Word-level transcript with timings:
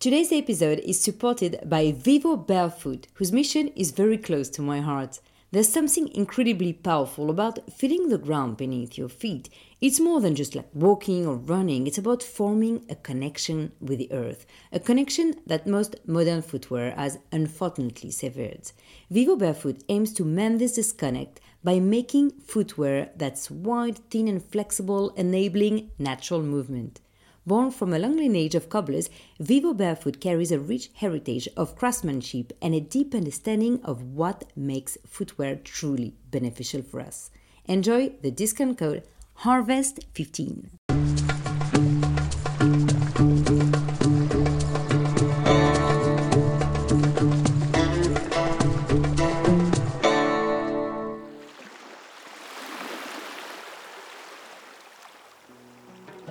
Today's 0.00 0.30
episode 0.30 0.78
is 0.84 1.00
supported 1.00 1.58
by 1.66 1.90
Vivo 1.90 2.36
Barefoot, 2.36 3.08
whose 3.14 3.32
mission 3.32 3.66
is 3.74 3.90
very 3.90 4.16
close 4.16 4.48
to 4.50 4.62
my 4.62 4.80
heart. 4.80 5.18
There's 5.50 5.68
something 5.68 6.06
incredibly 6.14 6.72
powerful 6.72 7.30
about 7.30 7.72
feeling 7.72 8.08
the 8.08 8.16
ground 8.16 8.58
beneath 8.58 8.96
your 8.96 9.08
feet. 9.08 9.48
It's 9.80 9.98
more 9.98 10.20
than 10.20 10.36
just 10.36 10.54
like 10.54 10.68
walking 10.72 11.26
or 11.26 11.34
running, 11.34 11.88
it's 11.88 11.98
about 11.98 12.22
forming 12.22 12.86
a 12.88 12.94
connection 12.94 13.72
with 13.80 13.98
the 13.98 14.12
earth, 14.12 14.46
a 14.70 14.78
connection 14.78 15.34
that 15.48 15.66
most 15.66 15.96
modern 16.06 16.42
footwear 16.42 16.92
has 16.92 17.18
unfortunately 17.32 18.12
severed. 18.12 18.70
Vivo 19.10 19.34
Barefoot 19.34 19.82
aims 19.88 20.12
to 20.12 20.24
mend 20.24 20.60
this 20.60 20.76
disconnect 20.76 21.40
by 21.64 21.80
making 21.80 22.30
footwear 22.38 23.10
that's 23.16 23.50
wide, 23.50 23.98
thin, 24.10 24.28
and 24.28 24.44
flexible, 24.44 25.10
enabling 25.16 25.90
natural 25.98 26.40
movement. 26.40 27.00
Born 27.48 27.70
from 27.70 27.94
a 27.94 27.98
long 27.98 28.18
lineage 28.18 28.54
of 28.54 28.68
cobblers, 28.68 29.08
Vivo 29.40 29.72
Barefoot 29.72 30.20
carries 30.20 30.52
a 30.52 30.58
rich 30.58 30.90
heritage 30.92 31.48
of 31.56 31.76
craftsmanship 31.76 32.52
and 32.60 32.74
a 32.74 32.80
deep 32.80 33.14
understanding 33.14 33.80
of 33.84 34.02
what 34.02 34.44
makes 34.54 34.98
footwear 35.06 35.56
truly 35.56 36.12
beneficial 36.30 36.82
for 36.82 37.00
us. 37.00 37.30
Enjoy 37.64 38.10
the 38.20 38.30
discount 38.30 38.76
code 38.76 39.02
HARVEST15. 39.44 40.97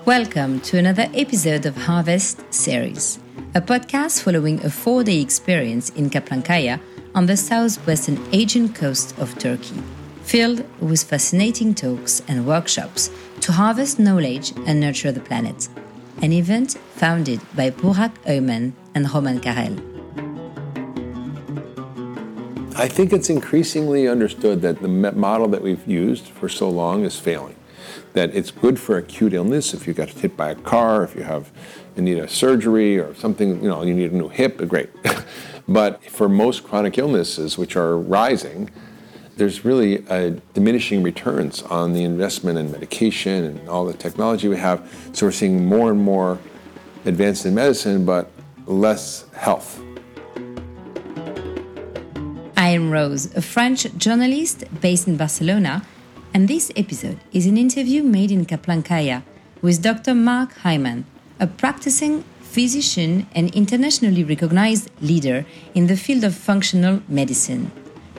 Welcome 0.07 0.61
to 0.61 0.77
another 0.77 1.09
episode 1.13 1.66
of 1.66 1.75
Harvest 1.75 2.41
Series, 2.53 3.20
a 3.53 3.59
podcast 3.59 4.23
following 4.23 4.63
a 4.63 4.70
four 4.70 5.03
day 5.03 5.20
experience 5.20 5.89
in 5.89 6.09
Kaplankaya 6.09 6.80
on 7.13 7.25
the 7.25 7.35
southwestern 7.35 8.17
Aegean 8.31 8.73
coast 8.73 9.19
of 9.19 9.38
Turkey, 9.38 9.83
filled 10.23 10.63
with 10.80 11.03
fascinating 11.03 11.75
talks 11.75 12.22
and 12.30 12.47
workshops 12.47 13.11
to 13.41 13.52
harvest 13.52 14.00
knowledge 14.00 14.53
and 14.66 14.80
nurture 14.80 15.11
the 15.11 15.19
planet. 15.19 15.67
An 16.22 16.31
event 16.31 16.78
founded 16.95 17.41
by 17.53 17.69
Burak 17.69 18.13
Oyman 18.30 18.75
and 18.95 19.13
Roman 19.13 19.41
Karel. 19.41 19.75
I 22.78 22.88
think 22.88 23.11
it's 23.11 23.30
increasingly 23.30 24.08
understood 24.08 24.61
that 24.61 24.81
the 24.81 24.88
model 24.88 25.50
that 25.50 25.61
we've 25.61 25.85
used 25.85 26.28
for 26.28 26.47
so 26.47 26.69
long 26.69 27.03
is 27.03 27.19
failing 27.19 27.56
that 28.13 28.36
it's 28.36 28.52
good 28.52 28.80
for 28.80 28.97
acute 28.97 29.33
illness 29.33 29.73
if 29.73 29.88
you 29.88 29.94
got 29.94 30.09
hit 30.09 30.36
by 30.36 30.50
a 30.50 30.55
car, 30.55 31.03
if 31.03 31.16
you 31.16 31.23
have 31.23 31.52
you 31.95 32.03
need 32.03 32.19
a 32.19 32.27
surgery 32.27 33.00
or 33.00 33.13
something, 33.16 33.61
you 33.61 33.67
know, 33.69 33.83
you 33.83 33.94
need 33.94 34.11
a 34.11 34.16
new 34.16 34.30
hip, 34.30 34.61
uh, 34.61 34.66
great. 34.66 34.89
but 35.67 36.03
for 36.03 36.30
most 36.30 36.63
chronic 36.63 36.97
illnesses, 36.97 37.58
which 37.58 37.75
are 37.75 37.97
rising, 37.97 38.69
there's 39.35 39.66
really 39.66 40.03
diminishing 40.53 41.03
returns 41.03 41.61
on 41.63 41.94
the 41.94 42.03
investment 42.03 42.58
in 42.58 42.72
medication 42.72 43.45
and 43.45 43.69
all 43.69 43.85
the 43.85 43.94
technology 43.94 44.47
we 44.47 44.58
have. 44.58 44.89
So 45.13 45.25
we're 45.28 45.31
seeing 45.31 45.66
more 45.66 45.91
and 45.91 46.00
more 46.00 46.39
advanced 47.05 47.45
in 47.45 47.53
medicine, 47.55 48.05
but 48.05 48.31
less 48.66 49.25
health. 49.33 49.81
I 52.55 52.69
am 52.69 52.91
Rose, 52.91 53.33
a 53.35 53.41
French 53.41 53.95
journalist 53.97 54.63
based 54.81 55.08
in 55.08 55.17
Barcelona 55.17 55.83
and 56.38 56.47
this 56.47 56.71
episode 56.75 57.17
is 57.33 57.47
an 57.47 57.57
interview 57.57 58.03
made 58.03 58.30
in 58.30 58.45
Kaplankaya 58.45 59.23
with 59.63 59.81
Dr. 59.81 60.13
Mark 60.13 60.53
Hyman, 60.57 61.03
a 61.39 61.47
practicing 61.47 62.23
physician 62.41 63.25
and 63.33 63.49
internationally 63.55 64.23
recognized 64.23 64.91
leader 65.02 65.47
in 65.73 65.88
the 65.88 65.97
field 65.97 66.23
of 66.23 66.35
functional 66.35 67.02
medicine. 67.07 67.71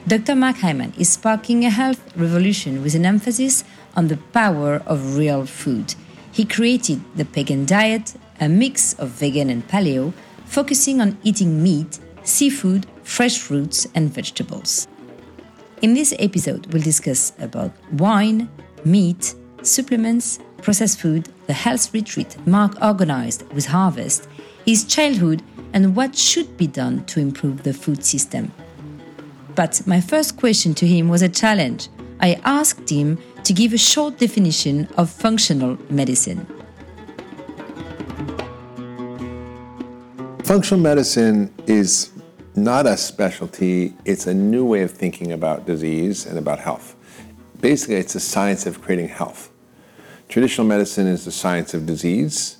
Dr. 0.05 0.35
Mark 0.35 0.57
Hyman 0.57 0.91
is 0.97 1.07
sparking 1.07 1.63
a 1.63 1.69
health 1.69 2.01
revolution 2.17 2.83
with 2.83 2.93
an 2.93 3.05
emphasis 3.05 3.63
on 3.95 4.09
the 4.09 4.17
power 4.33 4.83
of 4.85 5.15
real 5.15 5.45
food. 5.45 5.95
He 6.33 6.43
created 6.43 6.99
the 7.15 7.23
Pegan 7.23 7.65
Diet, 7.65 8.15
a 8.41 8.49
mix 8.49 8.95
of 8.95 9.11
vegan 9.11 9.49
and 9.49 9.65
paleo, 9.65 10.11
focusing 10.43 10.99
on 10.99 11.17
eating 11.23 11.63
meat, 11.63 11.99
seafood, 12.25 12.85
fresh 13.01 13.39
fruits, 13.39 13.87
and 13.95 14.13
vegetables. 14.13 14.89
In 15.81 15.93
this 15.93 16.13
episode, 16.19 16.73
we'll 16.73 16.81
discuss 16.81 17.31
about 17.39 17.71
wine, 17.93 18.49
meat, 18.83 19.33
supplements, 19.61 20.39
processed 20.61 20.99
food, 20.99 21.29
the 21.47 21.53
health 21.53 21.93
retreat 21.93 22.35
Mark 22.45 22.75
organized 22.81 23.49
with 23.53 23.65
Harvest, 23.65 24.27
his 24.65 24.83
childhood, 24.83 25.41
and 25.71 25.95
what 25.95 26.17
should 26.17 26.57
be 26.57 26.67
done 26.67 27.05
to 27.05 27.21
improve 27.21 27.63
the 27.63 27.73
food 27.73 28.03
system. 28.03 28.51
But 29.55 29.81
my 29.87 30.01
first 30.01 30.35
question 30.35 30.73
to 30.75 30.85
him 30.85 31.07
was 31.07 31.21
a 31.21 31.29
challenge. 31.29 31.87
I 32.19 32.41
asked 32.43 32.89
him 32.89 33.17
to 33.45 33.53
give 33.53 33.71
a 33.71 33.77
short 33.77 34.17
definition 34.17 34.85
of 34.97 35.09
functional 35.09 35.77
medicine. 35.89 36.45
Functional 40.43 40.81
medicine 40.81 41.53
is 41.67 42.11
not 42.63 42.85
a 42.85 42.97
specialty, 42.97 43.93
it's 44.05 44.27
a 44.27 44.33
new 44.33 44.65
way 44.65 44.81
of 44.81 44.91
thinking 44.91 45.31
about 45.31 45.65
disease 45.65 46.25
and 46.25 46.37
about 46.37 46.59
health. 46.59 46.95
Basically, 47.61 47.95
it's 47.95 48.15
a 48.15 48.19
science 48.19 48.65
of 48.65 48.81
creating 48.81 49.09
health. 49.09 49.49
Traditional 50.27 50.67
medicine 50.67 51.07
is 51.07 51.25
the 51.25 51.31
science 51.31 51.73
of 51.73 51.85
disease, 51.85 52.57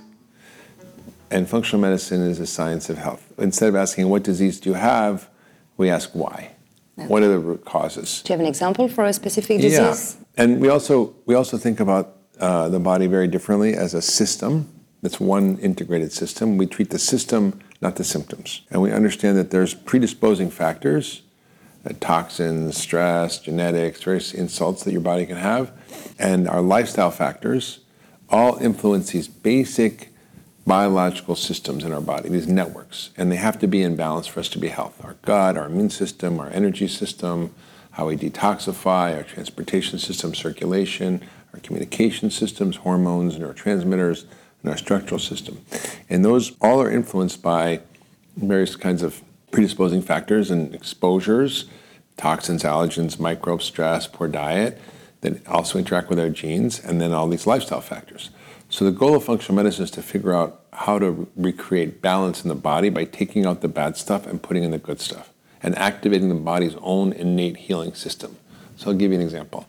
and 1.31 1.47
functional 1.47 1.81
medicine 1.81 2.21
is 2.21 2.39
the 2.39 2.47
science 2.47 2.89
of 2.89 2.97
health. 2.97 3.31
Instead 3.37 3.69
of 3.69 3.75
asking, 3.75 4.09
What 4.09 4.23
disease 4.23 4.59
do 4.59 4.69
you 4.69 4.75
have? 4.75 5.29
we 5.77 5.89
ask, 5.89 6.11
Why? 6.13 6.51
Okay. 6.97 7.07
What 7.07 7.23
are 7.23 7.29
the 7.29 7.39
root 7.39 7.63
causes? 7.63 8.21
Do 8.23 8.33
you 8.33 8.37
have 8.37 8.41
an 8.41 8.47
example 8.47 8.89
for 8.89 9.05
a 9.05 9.13
specific 9.13 9.61
disease? 9.61 10.17
Yeah. 10.19 10.43
And 10.43 10.59
we 10.59 10.69
also, 10.69 11.15
we 11.25 11.35
also 11.35 11.57
think 11.57 11.79
about 11.79 12.17
uh, 12.39 12.69
the 12.69 12.79
body 12.79 13.07
very 13.07 13.27
differently 13.27 13.75
as 13.75 13.93
a 13.93 14.01
system. 14.01 14.67
It's 15.03 15.19
one 15.19 15.57
integrated 15.59 16.11
system. 16.11 16.57
We 16.57 16.65
treat 16.65 16.89
the 16.89 16.99
system 16.99 17.59
not 17.81 17.95
the 17.95 18.03
symptoms. 18.03 18.61
And 18.69 18.81
we 18.81 18.91
understand 18.91 19.37
that 19.37 19.51
there's 19.51 19.73
predisposing 19.73 20.51
factors, 20.51 21.21
uh, 21.85 21.93
toxins, 21.99 22.77
stress, 22.77 23.39
genetics, 23.39 24.03
various 24.03 24.33
insults 24.33 24.83
that 24.83 24.91
your 24.91 25.01
body 25.01 25.25
can 25.25 25.37
have, 25.37 25.71
and 26.17 26.47
our 26.47 26.61
lifestyle 26.61 27.11
factors 27.11 27.79
all 28.29 28.57
influence 28.57 29.11
these 29.11 29.27
basic 29.27 30.09
biological 30.67 31.35
systems 31.35 31.83
in 31.83 31.91
our 31.91 32.01
body, 32.01 32.29
these 32.29 32.47
networks, 32.47 33.09
and 33.17 33.31
they 33.31 33.37
have 33.37 33.57
to 33.57 33.67
be 33.67 33.81
in 33.81 33.95
balance 33.95 34.27
for 34.27 34.39
us 34.39 34.49
to 34.49 34.59
be 34.59 34.67
healthy. 34.67 35.03
Our 35.03 35.15
gut, 35.23 35.57
our 35.57 35.65
immune 35.65 35.89
system, 35.89 36.39
our 36.39 36.49
energy 36.49 36.87
system, 36.87 37.55
how 37.91 38.07
we 38.07 38.17
detoxify, 38.17 39.15
our 39.15 39.23
transportation 39.23 39.97
system, 39.97 40.35
circulation, 40.35 41.21
our 41.53 41.59
communication 41.61 42.29
systems, 42.29 42.75
hormones, 42.75 43.37
neurotransmitters, 43.37 44.25
in 44.63 44.69
our 44.69 44.77
structural 44.77 45.19
system. 45.19 45.61
And 46.09 46.23
those 46.23 46.53
all 46.61 46.81
are 46.81 46.91
influenced 46.91 47.41
by 47.41 47.81
various 48.35 48.75
kinds 48.75 49.03
of 49.03 49.21
predisposing 49.51 50.01
factors 50.01 50.51
and 50.51 50.73
exposures, 50.73 51.65
toxins, 52.17 52.63
allergens, 52.63 53.19
microbes, 53.19 53.65
stress, 53.65 54.07
poor 54.07 54.27
diet, 54.27 54.79
that 55.21 55.45
also 55.47 55.77
interact 55.77 56.09
with 56.09 56.19
our 56.19 56.29
genes, 56.29 56.79
and 56.79 57.01
then 57.01 57.11
all 57.11 57.27
these 57.27 57.47
lifestyle 57.47 57.81
factors. 57.81 58.29
So 58.69 58.85
the 58.85 58.91
goal 58.91 59.15
of 59.15 59.23
functional 59.23 59.55
medicine 59.55 59.83
is 59.85 59.91
to 59.91 60.01
figure 60.01 60.33
out 60.33 60.61
how 60.71 60.99
to 60.99 61.27
recreate 61.35 62.01
balance 62.01 62.43
in 62.43 62.49
the 62.49 62.55
body 62.55 62.89
by 62.89 63.05
taking 63.05 63.45
out 63.45 63.61
the 63.61 63.67
bad 63.67 63.97
stuff 63.97 64.27
and 64.27 64.41
putting 64.41 64.63
in 64.63 64.71
the 64.71 64.77
good 64.77 65.01
stuff 65.01 65.31
and 65.61 65.77
activating 65.77 66.29
the 66.29 66.35
body's 66.35 66.75
own 66.81 67.11
innate 67.11 67.57
healing 67.57 67.93
system. 67.93 68.37
So 68.79 68.91
I'll 68.91 68.97
give 68.97 69.11
you 69.11 69.17
an 69.17 69.23
example. 69.23 69.65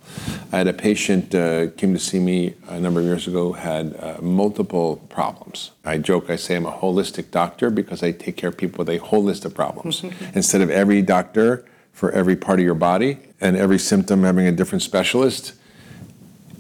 I 0.53 0.59
had 0.59 0.69
a 0.69 0.73
patient 0.73 1.35
uh, 1.35 1.71
came 1.73 1.93
to 1.95 1.99
see 1.99 2.21
me 2.21 2.55
a 2.69 2.79
number 2.79 3.01
of 3.01 3.07
years 3.07 3.27
ago 3.27 3.53
had 3.53 3.97
uh, 3.99 4.19
multiple 4.23 4.99
problems. 5.09 5.73
I 5.85 5.99
joke, 5.99 6.31
I 6.31 6.37
say 6.37 6.55
I'm 6.55 6.65
a 6.65 6.71
holistic 6.71 7.33
doctor 7.33 7.71
because 7.71 8.05
I 8.05 8.13
take 8.13 8.37
care 8.37 8.51
of 8.51 8.57
people 8.57 8.79
with 8.79 8.89
a 8.89 8.99
whole 8.99 9.25
list 9.25 9.45
of 9.45 9.53
problems 9.53 10.05
instead 10.35 10.61
of 10.61 10.71
every 10.71 11.03
doctor 11.03 11.65
for 11.93 12.13
every 12.13 12.37
part 12.37 12.61
of 12.61 12.65
your 12.65 12.77
body 12.77 13.19
and 13.41 13.57
every 13.57 13.81
symptom 13.81 14.23
having 14.23 14.47
a 14.47 14.53
different 14.53 14.83
specialist. 14.83 15.55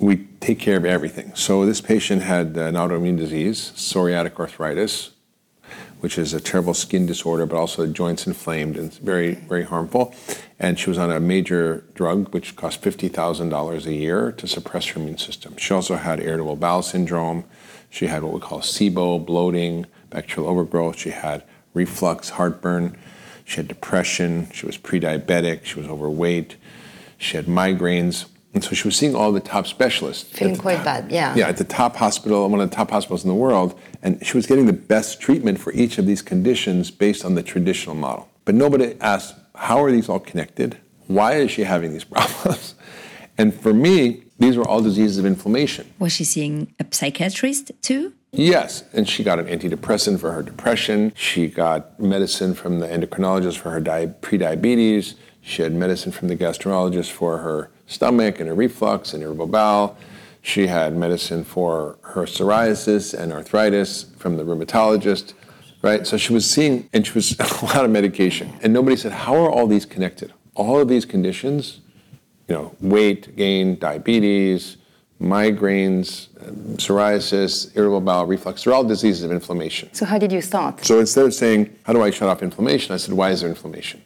We 0.00 0.26
take 0.40 0.58
care 0.58 0.76
of 0.76 0.84
everything. 0.84 1.32
So 1.36 1.64
this 1.64 1.80
patient 1.80 2.22
had 2.22 2.56
an 2.56 2.74
autoimmune 2.74 3.16
disease, 3.16 3.70
psoriatic 3.76 4.40
arthritis, 4.40 5.10
which 6.00 6.18
is 6.18 6.34
a 6.34 6.40
terrible 6.40 6.74
skin 6.74 7.06
disorder, 7.06 7.46
but 7.46 7.56
also 7.56 7.86
the 7.86 7.92
joints 7.92 8.26
inflamed 8.26 8.76
and 8.76 8.92
very, 8.94 9.34
very 9.34 9.64
harmful. 9.64 10.14
And 10.58 10.78
she 10.78 10.90
was 10.90 10.98
on 10.98 11.10
a 11.10 11.20
major 11.20 11.84
drug, 11.94 12.32
which 12.34 12.56
cost 12.56 12.82
$50,000 12.82 13.86
a 13.86 13.94
year 13.94 14.32
to 14.32 14.46
suppress 14.46 14.86
her 14.88 15.00
immune 15.00 15.18
system. 15.18 15.56
She 15.56 15.72
also 15.72 15.96
had 15.96 16.20
irritable 16.20 16.56
bowel 16.56 16.82
syndrome. 16.82 17.44
She 17.90 18.06
had 18.06 18.22
what 18.22 18.32
we 18.32 18.40
call 18.40 18.60
SIBO, 18.60 19.24
bloating, 19.24 19.86
bacterial 20.10 20.50
overgrowth. 20.50 20.98
She 20.98 21.10
had 21.10 21.44
reflux, 21.74 22.30
heartburn. 22.30 22.96
She 23.44 23.56
had 23.56 23.68
depression. 23.68 24.50
She 24.52 24.66
was 24.66 24.76
pre 24.76 25.00
diabetic. 25.00 25.64
She 25.64 25.80
was 25.80 25.88
overweight. 25.88 26.56
She 27.18 27.36
had 27.36 27.46
migraines. 27.46 28.26
And 28.52 28.64
so 28.64 28.74
she 28.74 28.88
was 28.88 28.96
seeing 28.96 29.14
all 29.14 29.30
the 29.30 29.40
top 29.40 29.66
specialists. 29.66 30.36
Feeling 30.36 30.56
quite 30.56 30.76
top, 30.76 30.84
bad, 30.84 31.12
yeah. 31.12 31.34
Yeah, 31.36 31.48
at 31.48 31.56
the 31.56 31.64
top 31.64 31.96
hospital, 31.96 32.48
one 32.48 32.60
of 32.60 32.68
the 32.68 32.74
top 32.74 32.90
hospitals 32.90 33.22
in 33.22 33.28
the 33.28 33.34
world. 33.34 33.78
And 34.02 34.24
she 34.26 34.36
was 34.36 34.46
getting 34.46 34.66
the 34.66 34.72
best 34.72 35.20
treatment 35.20 35.60
for 35.60 35.72
each 35.72 35.98
of 35.98 36.06
these 36.06 36.20
conditions 36.20 36.90
based 36.90 37.24
on 37.24 37.36
the 37.36 37.42
traditional 37.42 37.94
model. 37.94 38.28
But 38.44 38.56
nobody 38.56 38.96
asked, 39.00 39.36
how 39.54 39.82
are 39.84 39.92
these 39.92 40.08
all 40.08 40.18
connected? 40.18 40.78
Why 41.06 41.34
is 41.34 41.50
she 41.52 41.62
having 41.62 41.92
these 41.92 42.04
problems? 42.16 42.74
And 43.38 43.54
for 43.54 43.72
me, 43.72 44.24
these 44.38 44.56
were 44.56 44.66
all 44.66 44.80
diseases 44.80 45.18
of 45.18 45.26
inflammation. 45.26 45.92
Was 45.98 46.12
she 46.12 46.24
seeing 46.24 46.74
a 46.80 46.86
psychiatrist 46.90 47.70
too? 47.82 48.14
Yes, 48.32 48.84
and 48.92 49.08
she 49.08 49.24
got 49.24 49.38
an 49.38 49.46
antidepressant 49.46 50.20
for 50.20 50.32
her 50.32 50.42
depression. 50.42 51.12
She 51.16 51.48
got 51.48 51.98
medicine 52.00 52.54
from 52.54 52.78
the 52.78 52.86
endocrinologist 52.86 53.58
for 53.58 53.70
her 53.70 53.80
di- 53.80 54.14
prediabetes. 54.20 55.14
She 55.40 55.62
had 55.62 55.72
medicine 55.72 56.12
from 56.12 56.28
the 56.28 56.36
gastrologist 56.36 57.10
for 57.10 57.38
her 57.38 57.70
stomach 57.90 58.40
and 58.40 58.48
her 58.48 58.54
reflux 58.54 59.12
and 59.12 59.22
irritable 59.22 59.46
bowel. 59.46 59.96
She 60.42 60.66
had 60.66 60.96
medicine 60.96 61.44
for 61.44 61.98
her 62.02 62.22
psoriasis 62.22 63.12
and 63.12 63.32
arthritis 63.32 64.04
from 64.16 64.36
the 64.36 64.44
rheumatologist, 64.44 65.34
right? 65.82 66.06
So 66.06 66.16
she 66.16 66.32
was 66.32 66.48
seeing, 66.48 66.88
and 66.92 67.06
she 67.06 67.12
was 67.12 67.38
a 67.62 67.64
lot 67.66 67.84
of 67.84 67.90
medication. 67.90 68.52
And 68.62 68.72
nobody 68.72 68.96
said, 68.96 69.12
how 69.12 69.34
are 69.36 69.50
all 69.50 69.66
these 69.66 69.84
connected? 69.84 70.32
All 70.54 70.78
of 70.78 70.88
these 70.88 71.04
conditions, 71.04 71.80
you 72.48 72.54
know, 72.54 72.74
weight 72.80 73.36
gain, 73.36 73.78
diabetes, 73.78 74.76
migraines, 75.20 76.28
psoriasis, 76.76 77.76
irritable 77.76 78.00
bowel 78.00 78.26
reflux, 78.26 78.64
they're 78.64 78.72
all 78.72 78.84
diseases 78.84 79.22
of 79.22 79.30
inflammation. 79.30 79.92
So 79.92 80.06
how 80.06 80.18
did 80.18 80.32
you 80.32 80.40
start? 80.40 80.84
So 80.84 80.98
instead 80.98 81.26
of 81.26 81.34
saying, 81.34 81.76
how 81.84 81.92
do 81.92 82.02
I 82.02 82.10
shut 82.10 82.28
off 82.28 82.42
inflammation? 82.42 82.94
I 82.94 82.96
said, 82.96 83.14
why 83.14 83.30
is 83.30 83.42
there 83.42 83.50
inflammation? 83.50 84.02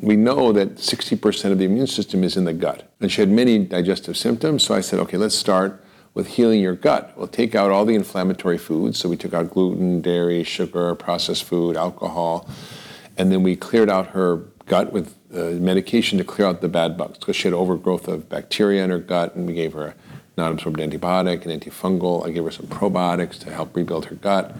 We 0.00 0.16
know 0.16 0.52
that 0.52 0.76
60% 0.76 1.52
of 1.52 1.58
the 1.58 1.64
immune 1.64 1.86
system 1.86 2.22
is 2.22 2.36
in 2.36 2.44
the 2.44 2.52
gut. 2.52 2.90
And 3.00 3.10
she 3.10 3.22
had 3.22 3.30
many 3.30 3.58
digestive 3.58 4.16
symptoms, 4.16 4.62
so 4.62 4.74
I 4.74 4.80
said, 4.80 4.98
okay, 5.00 5.16
let's 5.16 5.34
start 5.34 5.82
with 6.14 6.26
healing 6.26 6.60
your 6.60 6.74
gut. 6.74 7.14
We'll 7.16 7.28
take 7.28 7.54
out 7.54 7.70
all 7.70 7.86
the 7.86 7.94
inflammatory 7.94 8.58
foods. 8.58 8.98
So 8.98 9.08
we 9.08 9.16
took 9.16 9.32
out 9.32 9.50
gluten, 9.50 10.02
dairy, 10.02 10.44
sugar, 10.44 10.94
processed 10.94 11.44
food, 11.44 11.76
alcohol, 11.76 12.46
and 13.16 13.32
then 13.32 13.42
we 13.42 13.56
cleared 13.56 13.88
out 13.88 14.08
her 14.08 14.36
gut 14.66 14.92
with 14.92 15.14
uh, 15.34 15.58
medication 15.60 16.18
to 16.18 16.24
clear 16.24 16.46
out 16.46 16.60
the 16.60 16.68
bad 16.68 16.98
bugs 16.98 17.18
because 17.18 17.36
she 17.36 17.44
had 17.44 17.54
overgrowth 17.54 18.06
of 18.08 18.28
bacteria 18.28 18.84
in 18.84 18.90
her 18.90 18.98
gut, 18.98 19.34
and 19.34 19.46
we 19.46 19.54
gave 19.54 19.72
her 19.72 19.86
a 19.86 19.94
non-absorbed 20.36 20.78
antibiotic, 20.80 21.44
an 21.44 21.60
antifungal. 21.60 22.26
I 22.26 22.30
gave 22.30 22.44
her 22.44 22.50
some 22.50 22.66
probiotics 22.66 23.38
to 23.40 23.50
help 23.52 23.74
rebuild 23.76 24.06
her 24.06 24.14
gut. 24.16 24.54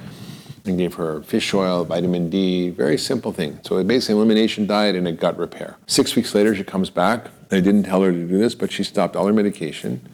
And 0.65 0.79
gave 0.79 0.95
her 0.95 1.23
fish 1.23 1.53
oil, 1.55 1.85
vitamin 1.85 2.31
D, 2.31 2.71
very 2.71 2.97
simple 2.97 3.33
thing. 3.33 3.59
So 3.65 3.83
basically, 3.83 4.15
elimination 4.15 4.65
diet 4.69 4.95
and 4.95 5.09
a 5.09 5.13
gut 5.13 5.37
repair. 5.37 5.77
Six 5.89 6.15
weeks 6.15 6.37
later, 6.37 6.55
she 6.55 6.63
comes 6.63 6.89
back. 6.89 7.31
I 7.51 7.59
didn't 7.59 7.83
tell 7.83 8.03
her 8.03 8.13
to 8.13 8.29
do 8.29 8.39
this, 8.39 8.55
but 8.55 8.71
she 8.71 8.85
stopped 8.85 9.17
all 9.17 9.27
her 9.27 9.33
medication. 9.33 10.09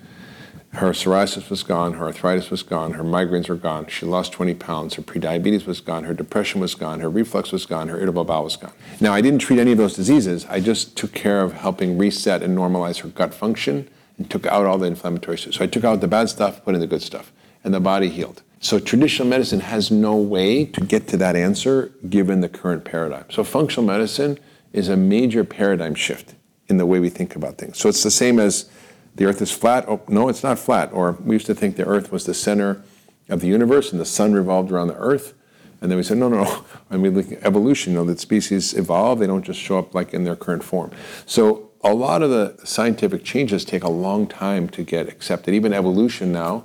Her 0.71 0.91
psoriasis 0.93 1.51
was 1.51 1.63
gone, 1.63 1.95
her 1.95 2.07
arthritis 2.07 2.51
was 2.51 2.63
gone, 2.63 2.93
her 2.93 3.05
migraines 3.05 3.49
were 3.49 3.57
gone. 3.57 3.89
She 3.89 4.07
lost 4.07 4.33
20 4.33 4.55
pounds. 4.55 4.95
Her 4.95 5.03
prediabetes 5.03 5.67
was 5.67 5.81
gone, 5.81 6.05
her 6.05 6.15
depression 6.15 6.61
was 6.61 6.75
gone, 6.75 7.01
her 7.01 7.11
reflux 7.11 7.53
was 7.53 7.67
gone, 7.67 7.89
her 7.89 7.97
irritable 7.97 8.25
bowel 8.25 8.45
was 8.45 8.57
gone. 8.57 8.73
Now, 9.01 9.13
I 9.13 9.21
didn't 9.21 9.41
treat 9.41 9.59
any 9.59 9.73
of 9.73 9.79
those 9.79 9.95
diseases. 9.95 10.47
I 10.47 10.61
just 10.61 10.97
took 10.97 11.13
care 11.13 11.43
of 11.43 11.53
helping 11.53 11.99
reset 11.99 12.43
and 12.43 12.57
normalize 12.57 13.01
her 13.01 13.09
gut 13.09 13.35
function 13.35 13.89
took 14.29 14.47
out 14.47 14.67
all 14.67 14.79
the 14.79 14.87
inflammatory 14.87 15.39
stuff. 15.39 15.55
So 15.55 15.65
I 15.65 15.67
took 15.67 15.85
out 15.85 16.01
the 16.01 16.09
bad 16.09 16.29
stuff, 16.29 16.65
put 16.65 16.75
in 16.75 16.81
the 16.81 16.87
good 16.87 17.03
stuff, 17.03 17.33
and 17.65 17.73
the 17.73 17.81
body 17.81 18.09
healed. 18.09 18.43
So 18.61 18.81
traditional 18.81 19.29
medicine 19.29 19.61
has 19.61 19.91
no 19.91 20.17
way 20.17 20.65
to 20.65 20.81
get 20.81 21.07
to 21.09 21.17
that 21.19 21.37
answer 21.37 21.93
given 22.09 22.41
the 22.41 22.49
current 22.49 22.85
paradigm. 22.85 23.25
So 23.31 23.45
functional 23.45 23.87
medicine 23.87 24.39
is 24.73 24.89
a 24.89 24.97
major 24.97 25.45
paradigm 25.45 25.95
shift 25.95 26.35
in 26.69 26.77
the 26.77 26.87
way 26.87 26.99
we 26.99 27.09
think 27.09 27.37
about 27.37 27.57
things. 27.57 27.79
So 27.79 27.89
it's 27.89 28.03
the 28.03 28.11
same 28.11 28.41
as 28.41 28.69
the 29.15 29.27
earth 29.27 29.41
is 29.41 29.53
flat. 29.53 29.85
Oh, 29.89 30.03
no, 30.09 30.29
it's 30.29 30.43
not 30.43 30.59
flat. 30.59 30.93
Or 30.93 31.13
we 31.13 31.37
used 31.37 31.47
to 31.47 31.55
think 31.55 31.77
the 31.77 31.87
earth 31.87 32.11
was 32.11 32.27
the 32.27 32.35
center 32.35 32.83
of 33.29 33.41
the 33.41 33.47
universe 33.47 33.93
and 33.93 34.01
the 34.01 34.05
sun 34.05 34.33
revolved 34.33 34.73
around 34.73 34.89
the 34.89 34.97
earth. 34.97 35.35
And 35.81 35.91
then 35.91 35.97
we 35.97 36.03
said, 36.03 36.19
no, 36.19 36.29
no, 36.29 36.43
no. 36.43 36.65
I 36.91 36.97
mean, 36.97 37.15
like 37.15 37.39
evolution, 37.45 37.93
you 37.93 37.99
know, 38.01 38.05
that 38.07 38.19
species 38.19 38.75
evolve, 38.75 39.21
they 39.21 39.27
don't 39.27 39.45
just 39.45 39.61
show 39.61 39.79
up 39.79 39.95
like 39.95 40.13
in 40.13 40.25
their 40.25 40.37
current 40.37 40.65
form. 40.65 40.91
So 41.27 41.68
a 41.83 41.95
lot 41.95 42.23
of 42.23 42.31
the 42.31 42.57
scientific 42.65 43.25
changes 43.25 43.65
take 43.65 43.85
a 43.85 43.91
long 43.91 44.27
time 44.27 44.69
to 44.71 44.83
get 44.83 45.09
accepted. 45.09 45.55
Even 45.55 45.73
evolution 45.73 46.33
now, 46.33 46.65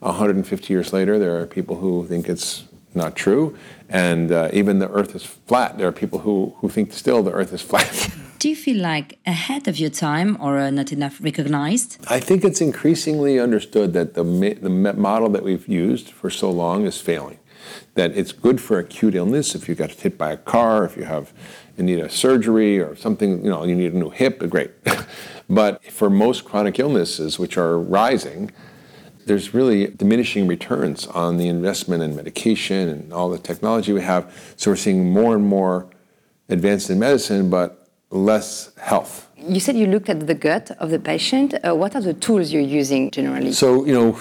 150 0.00 0.72
years 0.72 0.92
later, 0.92 1.18
there 1.18 1.38
are 1.38 1.46
people 1.46 1.76
who 1.76 2.06
think 2.06 2.28
it's 2.28 2.64
not 2.94 3.16
true. 3.16 3.56
And 3.88 4.32
uh, 4.32 4.50
even 4.52 4.78
the 4.78 4.90
earth 4.90 5.14
is 5.14 5.24
flat. 5.24 5.78
There 5.78 5.88
are 5.88 5.92
people 5.92 6.20
who, 6.20 6.54
who 6.58 6.68
think 6.68 6.92
still 6.92 7.22
the 7.22 7.32
earth 7.32 7.52
is 7.52 7.62
flat. 7.62 8.10
Do 8.38 8.48
you 8.50 8.56
feel 8.56 8.82
like 8.82 9.18
ahead 9.24 9.68
of 9.68 9.78
your 9.78 9.90
time 9.90 10.36
or 10.40 10.58
uh, 10.58 10.70
not 10.70 10.92
enough 10.92 11.18
recognized? 11.22 11.98
I 12.08 12.20
think 12.20 12.44
it's 12.44 12.60
increasingly 12.60 13.38
understood 13.40 13.94
that 13.94 14.14
the, 14.14 14.22
the 14.22 14.68
model 14.68 15.30
that 15.30 15.42
we've 15.42 15.66
used 15.66 16.10
for 16.10 16.28
so 16.28 16.50
long 16.50 16.84
is 16.84 17.00
failing. 17.00 17.38
That 17.94 18.10
it's 18.14 18.32
good 18.32 18.60
for 18.60 18.78
acute 18.78 19.14
illness 19.14 19.54
if 19.54 19.66
you 19.68 19.74
got 19.74 19.90
hit 19.90 20.18
by 20.18 20.32
a 20.32 20.36
car, 20.36 20.84
if 20.84 20.96
you 20.96 21.04
have 21.04 21.32
you 21.76 21.84
need 21.84 21.98
a 21.98 22.08
surgery 22.08 22.78
or 22.78 22.94
something, 22.96 23.44
you 23.44 23.50
know, 23.50 23.64
you 23.64 23.74
need 23.74 23.92
a 23.92 23.98
new 23.98 24.10
hip, 24.10 24.38
great. 24.48 24.70
but 25.48 25.84
for 25.84 26.08
most 26.08 26.44
chronic 26.44 26.78
illnesses, 26.78 27.38
which 27.38 27.56
are 27.56 27.78
rising, 27.78 28.50
there's 29.26 29.54
really 29.54 29.86
diminishing 29.88 30.46
returns 30.46 31.06
on 31.08 31.38
the 31.38 31.48
investment 31.48 32.02
in 32.02 32.14
medication 32.14 32.88
and 32.88 33.12
all 33.12 33.28
the 33.30 33.38
technology 33.38 33.92
we 33.92 34.02
have. 34.02 34.54
So 34.56 34.70
we're 34.70 34.76
seeing 34.76 35.12
more 35.12 35.34
and 35.34 35.44
more 35.44 35.88
advanced 36.48 36.90
in 36.90 36.98
medicine, 36.98 37.50
but 37.50 37.88
less 38.10 38.70
health. 38.76 39.28
You 39.36 39.60
said 39.60 39.76
you 39.76 39.86
looked 39.86 40.08
at 40.08 40.26
the 40.26 40.34
gut 40.34 40.70
of 40.78 40.90
the 40.90 40.98
patient. 40.98 41.54
Uh, 41.54 41.74
what 41.74 41.94
are 41.96 42.00
the 42.00 42.14
tools 42.14 42.52
you're 42.52 42.62
using 42.62 43.10
generally? 43.10 43.52
So, 43.52 43.84
you 43.84 43.92
know, 43.92 44.18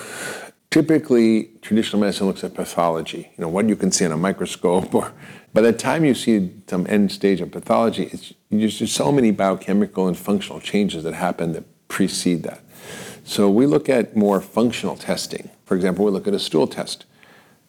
typically 0.74 1.52
traditional 1.62 2.00
medicine 2.00 2.26
looks 2.26 2.44
at 2.44 2.56
pathology, 2.56 3.30
you 3.38 3.42
know, 3.44 3.48
what 3.48 3.70
you 3.70 3.76
can 3.76 3.92
see 3.92 4.04
in 4.06 4.12
a 4.12 4.18
microscope 4.18 4.96
or 4.96 5.14
by 5.54 5.62
the 5.62 5.72
time 5.72 6.04
you 6.04 6.16
see 6.16 6.52
some 6.66 6.88
end 6.90 7.12
stage 7.12 7.42
of 7.42 7.52
pathology, 7.52 8.10
it's, 8.12 8.34
there's 8.50 8.80
just 8.80 8.96
so 8.96 9.12
many 9.12 9.30
biochemical 9.30 10.08
and 10.08 10.18
functional 10.18 10.60
changes 10.60 11.04
that 11.04 11.14
happen 11.14 11.52
that 11.52 11.64
precede 11.90 12.42
that. 12.42 12.60
So 13.24 13.52
we 13.52 13.68
look 13.68 13.88
at 13.88 14.16
more 14.16 14.42
functional 14.42 14.96
testing. 14.96 15.52
For 15.68 15.76
example, 15.76 16.06
we 16.06 16.12
look 16.12 16.28
at 16.28 16.34
a 16.34 16.40
stool 16.40 16.66
test. 16.66 17.06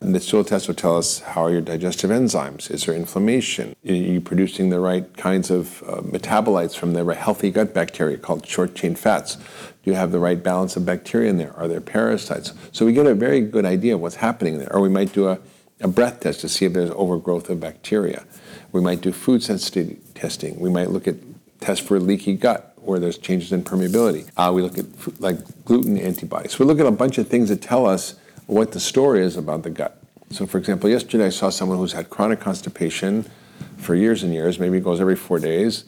And 0.05 0.15
the 0.15 0.21
stool 0.21 0.45
test 0.45 0.69
will 0.69 0.75
tell 0.75 0.99
us 0.99 1.21
how 1.21 1.45
are 1.45 1.51
your 1.51 1.62
digestive 1.62 2.11
enzymes? 2.11 2.71
Is 2.71 2.85
there 2.85 2.95
inflammation? 2.95 3.75
Are 3.89 3.93
you 3.93 4.21
producing 4.21 4.69
the 4.69 4.79
right 4.79 5.17
kinds 5.17 5.51
of 5.51 5.83
uh, 5.87 6.03
metabolites 6.03 6.77
from 6.77 6.93
the 6.93 7.15
healthy 7.15 7.51
gut 7.51 7.73
bacteria 7.73 8.19
called 8.19 8.47
short 8.47 8.75
chain 8.75 8.97
fats? 8.97 9.37
Do 9.37 9.91
you 9.91 9.95
have 9.95 10.12
the 10.12 10.19
right 10.19 10.43
balance 10.43 10.77
of 10.77 10.85
bacteria 10.85 11.31
in 11.31 11.39
there? 11.39 11.56
Are 11.56 11.69
there 11.69 11.81
parasites? 11.81 12.53
So 12.73 12.85
we 12.85 12.93
get 12.93 13.06
a 13.06 13.15
very 13.15 13.41
good 13.41 13.65
idea 13.65 13.95
of 13.95 14.01
what's 14.03 14.17
happening 14.17 14.59
there. 14.59 14.71
Or 14.75 14.81
we 14.83 14.91
might 14.91 15.12
do 15.12 15.29
a 15.29 15.39
a 15.81 15.89
breath 15.89 16.21
test 16.21 16.41
to 16.41 16.49
see 16.49 16.65
if 16.65 16.73
there's 16.73 16.91
overgrowth 16.91 17.51
of 17.51 17.61
bacteria. 17.61 18.25
We 18.73 18.81
might 18.81 19.01
do 19.01 19.12
food 19.12 19.43
sensitivity 19.43 19.99
testing. 20.15 20.58
We 20.61 20.70
might 20.70 20.91
look 20.91 21.08
at 21.08 21.17
tests 21.61 21.87
for 21.87 21.99
leaky 21.99 22.37
gut 22.37 22.73
where 22.77 22.99
there's 22.99 23.19
changes 23.19 23.53
in 23.53 23.65
permeability. 23.65 24.31
Uh, 24.37 24.53
we 24.55 24.63
look 24.63 24.79
at 24.79 24.87
like 25.20 25.39
gluten 25.65 25.99
antibodies. 25.99 26.58
We 26.58 26.67
look 26.67 26.81
at 26.81 26.87
a 26.87 26.91
bunch 26.91 27.19
of 27.19 27.29
things 27.29 27.49
that 27.49 27.61
tell 27.63 27.87
us 27.87 28.15
what 28.46 28.72
the 28.72 28.81
story 28.81 29.22
is 29.22 29.36
about 29.36 29.63
the 29.63 29.70
gut. 29.70 30.01
So, 30.31 30.46
for 30.46 30.58
example, 30.58 30.91
yesterday 30.91 31.27
I 31.27 31.31
saw 31.31 31.51
someone 31.51 31.79
who's 31.79 31.93
had 31.93 32.10
chronic 32.10 32.41
constipation 32.41 33.24
for 33.77 33.94
years 33.94 34.22
and 34.22 34.32
years, 34.32 34.58
maybe 34.58 34.81
goes 34.81 35.01
every 35.01 35.17
four 35.17 35.39
days, 35.39 35.84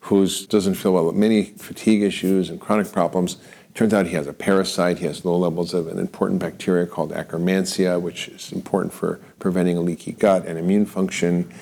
who 0.00 0.26
doesn't 0.26 0.74
feel 0.74 0.92
well, 0.92 1.06
with 1.06 1.14
many 1.14 1.44
fatigue 1.44 2.02
issues 2.02 2.50
and 2.50 2.60
chronic 2.60 2.92
problems. 2.92 3.38
Turns 3.74 3.92
out 3.92 4.06
he 4.06 4.14
has 4.14 4.26
a 4.26 4.32
parasite. 4.32 4.98
He 4.98 5.06
has 5.06 5.24
low 5.24 5.36
levels 5.36 5.74
of 5.74 5.88
an 5.88 5.98
important 5.98 6.40
bacteria 6.40 6.86
called 6.86 7.12
Akkermansia, 7.12 8.00
which 8.00 8.28
is 8.28 8.52
important 8.52 8.92
for 8.92 9.20
preventing 9.38 9.76
a 9.76 9.80
leaky 9.80 10.12
gut 10.12 10.46
and 10.46 10.58
immune 10.58 10.86
function. 10.86 11.52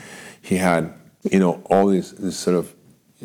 He 0.40 0.56
had, 0.56 0.92
you 1.22 1.38
know, 1.38 1.62
all 1.70 1.86
these, 1.86 2.12
these 2.12 2.36
sort 2.36 2.56
of 2.56 2.74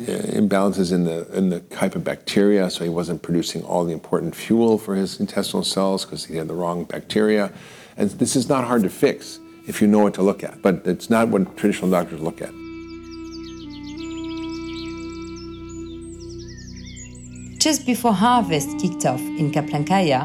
Uh, 0.00 0.12
imbalances 0.32 0.92
in 0.92 1.04
the 1.04 1.30
in 1.36 1.50
the 1.50 1.60
type 1.60 1.94
of 1.94 2.02
bacteria, 2.02 2.70
so 2.70 2.84
he 2.84 2.88
wasn't 2.88 3.20
producing 3.20 3.62
all 3.64 3.84
the 3.84 3.92
important 3.92 4.34
fuel 4.34 4.78
for 4.78 4.94
his 4.94 5.20
intestinal 5.20 5.62
cells 5.62 6.06
because 6.06 6.24
he 6.24 6.36
had 6.36 6.48
the 6.48 6.54
wrong 6.54 6.84
bacteria. 6.84 7.52
And 7.98 8.08
this 8.12 8.34
is 8.34 8.48
not 8.48 8.64
hard 8.64 8.82
to 8.84 8.88
fix 8.88 9.40
if 9.66 9.82
you 9.82 9.86
know 9.86 9.98
what 9.98 10.14
to 10.14 10.22
look 10.22 10.42
at, 10.42 10.62
but 10.62 10.86
it's 10.86 11.10
not 11.10 11.28
what 11.28 11.54
traditional 11.56 11.90
doctors 11.90 12.20
look 12.20 12.40
at. 12.40 12.50
Just 17.58 17.84
before 17.84 18.14
harvest 18.14 18.78
kicked 18.78 19.04
off 19.04 19.20
in 19.20 19.52
Kaplankaya, 19.52 20.22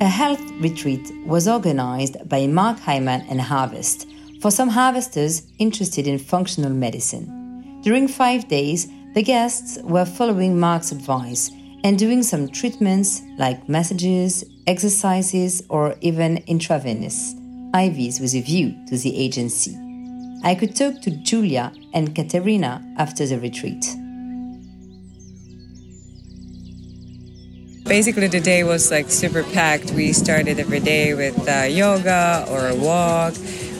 a 0.00 0.06
health 0.06 0.42
retreat 0.60 1.10
was 1.26 1.48
organized 1.48 2.16
by 2.28 2.46
Mark 2.46 2.78
Hyman 2.78 3.22
and 3.28 3.40
Harvest 3.40 4.06
for 4.40 4.52
some 4.52 4.68
harvesters 4.68 5.42
interested 5.58 6.06
in 6.06 6.18
functional 6.20 6.70
medicine. 6.70 7.80
During 7.82 8.06
five 8.06 8.46
days, 8.46 8.86
the 9.16 9.22
guests 9.22 9.78
were 9.82 10.04
following 10.04 10.60
Mark's 10.60 10.92
advice 10.92 11.50
and 11.84 11.98
doing 11.98 12.22
some 12.22 12.46
treatments 12.48 13.22
like 13.38 13.66
massages, 13.66 14.44
exercises, 14.66 15.62
or 15.70 15.94
even 16.02 16.44
intravenous 16.46 17.32
IVs 17.72 18.20
with 18.20 18.34
a 18.34 18.42
view 18.42 18.76
to 18.88 18.98
the 18.98 19.16
agency. 19.16 19.74
I 20.44 20.54
could 20.54 20.76
talk 20.76 21.00
to 21.00 21.10
Julia 21.10 21.72
and 21.94 22.14
Katerina 22.14 22.84
after 22.98 23.24
the 23.24 23.40
retreat. 23.40 23.86
Basically, 27.84 28.26
the 28.26 28.40
day 28.40 28.64
was 28.64 28.90
like 28.90 29.10
super 29.10 29.44
packed. 29.44 29.92
We 29.92 30.12
started 30.12 30.60
every 30.60 30.80
day 30.80 31.14
with 31.14 31.38
uh, 31.48 31.62
yoga 31.62 32.44
or 32.50 32.68
a 32.68 32.74
walk. 32.74 33.32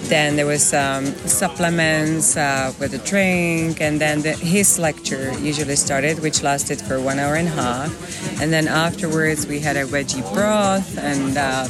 Then 0.08 0.36
there 0.36 0.46
was 0.46 0.62
some 0.62 1.06
supplements 1.26 2.36
uh, 2.36 2.72
with 2.78 2.94
a 2.94 2.98
drink, 2.98 3.80
and 3.80 4.00
then 4.00 4.22
the, 4.22 4.32
his 4.32 4.78
lecture 4.78 5.36
usually 5.40 5.74
started, 5.74 6.20
which 6.20 6.44
lasted 6.44 6.80
for 6.80 7.00
one 7.00 7.18
hour 7.18 7.34
and 7.34 7.48
a 7.48 7.50
half. 7.50 8.40
And 8.40 8.52
then 8.52 8.68
afterwards, 8.68 9.48
we 9.48 9.58
had 9.58 9.76
a 9.76 9.84
veggie 9.84 10.22
broth, 10.32 10.96
and 10.98 11.36
uh, 11.36 11.68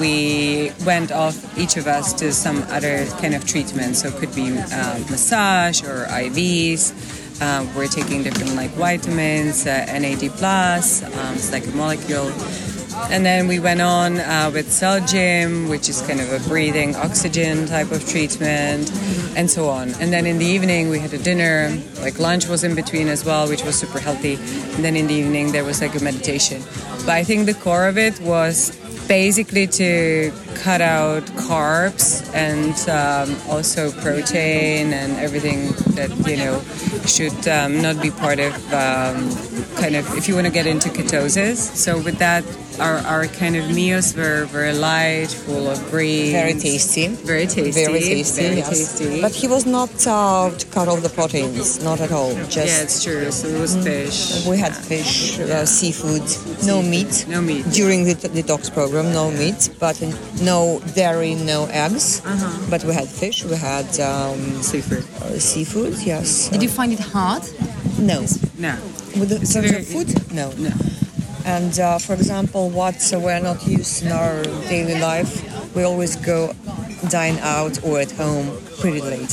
we 0.00 0.72
went 0.84 1.12
off 1.12 1.36
each 1.56 1.76
of 1.76 1.86
us 1.86 2.12
to 2.14 2.32
some 2.32 2.62
other 2.70 3.06
kind 3.20 3.34
of 3.34 3.46
treatment. 3.46 3.96
So 3.96 4.08
it 4.08 4.14
could 4.14 4.34
be 4.34 4.50
uh, 4.50 4.98
massage 5.08 5.84
or 5.84 6.06
IVs. 6.06 7.20
Uh, 7.40 7.64
we're 7.76 7.86
taking 7.86 8.22
different 8.22 8.54
like 8.56 8.70
vitamins, 8.72 9.66
uh, 9.66 9.86
NAD 9.86 10.30
plus, 10.32 11.02
um, 11.02 11.34
it's 11.34 11.52
like 11.52 11.66
a 11.66 11.70
molecule. 11.70 12.30
And 13.10 13.24
then 13.24 13.48
we 13.48 13.58
went 13.58 13.80
on 13.80 14.18
uh, 14.18 14.50
with 14.52 14.68
CellGym, 14.68 15.68
which 15.68 15.88
is 15.88 16.00
kind 16.02 16.20
of 16.20 16.32
a 16.32 16.48
breathing 16.48 16.94
oxygen 16.96 17.66
type 17.66 17.90
of 17.90 18.08
treatment, 18.08 18.90
and 19.36 19.50
so 19.50 19.68
on. 19.68 19.90
And 20.00 20.12
then 20.12 20.26
in 20.26 20.38
the 20.38 20.46
evening 20.46 20.90
we 20.90 20.98
had 20.98 21.12
a 21.12 21.18
dinner, 21.18 21.76
like 22.00 22.18
lunch 22.18 22.46
was 22.46 22.64
in 22.64 22.74
between 22.74 23.08
as 23.08 23.24
well, 23.24 23.48
which 23.48 23.64
was 23.64 23.78
super 23.78 23.98
healthy. 23.98 24.34
And 24.74 24.84
then 24.84 24.96
in 24.96 25.06
the 25.06 25.14
evening 25.14 25.52
there 25.52 25.64
was 25.64 25.80
like 25.80 25.94
a 25.94 26.02
meditation. 26.04 26.62
But 27.06 27.10
I 27.10 27.24
think 27.24 27.46
the 27.46 27.54
core 27.54 27.86
of 27.86 27.96
it 27.96 28.20
was 28.20 28.76
basically 29.10 29.66
to 29.66 30.30
cut 30.54 30.80
out 30.80 31.24
carbs 31.34 32.32
and 32.32 32.74
um, 32.88 33.34
also 33.50 33.90
protein 34.00 34.92
and 34.92 35.16
everything 35.18 35.66
that 35.96 36.10
you 36.28 36.36
know 36.36 36.62
should 37.06 37.48
um, 37.48 37.82
not 37.82 38.00
be 38.00 38.12
part 38.12 38.38
of 38.38 38.54
um, 38.72 39.18
kind 39.74 39.96
of 39.96 40.06
if 40.16 40.28
you 40.28 40.34
want 40.36 40.46
to 40.46 40.52
get 40.52 40.64
into 40.64 40.88
ketosis. 40.90 41.56
So 41.56 42.00
with 42.00 42.18
that, 42.18 42.44
our, 42.80 42.98
our 43.06 43.26
kind 43.26 43.56
of 43.56 43.70
meals 43.74 44.14
were 44.16 44.44
very 44.46 44.72
light, 44.72 45.28
full 45.28 45.68
of 45.68 45.78
greens. 45.90 46.32
Very 46.32 46.54
tasty. 46.54 47.08
Very 47.08 47.46
tasty. 47.46 47.84
Very 47.84 48.00
tasty. 48.00 48.42
Very 48.42 48.56
yes. 48.56 48.68
tasty. 48.70 49.20
But 49.20 49.32
he 49.32 49.46
was 49.48 49.66
not 49.66 49.90
uh, 50.06 50.50
to 50.50 50.66
cut 50.66 50.88
off 50.88 51.02
the 51.02 51.08
proteins, 51.10 51.82
not 51.84 52.00
at 52.00 52.10
all. 52.12 52.32
Just 52.48 52.56
yeah, 52.56 52.82
it's 52.82 53.04
true. 53.04 53.30
So 53.30 53.48
it 53.48 53.60
was 53.60 53.76
fish. 53.84 54.46
we 54.46 54.56
had 54.58 54.74
fish, 54.74 55.38
uh, 55.38 55.64
seafood, 55.66 56.24
no 56.66 56.82
meat. 56.82 57.26
No 57.28 57.40
meat. 57.40 57.64
During 57.72 58.04
the 58.04 58.14
the 58.14 58.28
detox 58.28 58.72
program, 58.72 59.12
no 59.12 59.30
meat, 59.30 59.70
but 59.78 59.96
no 60.42 60.80
dairy, 60.94 61.34
no 61.34 61.66
eggs. 61.70 62.22
Uh-huh. 62.24 62.66
But 62.70 62.84
we 62.84 62.92
had 62.94 63.08
fish, 63.08 63.44
we 63.44 63.56
had 63.56 63.88
um, 64.00 64.38
Seafood. 64.62 65.04
uh, 65.22 65.38
seafood, 65.38 65.94
yes. 66.12 66.48
Did 66.48 66.62
you 66.62 66.68
find 66.68 66.92
it 66.92 67.00
hard? 67.00 67.42
No. 67.98 68.20
No. 68.58 68.74
With 69.18 69.28
the 69.30 69.38
terms 69.38 69.52
very- 69.70 69.82
of 69.82 69.86
food? 69.86 70.08
No. 70.32 70.50
No. 70.58 70.70
And 71.44 71.78
uh, 71.78 71.98
for 71.98 72.14
example, 72.14 72.70
what 72.70 72.96
we're 73.12 73.40
not 73.40 73.66
used 73.66 74.04
in 74.04 74.12
our 74.12 74.42
daily 74.68 75.00
life, 75.00 75.32
we 75.74 75.82
always 75.82 76.16
go 76.16 76.52
dine 77.08 77.38
out 77.38 77.82
or 77.84 78.00
at 78.00 78.10
home 78.12 78.46
pretty 78.80 79.00
late. 79.00 79.32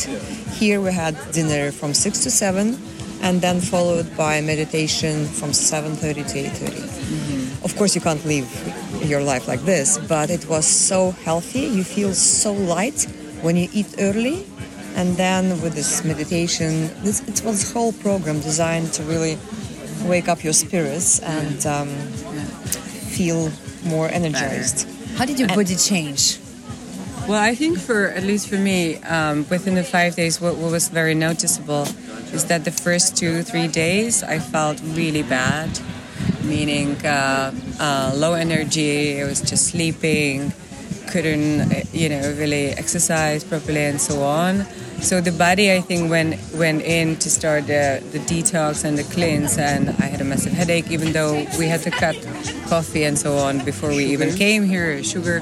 Here 0.53 0.79
we 0.81 0.91
had 0.91 1.15
dinner 1.31 1.71
from 1.71 1.93
six 1.93 2.23
to 2.23 2.31
seven, 2.31 2.77
and 3.21 3.41
then 3.41 3.59
followed 3.59 4.15
by 4.15 4.41
meditation 4.41 5.25
from 5.25 5.51
7:30 5.51 6.23
to 6.23 6.39
8:30. 6.39 7.63
Of 7.63 7.75
course, 7.75 7.95
you 7.95 8.01
can't 8.01 8.23
live 8.25 8.47
your 9.03 9.21
life 9.21 9.47
like 9.47 9.61
this, 9.65 9.97
but 10.07 10.29
it 10.29 10.47
was 10.47 10.65
so 10.65 11.11
healthy. 11.25 11.61
You 11.77 11.83
feel 11.83 12.13
so 12.13 12.53
light 12.53 13.07
when 13.41 13.55
you 13.57 13.67
eat 13.73 13.87
early, 13.99 14.45
and 14.95 15.15
then 15.17 15.61
with 15.61 15.73
this 15.73 16.03
meditation, 16.03 16.89
this 17.03 17.21
it 17.27 17.43
was 17.43 17.69
a 17.69 17.73
whole 17.73 17.93
program 17.93 18.39
designed 18.39 18.93
to 18.93 19.03
really 19.03 19.37
wake 20.03 20.27
up 20.27 20.43
your 20.43 20.53
spirits 20.53 21.19
and 21.19 21.65
um, 21.65 21.89
feel 23.15 23.51
more 23.85 24.07
energized. 24.09 24.87
How 25.17 25.25
did 25.25 25.39
your 25.39 25.47
body 25.47 25.75
change? 25.75 26.39
Well, 27.27 27.41
I 27.41 27.55
think 27.55 27.77
for 27.77 28.07
at 28.07 28.23
least 28.23 28.47
for 28.47 28.55
me, 28.55 28.97
um, 29.03 29.45
within 29.49 29.75
the 29.75 29.83
five 29.83 30.15
days, 30.15 30.39
what, 30.39 30.55
what 30.55 30.71
was 30.71 30.87
very 30.87 31.13
noticeable 31.13 31.85
is 32.31 32.45
that 32.45 32.63
the 32.63 32.71
first 32.71 33.17
two 33.17 33.43
three 33.43 33.67
days 33.67 34.23
I 34.23 34.39
felt 34.39 34.79
really 34.95 35.23
bad, 35.23 35.69
meaning 36.43 36.95
uh, 37.05 37.51
uh, 37.79 38.13
low 38.15 38.33
energy. 38.33 39.21
I 39.21 39.25
was 39.25 39.41
just 39.41 39.67
sleeping, 39.67 40.53
couldn't 41.09 41.71
uh, 41.71 41.81
you 41.91 42.07
know 42.07 42.21
really 42.37 42.69
exercise 42.71 43.43
properly 43.43 43.83
and 43.83 43.99
so 43.99 44.23
on. 44.23 44.65
So 45.01 45.21
the 45.21 45.31
body, 45.31 45.71
I 45.71 45.79
think, 45.79 46.09
went 46.09 46.35
went 46.53 46.81
in 46.81 47.15
to 47.17 47.29
start 47.29 47.67
the, 47.67 48.03
the 48.11 48.19
detox 48.19 48.83
and 48.83 48.97
the 48.97 49.03
cleanse, 49.03 49.57
and 49.57 49.89
I 49.89 50.05
had 50.05 50.21
a 50.21 50.23
massive 50.23 50.51
headache, 50.51 50.91
even 50.91 51.13
though 51.13 51.45
we 51.57 51.67
had 51.67 51.81
to 51.81 51.91
cut 51.91 52.15
coffee 52.67 53.03
and 53.03 53.17
so 53.17 53.37
on 53.37 53.63
before 53.63 53.89
we 53.89 54.05
even 54.05 54.33
came 54.35 54.63
here, 54.63 55.03
sugar. 55.03 55.41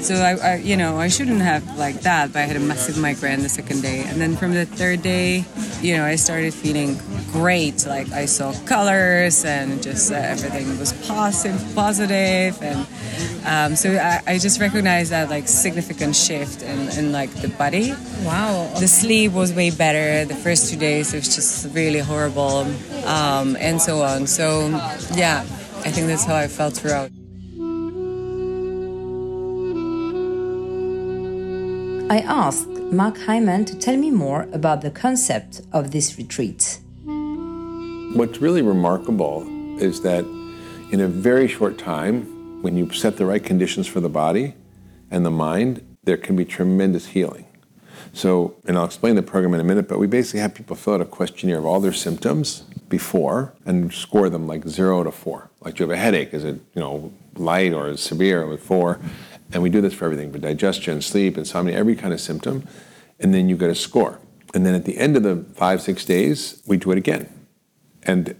So 0.00 0.14
I, 0.14 0.52
I, 0.52 0.54
you 0.56 0.76
know, 0.76 0.98
I 0.98 1.08
shouldn't 1.08 1.42
have 1.42 1.76
like 1.76 2.00
that, 2.02 2.32
but 2.32 2.38
I 2.38 2.42
had 2.42 2.56
a 2.56 2.60
massive 2.60 2.96
migraine 2.98 3.42
the 3.42 3.48
second 3.48 3.82
day, 3.82 4.04
and 4.06 4.20
then 4.20 4.36
from 4.36 4.54
the 4.54 4.64
third 4.64 5.02
day, 5.02 5.44
you 5.80 5.96
know, 5.96 6.04
I 6.04 6.16
started 6.16 6.54
feeling 6.54 6.98
great. 7.32 7.84
Like 7.84 8.10
I 8.12 8.26
saw 8.26 8.54
colors, 8.64 9.44
and 9.44 9.82
just 9.82 10.12
uh, 10.12 10.14
everything 10.14 10.78
was 10.78 10.92
positive, 11.06 11.60
positive, 11.74 12.62
and 12.62 12.86
um, 13.44 13.76
so 13.76 13.90
I, 13.90 14.22
I 14.26 14.38
just 14.38 14.60
recognized 14.60 15.10
that 15.10 15.30
like 15.30 15.48
significant 15.48 16.14
shift 16.14 16.62
in, 16.62 16.88
in 16.90 17.12
like 17.12 17.30
the 17.42 17.48
body. 17.48 17.92
Wow. 18.22 18.70
The 18.78 18.88
sleep 18.88 19.32
was 19.32 19.52
way 19.52 19.70
better. 19.70 20.24
The 20.24 20.34
first 20.34 20.70
two 20.70 20.78
days 20.78 21.12
it 21.12 21.18
was 21.18 21.34
just 21.34 21.74
really 21.74 22.00
horrible, 22.00 22.66
um, 23.04 23.56
and 23.58 23.82
so 23.82 24.02
on. 24.02 24.26
So 24.26 24.68
yeah, 25.14 25.40
I 25.84 25.90
think 25.90 26.06
that's 26.06 26.24
how 26.24 26.36
I 26.36 26.46
felt 26.46 26.74
throughout. 26.74 27.10
I 32.10 32.20
asked 32.20 32.68
Mark 32.90 33.18
Hyman 33.18 33.66
to 33.66 33.76
tell 33.76 33.98
me 33.98 34.10
more 34.10 34.48
about 34.54 34.80
the 34.80 34.90
concept 34.90 35.60
of 35.72 35.90
this 35.90 36.16
retreat. 36.16 36.80
What's 37.04 38.40
really 38.40 38.62
remarkable 38.62 39.46
is 39.78 40.00
that 40.00 40.24
in 40.90 41.02
a 41.02 41.06
very 41.06 41.46
short 41.46 41.76
time, 41.76 42.62
when 42.62 42.78
you 42.78 42.90
set 42.92 43.18
the 43.18 43.26
right 43.26 43.44
conditions 43.44 43.86
for 43.86 44.00
the 44.00 44.08
body 44.08 44.54
and 45.10 45.26
the 45.26 45.30
mind, 45.30 45.84
there 46.04 46.16
can 46.16 46.34
be 46.34 46.46
tremendous 46.46 47.08
healing. 47.08 47.44
So, 48.14 48.56
and 48.66 48.78
I'll 48.78 48.86
explain 48.86 49.14
the 49.14 49.22
program 49.22 49.52
in 49.52 49.60
a 49.60 49.64
minute, 49.64 49.86
but 49.86 49.98
we 49.98 50.06
basically 50.06 50.40
have 50.40 50.54
people 50.54 50.76
fill 50.76 50.94
out 50.94 51.02
a 51.02 51.04
questionnaire 51.04 51.58
of 51.58 51.66
all 51.66 51.78
their 51.78 51.92
symptoms 51.92 52.62
before 52.88 53.52
and 53.66 53.92
score 53.92 54.30
them 54.30 54.46
like 54.46 54.66
zero 54.66 55.04
to 55.04 55.12
four. 55.12 55.50
Like, 55.60 55.74
do 55.74 55.84
you 55.84 55.90
have 55.90 55.98
a 55.98 56.00
headache? 56.00 56.32
Is 56.32 56.44
it, 56.44 56.54
you 56.74 56.80
know, 56.80 57.12
light 57.36 57.74
or 57.74 57.94
severe 57.98 58.46
with 58.46 58.62
four? 58.62 58.98
And 59.52 59.62
we 59.62 59.70
do 59.70 59.80
this 59.80 59.94
for 59.94 60.04
everything, 60.04 60.32
for 60.32 60.38
digestion, 60.38 61.00
sleep, 61.00 61.38
insomnia, 61.38 61.76
every 61.76 61.96
kind 61.96 62.12
of 62.12 62.20
symptom. 62.20 62.66
And 63.18 63.32
then 63.32 63.48
you 63.48 63.56
get 63.56 63.70
a 63.70 63.74
score. 63.74 64.20
And 64.54 64.64
then 64.64 64.74
at 64.74 64.84
the 64.84 64.98
end 64.98 65.16
of 65.16 65.22
the 65.22 65.44
five, 65.54 65.82
six 65.82 66.04
days, 66.04 66.62
we 66.66 66.76
do 66.76 66.90
it 66.90 66.98
again. 66.98 67.32
And 68.02 68.34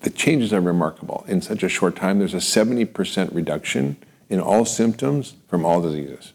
the 0.00 0.10
changes 0.10 0.52
are 0.52 0.60
remarkable. 0.60 1.24
In 1.26 1.40
such 1.40 1.62
a 1.62 1.68
short 1.68 1.96
time, 1.96 2.18
there's 2.18 2.34
a 2.34 2.38
70% 2.38 3.34
reduction 3.34 3.96
in 4.28 4.40
all 4.40 4.64
symptoms 4.64 5.34
from 5.48 5.64
all 5.64 5.80
diseases, 5.80 6.32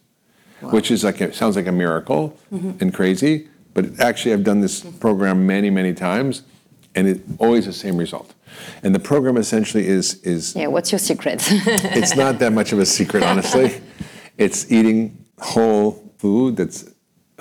which 0.61 0.91
is 0.91 1.03
like, 1.03 1.33
sounds 1.33 1.55
like 1.55 1.67
a 1.67 1.71
miracle 1.71 2.37
mm-hmm. 2.51 2.71
and 2.79 2.93
crazy, 2.93 3.47
but 3.73 3.99
actually 3.99 4.33
I've 4.33 4.43
done 4.43 4.61
this 4.61 4.81
program 4.81 5.45
many, 5.45 5.69
many 5.69 5.93
times, 5.93 6.43
and 6.95 7.07
it's 7.07 7.21
always 7.37 7.65
the 7.65 7.73
same 7.73 7.97
result. 7.97 8.33
And 8.81 8.93
the 8.95 8.99
program 8.99 9.37
essentially 9.37 9.87
is, 9.87 10.15
is 10.23 10.55
Yeah, 10.55 10.67
what's 10.67 10.91
your 10.91 10.99
secret? 10.99 11.43
it's 11.49 12.15
not 12.15 12.39
that 12.39 12.51
much 12.51 12.73
of 12.73 12.79
a 12.79 12.85
secret, 12.85 13.23
honestly. 13.23 13.81
It's 14.39 14.71
eating 14.71 15.25
whole 15.39 16.13
food 16.17 16.55
that's 16.55 16.89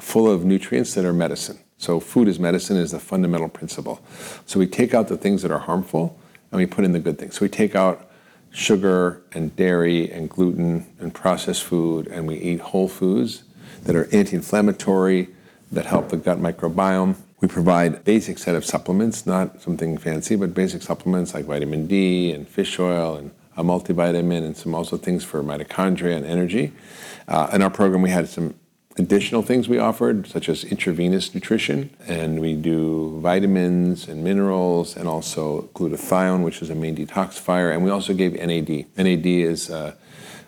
full 0.01 0.29
of 0.29 0.45
nutrients 0.45 0.95
that 0.95 1.05
are 1.05 1.13
medicine. 1.13 1.61
So, 1.77 2.01
food 2.01 2.27
is 2.27 2.41
medicine 2.41 2.77
is 2.77 2.91
the 2.91 2.99
fundamental 2.99 3.49
principle. 3.49 4.01
So, 4.47 4.59
we 4.59 4.67
take 4.67 4.95
out 4.95 5.07
the 5.07 5.17
things 5.17 5.43
that 5.43 5.53
are 5.53 5.61
harmful 5.61 6.19
and 6.51 6.59
we 6.59 6.67
put 6.67 6.85
in 6.85 6.91
the 6.91 6.99
good 6.99 7.17
things. 7.17 7.37
So, 7.37 7.45
we 7.45 7.51
take 7.51 7.77
out 7.77 8.11
sugar 8.51 9.23
and 9.31 9.55
dairy 9.55 10.11
and 10.11 10.29
gluten 10.29 10.87
and 10.99 11.15
processed 11.15 11.63
food, 11.63 12.09
and 12.09 12.27
we 12.27 12.35
eat 12.35 12.59
whole 12.59 12.89
foods 12.89 13.45
that 13.85 13.95
are 13.95 14.09
anti 14.13 14.35
inflammatory, 14.35 15.29
that 15.71 15.87
help 15.87 16.09
the 16.09 16.17
gut 16.17 16.41
microbiome. 16.41 17.15
We 17.41 17.47
provide 17.47 18.03
basic 18.03 18.39
set 18.39 18.57
of 18.57 18.65
supplements, 18.65 19.25
not 19.25 19.63
something 19.63 19.99
fancy, 19.99 20.35
but 20.35 20.53
basic 20.53 20.83
supplements 20.83 21.33
like 21.33 21.45
vitamin 21.45 21.87
D 21.87 22.33
and 22.33 22.49
fish 22.49 22.81
oil 22.81 23.15
and 23.15 23.31
a 23.59 23.63
multivitamin 23.65 24.45
and 24.45 24.57
some 24.57 24.75
also 24.75 24.97
things 24.97 25.25
for 25.25 25.43
mitochondria 25.43 26.17
and 26.17 26.25
energy. 26.25 26.73
Uh, 27.27 27.51
in 27.53 27.61
our 27.61 27.69
program, 27.69 28.01
we 28.01 28.11
had 28.11 28.29
some 28.29 28.55
additional 28.97 29.43
things 29.43 29.69
we 29.69 29.79
offered, 29.79 30.27
such 30.27 30.49
as 30.49 30.65
intravenous 30.65 31.35
nutrition, 31.35 31.91
and 32.07 32.41
we 32.41 32.55
do 32.55 33.19
vitamins 33.21 34.09
and 34.09 34.23
minerals, 34.23 34.97
and 34.97 35.09
also 35.09 35.63
glutathione, 35.75 36.45
which 36.45 36.63
is 36.63 36.71
a 36.71 36.75
main 36.75 36.97
detoxifier, 36.97 37.73
and 37.73 37.85
we 37.85 37.91
also 37.91 38.15
gave 38.15 38.33
NAD. 38.35 38.87
NAD 38.97 39.27
is 39.27 39.71
uh, 39.71 39.93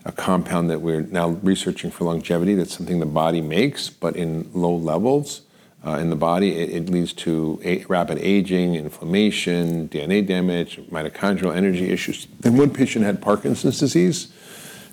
a 0.04 0.12
compound 0.12 0.70
that 0.70 0.80
we're 0.80 1.02
now 1.02 1.30
researching 1.42 1.90
for 1.90 2.04
longevity. 2.04 2.54
That's 2.54 2.76
something 2.76 3.00
the 3.00 3.06
body 3.06 3.40
makes, 3.40 3.90
but 3.90 4.16
in 4.16 4.48
low 4.54 4.74
levels 4.74 5.42
uh, 5.84 5.92
in 5.92 6.10
the 6.10 6.16
body, 6.16 6.56
it, 6.56 6.70
it 6.70 6.90
leads 6.90 7.12
to 7.12 7.60
a, 7.64 7.84
rapid 7.86 8.18
aging, 8.18 8.74
inflammation, 8.74 9.88
DNA 9.88 10.26
damage, 10.26 10.78
mitochondrial 10.90 11.54
energy 11.54 11.90
issues. 11.90 12.26
Then 12.40 12.56
one 12.56 12.70
patient 12.70 13.04
had 13.04 13.22
Parkinson's 13.22 13.78
disease, 13.78 14.32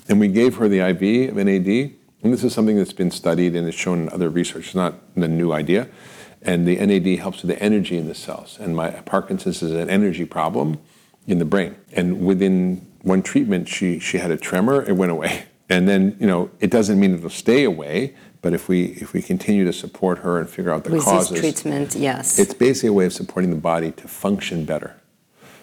and 0.07 0.19
we 0.19 0.27
gave 0.29 0.55
her 0.57 0.69
the 0.69 0.79
IV 0.79 1.31
of 1.31 1.45
NAD. 1.45 1.93
And 2.23 2.33
this 2.33 2.43
is 2.43 2.53
something 2.53 2.77
that's 2.77 2.93
been 2.93 3.11
studied 3.11 3.55
and 3.55 3.67
is 3.67 3.75
shown 3.75 4.03
in 4.03 4.09
other 4.09 4.29
research. 4.29 4.67
It's 4.67 4.75
not 4.75 4.95
a 5.15 5.27
new 5.27 5.51
idea. 5.51 5.87
And 6.41 6.67
the 6.67 6.77
NAD 6.77 7.19
helps 7.19 7.41
with 7.41 7.49
the 7.49 7.61
energy 7.61 7.97
in 7.97 8.07
the 8.07 8.15
cells. 8.15 8.57
And 8.59 8.75
my 8.75 8.89
Parkinson's 8.89 9.61
is 9.61 9.71
an 9.71 9.89
energy 9.89 10.25
problem 10.25 10.79
in 11.27 11.39
the 11.39 11.45
brain. 11.45 11.75
And 11.91 12.25
within 12.25 12.87
one 13.01 13.21
treatment, 13.21 13.67
she, 13.67 13.99
she 13.99 14.17
had 14.17 14.31
a 14.31 14.37
tremor, 14.37 14.83
it 14.83 14.93
went 14.93 15.11
away. 15.11 15.45
And 15.69 15.87
then, 15.87 16.15
you 16.19 16.27
know, 16.27 16.49
it 16.59 16.71
doesn't 16.71 16.99
mean 16.99 17.15
it'll 17.15 17.29
stay 17.29 17.63
away, 17.63 18.15
but 18.41 18.53
if 18.53 18.69
we 18.69 18.85
if 19.01 19.13
we 19.13 19.21
continue 19.21 19.65
to 19.65 19.73
support 19.73 20.19
her 20.19 20.39
and 20.39 20.49
figure 20.49 20.71
out 20.71 20.83
the 20.83 20.91
With 20.91 21.03
causes, 21.03 21.39
treatment, 21.39 21.95
yes. 21.95 22.39
it's 22.39 22.53
basically 22.53 22.89
a 22.89 22.93
way 22.93 23.05
of 23.05 23.13
supporting 23.13 23.51
the 23.51 23.57
body 23.57 23.91
to 23.91 24.07
function 24.07 24.63
better. 24.63 24.95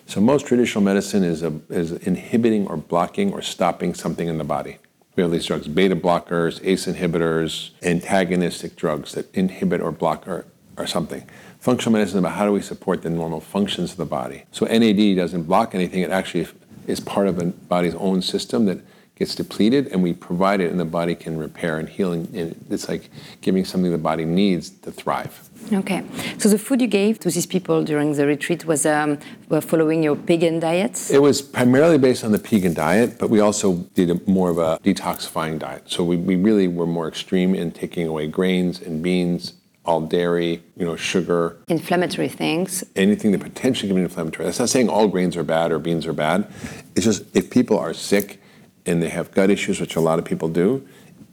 So 0.06 0.20
most 0.20 0.46
traditional 0.46 0.84
medicine 0.84 1.24
is 1.24 1.42
a, 1.42 1.60
is 1.70 1.92
inhibiting 1.92 2.66
or 2.66 2.76
blocking 2.76 3.32
or 3.32 3.40
stopping 3.40 3.94
something 3.94 4.28
in 4.28 4.36
the 4.36 4.44
body. 4.44 4.76
We 5.16 5.22
have 5.22 5.32
these 5.32 5.46
drugs, 5.46 5.68
beta 5.68 5.96
blockers, 5.96 6.60
ACE 6.62 6.86
inhibitors, 6.86 7.70
antagonistic 7.82 8.76
drugs 8.76 9.12
that 9.12 9.34
inhibit 9.34 9.80
or 9.80 9.92
block 9.92 10.28
or, 10.28 10.44
or 10.76 10.86
something. 10.86 11.26
Functional 11.60 11.92
medicine 11.92 12.18
is 12.18 12.18
about 12.18 12.36
how 12.36 12.44
do 12.44 12.52
we 12.52 12.60
support 12.60 13.02
the 13.02 13.10
normal 13.10 13.40
functions 13.40 13.92
of 13.92 13.96
the 13.96 14.04
body. 14.04 14.44
So 14.50 14.66
NAD 14.66 15.16
doesn't 15.16 15.44
block 15.44 15.74
anything. 15.74 16.02
It 16.02 16.10
actually 16.10 16.48
is 16.86 17.00
part 17.00 17.26
of 17.26 17.36
the 17.36 17.46
body's 17.46 17.94
own 17.94 18.20
system 18.20 18.66
that 18.66 18.80
gets 19.16 19.34
depleted 19.36 19.86
and 19.88 20.02
we 20.02 20.12
provide 20.12 20.60
it 20.60 20.70
and 20.70 20.80
the 20.80 20.84
body 20.84 21.14
can 21.14 21.38
repair 21.38 21.78
and 21.78 21.88
heal. 21.88 22.12
And 22.12 22.64
it's 22.68 22.88
like 22.88 23.10
giving 23.42 23.64
something 23.64 23.90
the 23.90 23.98
body 23.98 24.24
needs 24.24 24.70
to 24.70 24.90
thrive. 24.90 25.48
Okay. 25.72 26.02
So 26.38 26.48
the 26.48 26.58
food 26.58 26.80
you 26.80 26.88
gave 26.88 27.20
to 27.20 27.30
these 27.30 27.46
people 27.46 27.84
during 27.84 28.12
the 28.14 28.26
retreat 28.26 28.66
was 28.66 28.84
um, 28.84 29.18
following 29.60 30.02
your 30.02 30.16
pegan 30.16 30.60
diet? 30.60 31.10
It 31.10 31.20
was 31.22 31.40
primarily 31.40 31.96
based 31.96 32.24
on 32.24 32.32
the 32.32 32.38
pegan 32.38 32.74
diet, 32.74 33.18
but 33.18 33.30
we 33.30 33.40
also 33.40 33.76
did 33.94 34.10
a, 34.10 34.20
more 34.28 34.50
of 34.50 34.58
a 34.58 34.78
detoxifying 34.84 35.60
diet. 35.60 35.84
So 35.86 36.02
we, 36.02 36.16
we 36.16 36.34
really 36.34 36.66
were 36.66 36.86
more 36.86 37.06
extreme 37.06 37.54
in 37.54 37.70
taking 37.70 38.08
away 38.08 38.26
grains 38.26 38.80
and 38.80 39.00
beans, 39.00 39.54
all 39.84 40.00
dairy, 40.00 40.62
you 40.76 40.84
know, 40.84 40.96
sugar. 40.96 41.56
Inflammatory 41.68 42.28
things. 42.28 42.82
Anything 42.96 43.30
that 43.32 43.40
potentially 43.40 43.88
can 43.88 43.96
be 43.96 44.02
inflammatory. 44.02 44.44
That's 44.46 44.58
not 44.58 44.70
saying 44.70 44.88
all 44.88 45.06
grains 45.06 45.36
are 45.36 45.44
bad 45.44 45.70
or 45.70 45.78
beans 45.78 46.04
are 46.04 46.12
bad. 46.12 46.50
It's 46.96 47.04
just 47.04 47.24
if 47.36 47.50
people 47.50 47.78
are 47.78 47.94
sick 47.94 48.40
and 48.86 49.02
they 49.02 49.08
have 49.08 49.32
gut 49.32 49.50
issues, 49.50 49.80
which 49.80 49.96
a 49.96 50.00
lot 50.00 50.18
of 50.18 50.24
people 50.24 50.48
do, 50.48 50.86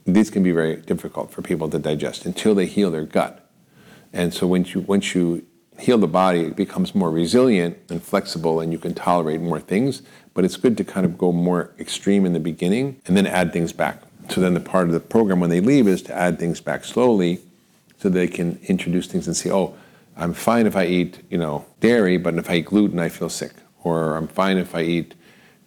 these 0.06 0.30
can 0.30 0.44
be 0.44 0.52
very 0.52 0.78
difficult 0.78 1.32
for 1.32 1.42
people 1.42 1.70
to 1.70 1.80
digest 1.80 2.26
until 2.26 2.56
they 2.56 2.66
heal 2.66 2.92
their 2.92 3.06
gut. 3.06 3.50
And 4.14 4.34
so 4.34 4.48
once 4.48 4.74
you 4.74 4.82
once 4.82 5.16
you 5.16 5.46
heal 5.80 5.98
the 5.98 6.08
body, 6.08 6.42
it 6.42 6.56
becomes 6.56 6.94
more 6.94 7.10
resilient 7.10 7.78
and 7.90 8.04
flexible, 8.04 8.60
and 8.60 8.72
you 8.72 8.78
can 8.78 8.94
tolerate 8.94 9.42
more 9.42 9.60
things. 9.60 10.02
But 10.34 10.46
it's 10.46 10.58
good 10.58 10.78
to 10.78 10.84
kind 10.84 11.06
of 11.06 11.18
go 11.18 11.32
more 11.32 11.72
extreme 11.80 12.26
in 12.26 12.34
the 12.34 12.40
beginning 12.40 13.02
and 13.06 13.18
then 13.18 13.28
add 13.28 13.52
things 13.52 13.74
back. 13.74 14.02
So 14.30 14.40
then 14.40 14.54
the 14.54 14.60
part 14.60 14.88
of 14.88 14.94
the 14.94 15.00
program 15.00 15.40
when 15.40 15.50
they 15.50 15.60
leave 15.60 15.88
is 15.88 16.02
to 16.04 16.14
add 16.16 16.40
things 16.40 16.62
back 16.62 16.86
slowly, 16.86 17.42
so 17.98 18.10
they 18.10 18.28
can 18.28 18.60
introduce 18.68 19.08
things 19.08 19.28
and 19.28 19.36
say, 19.36 19.52
oh, 19.52 19.76
I'm 20.16 20.34
fine 20.34 20.68
if 20.68 20.76
I 20.76 20.86
eat 20.86 21.20
you 21.30 21.38
know 21.38 21.66
dairy, 21.80 22.18
but 22.18 22.36
if 22.36 22.50
I 22.50 22.56
eat 22.56 22.66
gluten, 22.66 23.00
I 23.00 23.10
feel 23.10 23.30
sick. 23.30 23.54
Or 23.84 24.16
I'm 24.16 24.28
fine 24.28 24.58
if 24.58 24.76
I 24.76 24.82
eat 24.82 25.16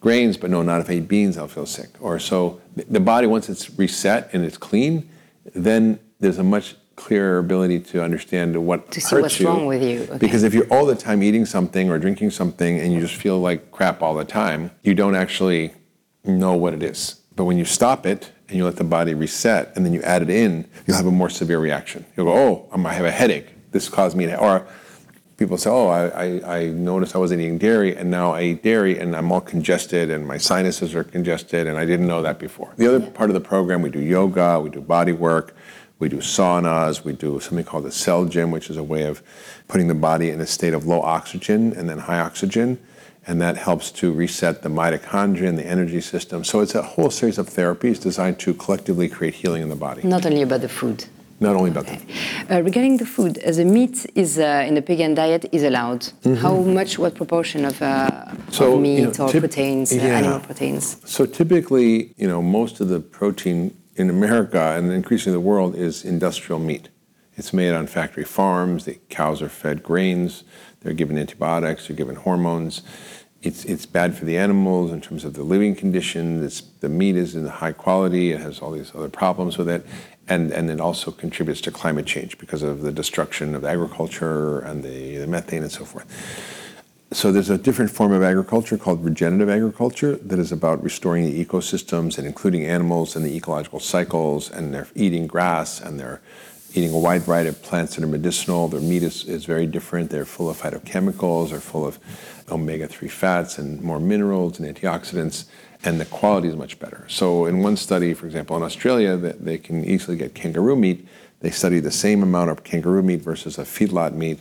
grains, 0.05 0.37
but 0.37 0.51
no, 0.51 0.61
not 0.61 0.79
if 0.81 0.87
I 0.87 0.93
eat 0.93 1.07
beans, 1.07 1.35
I'll 1.35 1.47
feel 1.47 1.65
sick. 1.65 1.89
Or 1.99 2.19
so 2.19 2.61
the 2.75 2.99
body, 2.99 3.25
once 3.25 3.49
it's 3.49 3.75
reset 3.75 4.29
and 4.33 4.45
it's 4.45 4.55
clean, 4.55 5.09
then 5.55 5.99
there's 6.19 6.37
a 6.37 6.43
much 6.43 6.75
clearer 6.95 7.39
ability 7.39 7.79
to 7.79 8.03
understand 8.03 8.55
what 8.67 8.91
To 8.91 9.01
see 9.01 9.15
what's 9.15 9.39
you. 9.39 9.47
wrong 9.47 9.65
with 9.65 9.81
you, 9.81 10.03
okay. 10.03 10.17
Because 10.19 10.43
if 10.43 10.53
you're 10.53 10.71
all 10.71 10.85
the 10.85 10.95
time 10.95 11.23
eating 11.23 11.43
something 11.43 11.89
or 11.89 11.97
drinking 11.97 12.29
something 12.29 12.79
and 12.79 12.93
you 12.93 12.99
just 13.01 13.15
feel 13.15 13.39
like 13.39 13.71
crap 13.71 14.03
all 14.03 14.13
the 14.13 14.23
time, 14.23 14.69
you 14.83 14.93
don't 14.93 15.15
actually 15.15 15.73
know 16.23 16.53
what 16.53 16.75
it 16.75 16.83
is. 16.83 17.21
But 17.35 17.45
when 17.45 17.57
you 17.57 17.65
stop 17.65 18.05
it 18.05 18.31
and 18.47 18.57
you 18.57 18.63
let 18.63 18.75
the 18.75 18.83
body 18.83 19.15
reset 19.15 19.75
and 19.75 19.83
then 19.83 19.91
you 19.91 20.03
add 20.03 20.21
it 20.21 20.29
in, 20.29 20.69
you'll 20.85 20.97
have 20.97 21.07
a 21.07 21.11
more 21.11 21.31
severe 21.31 21.57
reaction. 21.57 22.05
You'll 22.15 22.27
go, 22.27 22.33
oh, 22.33 22.69
I 22.71 22.93
have 22.93 23.05
a 23.05 23.11
headache. 23.11 23.47
This 23.71 23.89
caused 23.89 24.15
me 24.15 24.27
to, 24.27 24.37
or 24.37 24.67
people 25.37 25.57
say, 25.57 25.69
oh, 25.69 25.87
I, 25.87 26.07
I, 26.07 26.57
I 26.57 26.67
noticed 26.67 27.15
I 27.15 27.19
wasn't 27.19 27.41
eating 27.41 27.57
dairy 27.57 27.95
and 27.95 28.09
now 28.09 28.33
I 28.33 28.43
eat 28.43 28.63
dairy 28.63 28.97
and 28.99 29.15
I'm 29.15 29.31
all 29.31 29.41
congested 29.41 30.09
and 30.09 30.27
my 30.27 30.37
sinuses 30.37 30.95
are 30.95 31.03
congested 31.03 31.67
and 31.67 31.77
I 31.77 31.85
didn't 31.85 32.07
know 32.07 32.21
that 32.21 32.39
before. 32.39 32.73
The 32.77 32.87
other 32.87 33.11
part 33.11 33.29
of 33.29 33.33
the 33.33 33.41
program, 33.41 33.81
we 33.81 33.89
do 33.89 33.99
yoga, 33.99 34.59
we 34.59 34.69
do 34.69 34.81
body 34.81 35.11
work, 35.11 35.55
we 35.99 36.09
do 36.09 36.17
saunas, 36.17 37.03
we 37.03 37.13
do 37.13 37.39
something 37.39 37.65
called 37.65 37.85
the 37.85 37.91
cell 37.91 38.25
gym, 38.25 38.51
which 38.51 38.69
is 38.69 38.77
a 38.77 38.83
way 38.83 39.03
of 39.03 39.21
putting 39.67 39.87
the 39.87 39.95
body 39.95 40.29
in 40.29 40.39
a 40.41 40.47
state 40.47 40.73
of 40.73 40.85
low 40.85 41.01
oxygen 41.01 41.73
and 41.73 41.89
then 41.89 41.99
high 41.99 42.19
oxygen. 42.19 42.79
And 43.27 43.41
that 43.41 43.57
helps 43.57 43.89
to 43.93 44.13
reset 44.13 44.61
the 44.61 44.69
mitochondria 44.69 45.49
and 45.49 45.57
the 45.57 45.65
energy 45.65 45.99
system. 45.99 46.43
So 46.43 46.59
it's 46.59 46.75
a 46.75 46.83
whole 46.83 47.09
series 47.09 47.39
of 47.39 47.49
therapies 47.49 47.99
designed 47.99 48.37
to 48.39 48.53
collectively 48.53 49.09
create 49.09 49.33
healing 49.33 49.63
in 49.63 49.69
the 49.69 49.75
body, 49.75 50.03
Not 50.03 50.25
only 50.27 50.43
about 50.43 50.61
the 50.61 50.69
food. 50.69 51.05
Not 51.39 51.55
only 51.55 51.69
about 51.69 51.85
the 51.85 51.99
Uh, 52.49 52.61
regarding 52.61 52.97
the 52.97 53.05
food, 53.05 53.39
uh, 53.43 53.51
the 53.51 53.65
meat 53.65 54.05
is 54.15 54.37
uh, 54.37 54.67
in 54.67 54.75
the 54.75 54.81
pegan 54.81 55.15
diet 55.15 55.45
is 55.51 55.63
allowed. 55.63 56.07
How 56.43 56.55
much, 56.61 56.97
what 56.97 57.15
proportion 57.15 57.65
of, 57.65 57.81
uh. 57.81 58.31
So, 58.51 58.75
of 58.75 58.81
meat 58.81 58.99
you 58.99 59.11
know, 59.11 59.25
or 59.25 59.31
proteins, 59.31 59.91
uh, 59.91 59.95
yeah. 59.95 60.17
animal 60.19 60.39
proteins? 60.39 60.97
So 61.05 61.25
typically, 61.25 62.13
you 62.15 62.27
know, 62.27 62.41
most 62.41 62.79
of 62.79 62.87
the 62.87 62.99
protein 62.99 63.75
in 63.95 64.09
America 64.09 64.75
and 64.77 64.91
increasingly 64.91 65.33
the 65.33 65.45
world 65.51 65.75
is 65.75 66.05
industrial 66.05 66.59
meat. 66.59 66.89
It's 67.37 67.51
made 67.53 67.73
on 67.73 67.87
factory 67.87 68.23
farms. 68.23 68.85
The 68.85 68.97
cows 69.09 69.41
are 69.41 69.49
fed 69.49 69.83
grains. 69.83 70.45
They're 70.81 70.93
given 70.93 71.17
antibiotics. 71.17 71.87
They're 71.87 71.97
given 71.97 72.15
hormones. 72.15 72.81
It's, 73.41 73.65
it's 73.65 73.85
bad 73.85 74.15
for 74.17 74.25
the 74.25 74.37
animals 74.37 74.91
in 74.91 75.01
terms 75.01 75.23
of 75.25 75.33
the 75.33 75.43
living 75.43 75.75
conditions. 75.75 76.43
It's, 76.43 76.61
the 76.79 76.89
meat 76.89 77.15
is 77.15 77.35
in 77.35 77.45
high 77.45 77.73
quality. 77.73 78.31
It 78.31 78.39
has 78.41 78.59
all 78.59 78.71
these 78.71 78.91
other 78.95 79.09
problems 79.09 79.57
with 79.57 79.69
it. 79.69 79.85
And, 80.27 80.51
it 80.51 80.81
also 80.81 81.11
contributes 81.11 81.61
to 81.61 81.71
climate 81.71 82.07
change 82.07 82.37
because 82.39 82.63
of 82.63 82.81
the 82.81 82.91
destruction 82.91 83.53
of 83.53 83.63
agriculture 83.63 84.59
and 84.59 84.83
the, 84.83 85.25
methane 85.27 85.61
and 85.61 85.71
so 85.71 85.85
forth. 85.85 86.05
So 87.11 87.31
there's 87.31 87.51
a 87.51 87.57
different 87.57 87.91
form 87.91 88.11
of 88.11 88.23
agriculture 88.23 88.77
called 88.77 89.05
regenerative 89.05 89.49
agriculture 89.49 90.15
that 90.15 90.39
is 90.39 90.51
about 90.51 90.83
restoring 90.83 91.25
the 91.25 91.45
ecosystems 91.45 92.17
and 92.17 92.25
including 92.25 92.65
animals 92.65 93.15
and 93.15 93.23
the 93.23 93.35
ecological 93.35 93.79
cycles, 93.79 94.49
and 94.49 94.73
they're 94.73 94.87
eating 94.95 95.27
grass 95.27 95.79
and 95.79 95.99
they're 95.99 96.21
eating 96.73 96.91
a 96.91 96.99
wide 96.99 97.21
variety 97.21 97.49
of 97.49 97.61
plants 97.61 97.95
that 97.95 98.03
are 98.03 98.07
medicinal. 98.07 98.67
Their 98.67 98.81
meat 98.81 99.03
is, 99.03 99.23
is 99.25 99.45
very 99.45 99.65
different. 99.65 100.09
They're 100.09 100.25
full 100.25 100.49
of 100.49 100.57
phytochemicals, 100.59 101.51
they're 101.51 101.59
full 101.59 101.85
of 101.85 101.99
omega-3 102.51 103.09
fats 103.09 103.57
and 103.57 103.81
more 103.81 103.99
minerals 103.99 104.59
and 104.59 104.75
antioxidants, 104.75 105.45
and 105.85 106.01
the 106.01 106.05
quality 106.05 106.47
is 106.47 106.55
much 106.55 106.79
better. 106.79 107.05
So 107.07 107.45
in 107.45 107.61
one 107.61 107.77
study, 107.77 108.13
for 108.13 108.25
example, 108.25 108.57
in 108.57 108.63
Australia, 108.63 109.15
they 109.17 109.57
can 109.57 109.85
easily 109.85 110.17
get 110.17 110.33
kangaroo 110.33 110.75
meat. 110.75 111.07
They 111.41 111.51
studied 111.51 111.81
the 111.81 111.91
same 111.91 112.23
amount 112.23 112.49
of 112.49 112.63
kangaroo 112.63 113.03
meat 113.03 113.21
versus 113.21 113.59
a 113.59 113.63
feedlot 113.63 114.13
meat 114.13 114.39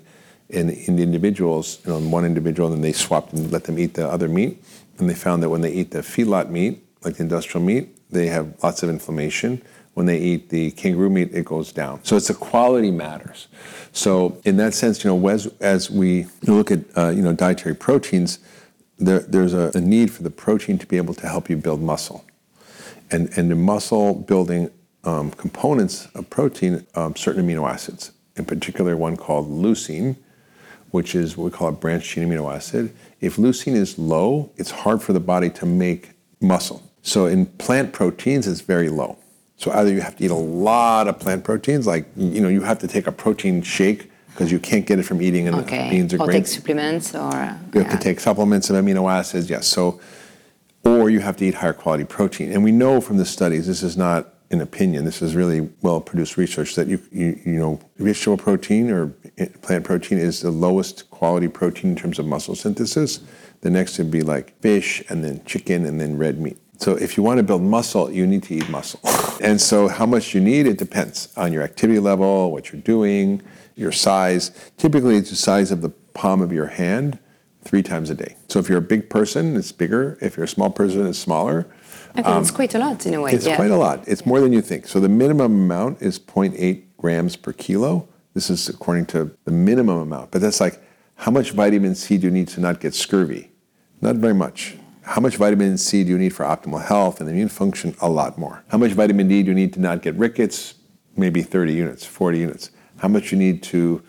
in, 0.48 0.70
in 0.70 0.96
the 0.96 1.02
individuals, 1.02 1.80
you 1.84 1.90
know, 1.90 1.98
in 1.98 2.10
one 2.10 2.24
individual, 2.24 2.68
and 2.68 2.76
then 2.76 2.82
they 2.82 2.92
swapped 2.92 3.32
and 3.32 3.52
let 3.52 3.64
them 3.64 3.78
eat 3.78 3.94
the 3.94 4.08
other 4.08 4.28
meat. 4.28 4.62
And 4.98 5.08
they 5.08 5.14
found 5.14 5.42
that 5.42 5.50
when 5.50 5.60
they 5.60 5.72
eat 5.72 5.90
the 5.90 6.00
feedlot 6.00 6.48
meat, 6.48 6.82
like 7.02 7.16
the 7.16 7.22
industrial 7.22 7.64
meat, 7.64 7.88
they 8.10 8.28
have 8.28 8.54
lots 8.62 8.82
of 8.82 8.88
inflammation. 8.88 9.60
When 9.94 10.06
they 10.06 10.18
eat 10.18 10.48
the 10.48 10.70
kangaroo 10.72 11.10
meat, 11.10 11.30
it 11.32 11.44
goes 11.44 11.72
down. 11.72 12.02
So 12.04 12.16
it's 12.16 12.28
the 12.28 12.34
quality 12.34 12.90
matters. 12.90 13.48
So 13.92 14.40
in 14.44 14.56
that 14.56 14.74
sense, 14.74 15.04
you 15.04 15.10
know, 15.10 15.28
as, 15.28 15.46
as 15.60 15.90
we 15.90 16.26
look 16.46 16.70
at 16.70 16.80
uh, 16.96 17.10
you 17.10 17.22
know 17.22 17.32
dietary 17.32 17.74
proteins, 17.74 18.38
there, 18.98 19.20
there's 19.20 19.54
a, 19.54 19.70
a 19.74 19.80
need 19.80 20.10
for 20.10 20.22
the 20.22 20.30
protein 20.30 20.78
to 20.78 20.86
be 20.86 20.96
able 20.96 21.14
to 21.14 21.28
help 21.28 21.50
you 21.50 21.56
build 21.56 21.80
muscle 21.80 22.24
and, 23.10 23.30
and 23.36 23.50
the 23.50 23.54
muscle 23.54 24.14
building 24.14 24.70
um, 25.04 25.30
components 25.32 26.08
of 26.14 26.28
protein, 26.30 26.86
um, 26.94 27.14
certain 27.16 27.46
amino 27.46 27.68
acids, 27.68 28.12
in 28.36 28.44
particular 28.44 28.96
one 28.96 29.16
called 29.16 29.48
leucine, 29.48 30.16
which 30.90 31.14
is 31.14 31.36
what 31.36 31.44
we 31.44 31.50
call 31.50 31.68
a 31.68 31.72
branched 31.72 32.10
chain 32.10 32.28
amino 32.28 32.52
acid. 32.52 32.94
If 33.20 33.36
leucine 33.36 33.74
is 33.74 33.98
low, 33.98 34.50
it's 34.56 34.70
hard 34.70 35.02
for 35.02 35.12
the 35.12 35.20
body 35.20 35.50
to 35.50 35.66
make 35.66 36.10
muscle. 36.40 36.82
So 37.02 37.26
in 37.26 37.46
plant 37.46 37.92
proteins, 37.92 38.46
it's 38.46 38.60
very 38.60 38.88
low. 38.88 39.18
So 39.56 39.70
either 39.72 39.92
you 39.92 40.00
have 40.00 40.16
to 40.16 40.24
eat 40.24 40.30
a 40.30 40.34
lot 40.34 41.06
of 41.06 41.20
plant 41.20 41.44
proteins, 41.44 41.86
like 41.86 42.06
you 42.16 42.40
know, 42.40 42.48
you 42.48 42.62
have 42.62 42.78
to 42.80 42.88
take 42.88 43.06
a 43.06 43.12
protein 43.12 43.62
shake 43.62 44.10
because 44.34 44.50
you 44.50 44.58
can't 44.58 44.84
get 44.84 44.98
it 44.98 45.04
from 45.04 45.22
eating 45.22 45.46
in 45.46 45.54
Okay. 45.54 45.88
beans 45.90 46.12
or 46.12 46.16
or 46.16 46.26
take 46.26 46.30
grains. 46.32 46.54
supplements 46.54 47.14
or. 47.14 47.30
You 47.30 47.38
have 47.38 47.74
yeah. 47.74 47.88
to 47.88 47.98
take 47.98 48.18
supplements 48.18 48.68
of 48.68 48.76
amino 48.76 49.10
acids, 49.10 49.48
yes. 49.48 49.68
So, 49.68 50.00
or 50.84 51.08
you 51.08 51.20
have 51.20 51.36
to 51.36 51.46
eat 51.46 51.54
higher 51.54 51.72
quality 51.72 52.04
protein. 52.04 52.52
And 52.52 52.64
we 52.64 52.72
know 52.72 53.00
from 53.00 53.16
the 53.16 53.24
studies, 53.24 53.68
this 53.68 53.82
is 53.82 53.96
not 53.96 54.34
an 54.50 54.60
opinion. 54.60 55.04
This 55.04 55.22
is 55.22 55.36
really 55.36 55.70
well 55.82 56.00
produced 56.00 56.36
research 56.36 56.74
that 56.74 56.88
you, 56.88 57.00
you 57.12 57.40
you 57.44 57.58
know 57.58 57.80
vegetable 57.98 58.36
protein 58.36 58.90
or 58.90 59.14
eh, 59.38 59.46
plant 59.62 59.84
protein 59.84 60.18
is 60.18 60.40
the 60.40 60.50
lowest 60.50 61.08
quality 61.10 61.48
protein 61.48 61.90
in 61.90 61.96
terms 61.96 62.18
of 62.18 62.26
muscle 62.26 62.56
synthesis. 62.56 63.20
The 63.60 63.70
next 63.70 63.96
would 63.98 64.10
be 64.10 64.22
like 64.22 64.58
fish, 64.60 65.02
and 65.08 65.24
then 65.24 65.42
chicken, 65.44 65.86
and 65.86 66.00
then 66.00 66.18
red 66.18 66.40
meat. 66.40 66.58
So 66.78 66.96
if 66.96 67.16
you 67.16 67.22
want 67.22 67.38
to 67.38 67.44
build 67.44 67.62
muscle, 67.62 68.10
you 68.10 68.26
need 68.26 68.42
to 68.44 68.54
eat 68.54 68.68
muscle. 68.68 69.00
and 69.40 69.60
so 69.60 69.88
how 69.88 70.06
much 70.06 70.34
you 70.34 70.40
need, 70.40 70.66
it 70.66 70.76
depends 70.76 71.28
on 71.36 71.52
your 71.52 71.62
activity 71.62 72.00
level, 72.00 72.50
what 72.50 72.72
you're 72.72 72.82
doing. 72.82 73.40
Your 73.76 73.92
size. 73.92 74.50
Typically, 74.76 75.16
it's 75.16 75.30
the 75.30 75.36
size 75.36 75.70
of 75.70 75.82
the 75.82 75.90
palm 75.90 76.40
of 76.40 76.52
your 76.52 76.66
hand 76.66 77.18
three 77.62 77.82
times 77.82 78.10
a 78.10 78.14
day. 78.14 78.36
So 78.48 78.58
if 78.58 78.68
you're 78.68 78.78
a 78.78 78.82
big 78.82 79.08
person, 79.10 79.56
it's 79.56 79.72
bigger. 79.72 80.18
If 80.20 80.36
you're 80.36 80.44
a 80.44 80.48
small 80.48 80.70
person, 80.70 81.06
it's 81.06 81.18
smaller. 81.18 81.66
Okay, 82.16 82.20
it's 82.38 82.50
um, 82.50 82.54
quite 82.54 82.74
a 82.74 82.78
lot 82.78 83.04
in 83.06 83.14
a 83.14 83.20
way. 83.20 83.32
It's 83.32 83.46
yeah. 83.46 83.56
quite 83.56 83.70
a 83.70 83.76
lot. 83.76 84.06
It's 84.06 84.24
more 84.24 84.40
than 84.40 84.52
you 84.52 84.60
think. 84.60 84.86
So 84.86 85.00
the 85.00 85.08
minimum 85.08 85.52
amount 85.52 86.02
is 86.02 86.18
0.8 86.18 86.84
grams 86.98 87.36
per 87.36 87.52
kilo. 87.52 88.08
This 88.34 88.50
is 88.50 88.68
according 88.68 89.06
to 89.06 89.36
the 89.44 89.50
minimum 89.50 89.98
amount. 89.98 90.30
But 90.30 90.40
that's 90.40 90.60
like, 90.60 90.80
how 91.16 91.30
much 91.30 91.52
vitamin 91.52 91.94
C 91.94 92.18
do 92.18 92.26
you 92.26 92.30
need 92.30 92.48
to 92.48 92.60
not 92.60 92.80
get 92.80 92.94
scurvy? 92.94 93.50
Not 94.00 94.16
very 94.16 94.34
much. 94.34 94.76
How 95.02 95.20
much 95.20 95.36
vitamin 95.36 95.76
C 95.78 96.02
do 96.02 96.10
you 96.10 96.18
need 96.18 96.34
for 96.34 96.44
optimal 96.44 96.84
health 96.84 97.20
and 97.20 97.28
immune 97.28 97.48
function? 97.48 97.94
A 98.00 98.08
lot 98.08 98.38
more. 98.38 98.64
How 98.68 98.78
much 98.78 98.92
vitamin 98.92 99.28
D 99.28 99.42
do 99.42 99.48
you 99.48 99.54
need 99.54 99.72
to 99.74 99.80
not 99.80 100.02
get 100.02 100.14
rickets? 100.14 100.74
Maybe 101.16 101.42
30 101.42 101.72
units, 101.72 102.04
40 102.04 102.38
units. 102.38 102.70
How 102.98 103.08
much 103.08 103.32
you 103.32 103.38
need 103.38 103.62
to 103.64 104.02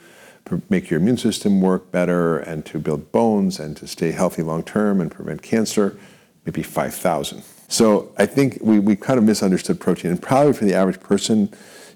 make 0.69 0.89
your 0.89 0.99
immune 0.99 1.17
system 1.17 1.61
work 1.61 1.91
better 1.91 2.37
and 2.37 2.65
to 2.67 2.79
build 2.79 3.11
bones 3.11 3.59
and 3.59 3.75
to 3.77 3.87
stay 3.87 4.11
healthy 4.11 4.43
long 4.43 4.63
term 4.63 5.01
and 5.01 5.11
prevent 5.11 5.41
cancer? 5.41 5.97
Maybe 6.45 6.61
5,000. 6.61 7.43
So 7.67 8.13
I 8.17 8.25
think 8.25 8.59
we, 8.61 8.79
we 8.79 8.95
kind 8.95 9.17
of 9.17 9.25
misunderstood 9.25 9.79
protein. 9.79 10.11
And 10.11 10.21
probably 10.21 10.53
for 10.53 10.65
the 10.65 10.75
average 10.75 10.99
person, 10.99 11.49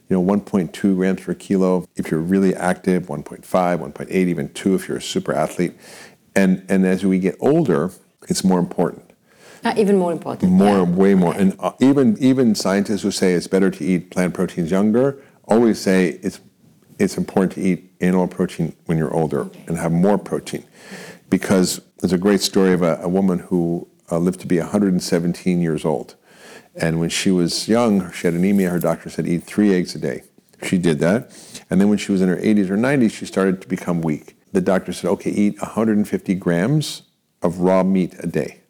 you 0.09 0.19
know, 0.19 0.23
1.2 0.23 0.95
grams 0.95 1.21
per 1.21 1.35
kilo 1.35 1.85
if 1.95 2.09
you're 2.09 2.19
really 2.19 2.55
active, 2.55 3.03
1.5, 3.03 3.43
1.8, 3.45 4.09
even 4.11 4.49
2 4.53 4.75
if 4.75 4.87
you're 4.87 4.97
a 4.97 5.01
super 5.01 5.33
athlete. 5.33 5.73
And, 6.35 6.65
and 6.67 6.85
as 6.85 7.05
we 7.05 7.19
get 7.19 7.35
older, 7.39 7.91
it's 8.27 8.43
more 8.43 8.59
important. 8.59 9.09
Ah, 9.63 9.73
even 9.77 9.97
more 9.97 10.11
important. 10.11 10.51
More, 10.51 10.77
yeah. 10.77 10.83
way 10.83 11.15
more. 11.15 11.33
And 11.33 11.55
uh, 11.59 11.73
even 11.79 12.17
even 12.19 12.55
scientists 12.55 13.01
who 13.01 13.11
say 13.11 13.33
it's 13.33 13.47
better 13.47 13.69
to 13.69 13.83
eat 13.83 14.09
plant 14.09 14.33
proteins 14.33 14.71
younger 14.71 15.21
always 15.45 15.79
say 15.79 16.19
it's 16.23 16.39
it's 16.99 17.17
important 17.17 17.53
to 17.53 17.61
eat 17.61 17.91
animal 18.01 18.27
protein 18.27 18.75
when 18.85 18.97
you're 18.97 19.13
older 19.13 19.49
and 19.67 19.77
have 19.77 19.91
more 19.91 20.17
protein, 20.17 20.63
because 21.29 21.81
there's 21.99 22.13
a 22.13 22.17
great 22.17 22.41
story 22.41 22.73
of 22.73 22.81
a, 22.81 22.99
a 23.01 23.09
woman 23.09 23.39
who 23.39 23.87
uh, 24.11 24.17
lived 24.17 24.39
to 24.41 24.47
be 24.47 24.59
117 24.59 25.61
years 25.61 25.85
old, 25.85 26.15
and 26.75 26.99
when 26.99 27.09
she 27.09 27.31
was 27.31 27.67
young, 27.67 28.11
she 28.11 28.27
had 28.27 28.33
anemia. 28.33 28.69
Her 28.69 28.79
doctor 28.79 29.09
said 29.09 29.27
eat 29.27 29.43
three 29.43 29.73
eggs 29.73 29.95
a 29.95 29.99
day. 29.99 30.23
She 30.63 30.77
did 30.77 30.99
that, 30.99 31.31
and 31.69 31.79
then 31.79 31.89
when 31.89 31.97
she 31.97 32.11
was 32.11 32.21
in 32.21 32.29
her 32.29 32.37
80s 32.37 32.69
or 32.69 32.77
90s, 32.77 33.11
she 33.11 33.25
started 33.25 33.61
to 33.61 33.67
become 33.67 34.01
weak. 34.01 34.35
The 34.51 34.61
doctor 34.61 34.91
said, 34.91 35.09
okay, 35.11 35.31
eat 35.31 35.61
150 35.61 36.35
grams 36.35 37.03
of 37.41 37.59
raw 37.59 37.83
meat 37.83 38.15
a 38.19 38.27
day. 38.27 38.61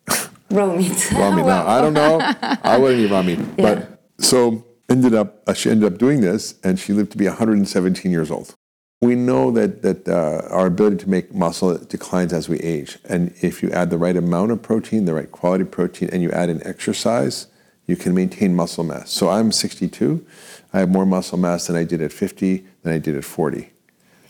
Raw 0.52 0.76
meat. 0.76 1.12
raw 1.12 1.32
meat. 1.32 1.46
Now, 1.46 1.68
I 1.68 1.80
don't 1.80 1.94
know. 1.94 2.20
I 2.42 2.78
wouldn't 2.78 3.00
eat 3.00 3.12
raw 3.12 3.22
meat. 3.22 3.40
But 3.56 4.02
so 4.18 4.66
ended 4.90 5.14
up, 5.14 5.42
uh, 5.48 5.54
she 5.54 5.70
ended 5.70 5.92
up 5.92 6.00
doing 6.00 6.22
this, 6.22 6.56
and 6.64 6.80
she 6.80 6.94
lived 6.94 7.12
to 7.12 7.18
be 7.18 7.28
117 7.28 8.12
years 8.12 8.32
old. 8.32 8.54
We 9.02 9.16
know 9.16 9.50
that 9.52 9.82
that 9.82 10.08
uh, 10.10 10.48
our 10.50 10.66
ability 10.66 10.98
to 10.98 11.10
make 11.10 11.34
muscle 11.34 11.78
declines 11.78 12.34
as 12.34 12.50
we 12.50 12.60
age, 12.60 12.98
and 13.06 13.34
if 13.42 13.64
you 13.64 13.72
add 13.72 13.90
the 13.92 13.98
right 13.98 14.18
amount 14.18 14.52
of 14.52 14.62
protein, 14.62 15.06
the 15.06 15.14
right 15.14 15.32
quality 15.32 15.64
protein, 15.64 16.10
and 16.12 16.22
you 16.22 16.32
add 16.32 16.50
in 16.50 16.66
exercise, 16.68 17.48
you 17.88 17.96
can 17.96 18.14
maintain 18.14 18.54
muscle 18.56 18.84
mass. 18.84 19.10
So 19.12 19.30
I'm 19.30 19.54
62. 19.54 20.26
I 20.74 20.80
have 20.80 20.90
more 20.90 21.06
muscle 21.06 21.38
mass 21.38 21.68
than 21.68 21.78
I 21.78 21.86
did 21.86 22.02
at 22.02 22.12
50 22.12 22.66
than 22.84 22.94
I 22.94 22.98
did 22.98 23.16
at 23.16 23.24
40, 23.24 23.72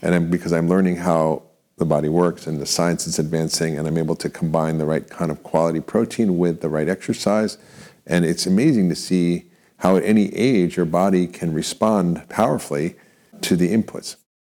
and 0.04 0.14
I'm, 0.14 0.30
because 0.30 0.54
I'm 0.54 0.70
learning 0.70 0.98
how 0.98 1.44
the 1.78 1.86
body 1.86 2.10
works 2.10 2.46
and 2.46 2.62
the 2.62 2.66
science 2.68 3.08
is 3.08 3.18
advancing, 3.18 3.76
and 3.76 3.88
I'm 3.88 3.98
able 3.98 4.16
to 4.18 4.30
combine 4.30 4.78
the 4.78 4.86
right 4.86 5.10
kind 5.10 5.32
of 5.32 5.42
quality 5.42 5.80
protein 5.80 6.38
with 6.38 6.62
the 6.62 6.70
right 6.70 6.88
exercise. 6.88 7.58
And 8.06 8.24
it's 8.24 8.46
amazing 8.46 8.90
to 8.90 8.96
see 8.96 9.49
how 9.80 9.98
at 9.98 10.04
any 10.04 10.34
age 10.36 10.78
your 10.78 10.86
body 10.86 11.28
can 11.28 11.54
respond 11.54 12.28
powerfully 12.30 12.96
to 13.42 13.56
the 13.56 13.70
inputs. 13.74 14.16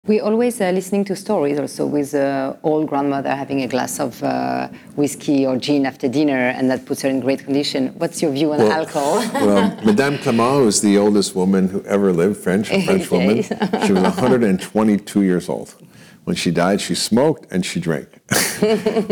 We're 0.08 0.24
always 0.24 0.60
uh, 0.60 0.72
listening 0.72 1.06
to 1.06 1.16
stories 1.16 1.60
also 1.60 1.86
with 1.86 2.16
uh, 2.16 2.56
old 2.64 2.88
grandmother 2.88 3.30
having 3.36 3.62
a 3.62 3.68
glass 3.68 4.00
of 4.00 4.24
uh, 4.24 4.68
whiskey 4.96 5.46
or 5.46 5.58
gin 5.58 5.86
after 5.86 6.08
dinner, 6.08 6.50
and 6.58 6.72
that 6.72 6.88
puts 6.88 7.04
her 7.04 7.10
in 7.10 7.20
great 7.20 7.44
condition. 7.44 7.90
What's 8.00 8.20
your 8.20 8.32
view 8.32 8.52
on 8.54 8.58
Well- 8.60 8.72
alcohol? 8.72 9.20
Well, 9.46 9.78
Madame 9.86 10.18
Calment 10.18 10.66
was 10.66 10.82
the 10.82 10.98
oldest 10.98 11.36
woman 11.36 11.68
who 11.70 11.84
ever 11.86 12.12
lived, 12.12 12.38
French, 12.38 12.72
a 12.72 12.82
French 12.88 13.12
woman. 13.12 13.44
She 13.86 13.94
was 13.94 14.02
122 14.02 15.22
years 15.22 15.48
old. 15.50 15.76
When 16.24 16.36
she 16.36 16.50
died, 16.50 16.82
she 16.82 16.96
smoked 16.96 17.52
and 17.52 17.64
she 17.64 17.80
drank. 17.80 18.08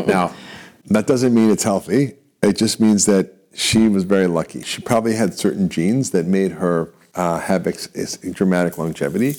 now, 0.08 0.34
that 0.90 1.06
doesn't 1.06 1.36
mean 1.36 1.52
it's 1.52 1.64
healthy. 1.64 2.16
It 2.42 2.58
just 2.58 2.80
means 2.80 3.06
that 3.06 3.26
she 3.60 3.90
was 3.90 4.06
very 4.06 4.28
lucky. 4.28 4.62
She 4.62 4.82
probably 4.82 5.16
had 5.16 5.34
certain 5.34 5.68
genes 5.68 6.12
that 6.12 6.26
made 6.26 6.52
her 6.54 6.94
uh, 7.16 7.40
have 7.40 7.68
ex- 7.68 7.90
ex- 7.94 8.16
dramatic 8.18 8.78
longevity. 8.78 9.36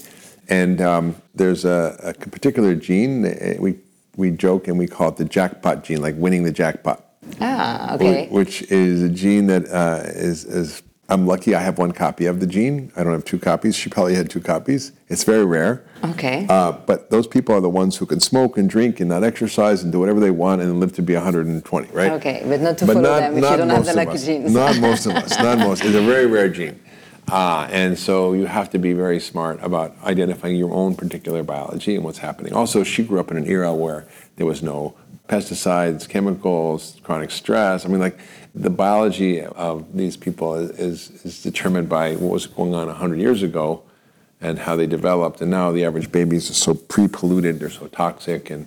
And 0.49 0.83
um, 0.83 1.17
there's 1.35 1.65
a, 1.65 1.99
a 2.03 2.13
particular 2.29 2.75
gene, 2.75 3.25
eh, 3.25 3.57
we, 3.59 3.79
we 4.17 4.31
joke 4.33 4.69
and 4.69 4.79
we 4.79 4.87
call 4.87 5.09
it 5.09 5.17
the 5.17 5.25
jackpot 5.25 5.85
gene, 5.85 6.03
like 6.03 6.17
winning 6.19 6.43
the 6.43 6.53
jackpot 6.53 7.03
ah, 7.41 7.95
okay. 7.95 8.27
wh- 8.27 8.33
which 8.33 8.63
is 8.71 9.03
a 9.03 9.09
gene 9.09 9.47
that 9.47 9.67
uh, 9.71 10.03
is, 10.05 10.45
is, 10.45 10.83
I'm 11.11 11.27
lucky 11.27 11.57
I 11.57 11.61
have 11.61 11.77
one 11.77 11.91
copy 11.91 12.27
of 12.27 12.39
the 12.39 12.47
gene. 12.47 12.93
I 12.97 13.03
don't 13.03 13.13
have 13.13 13.25
two 13.25 13.39
copies. 13.39 13.75
She 13.75 13.91
probably 13.91 14.15
had 14.15 14.31
two 14.31 14.41
copies. 14.41 14.93
It's 15.09 15.25
very 15.25 15.45
rare. 15.45 15.85
Okay. 16.05 16.47
Uh, 16.49 16.73
but 16.73 17.11
those 17.11 17.27
people 17.27 17.53
are 17.53 17.61
the 17.61 17.69
ones 17.69 17.97
who 17.97 18.07
can 18.07 18.21
smoke 18.21 18.57
and 18.57 18.71
drink 18.71 19.01
and 19.01 19.09
not 19.09 19.25
exercise 19.25 19.83
and 19.83 19.91
do 19.91 19.99
whatever 19.99 20.21
they 20.21 20.31
want 20.31 20.63
and 20.63 20.79
live 20.79 20.93
to 20.95 21.03
be 21.03 21.15
120, 21.15 21.93
right? 21.93 22.13
Okay, 22.13 22.43
but 22.47 22.61
not 22.61 22.79
to 22.79 22.87
follow 22.87 23.03
them 23.03 23.37
if 23.37 23.51
you 23.51 23.57
don't 23.57 23.69
have 23.69 23.85
the 23.85 23.87
most 23.87 23.89
of 23.89 23.97
lucky 23.97 24.11
us. 24.11 24.25
genes. 24.25 24.53
Not 24.55 24.79
most 24.81 25.07
of 25.07 25.13
us. 25.17 25.37
Not 25.39 25.59
most. 25.59 25.85
It's 25.85 25.97
a 25.97 26.03
very 26.03 26.27
rare 26.27 26.49
gene. 26.49 26.81
Uh, 27.29 27.69
and 27.71 27.99
so 27.99 28.33
you 28.33 28.47
have 28.47 28.71
to 28.71 28.79
be 28.79 28.93
very 28.93 29.21
smart 29.21 29.59
about 29.63 29.97
identifying 30.05 30.57
your 30.57 30.73
own 30.73 30.95
particular 30.95 31.43
biology 31.43 31.95
and 31.97 32.05
what's 32.05 32.19
happening. 32.19 32.53
Also, 32.53 32.85
she 32.85 33.03
grew 33.03 33.19
up 33.19 33.31
in 33.31 33.37
an 33.37 33.47
era 33.47 33.75
where 33.75 34.07
there 34.37 34.47
was 34.47 34.63
no 34.63 34.97
pesticides, 35.29 36.09
chemicals, 36.09 37.01
chronic 37.05 37.31
stress. 37.31 37.85
I 37.85 37.89
mean, 37.89 38.01
like 38.01 38.19
the 38.55 38.71
biology 38.71 39.43
of 39.43 39.97
these 39.97 40.17
people 40.17 40.55
is, 40.55 41.11
is, 41.25 41.43
determined 41.43 41.89
by 41.89 42.15
what 42.15 42.33
was 42.33 42.47
going 42.47 42.75
on 42.75 42.89
100 42.89 43.19
years 43.19 43.43
ago 43.43 43.83
and 44.41 44.59
how 44.59 44.75
they 44.75 44.87
developed. 44.87 45.41
And 45.41 45.51
now 45.51 45.71
the 45.71 45.85
average 45.85 46.11
babies 46.11 46.51
are 46.51 46.55
so 46.55 46.75
pre-polluted, 46.75 47.61
they're 47.61 47.71
so 47.71 47.87
toxic, 47.87 48.51
and 48.51 48.67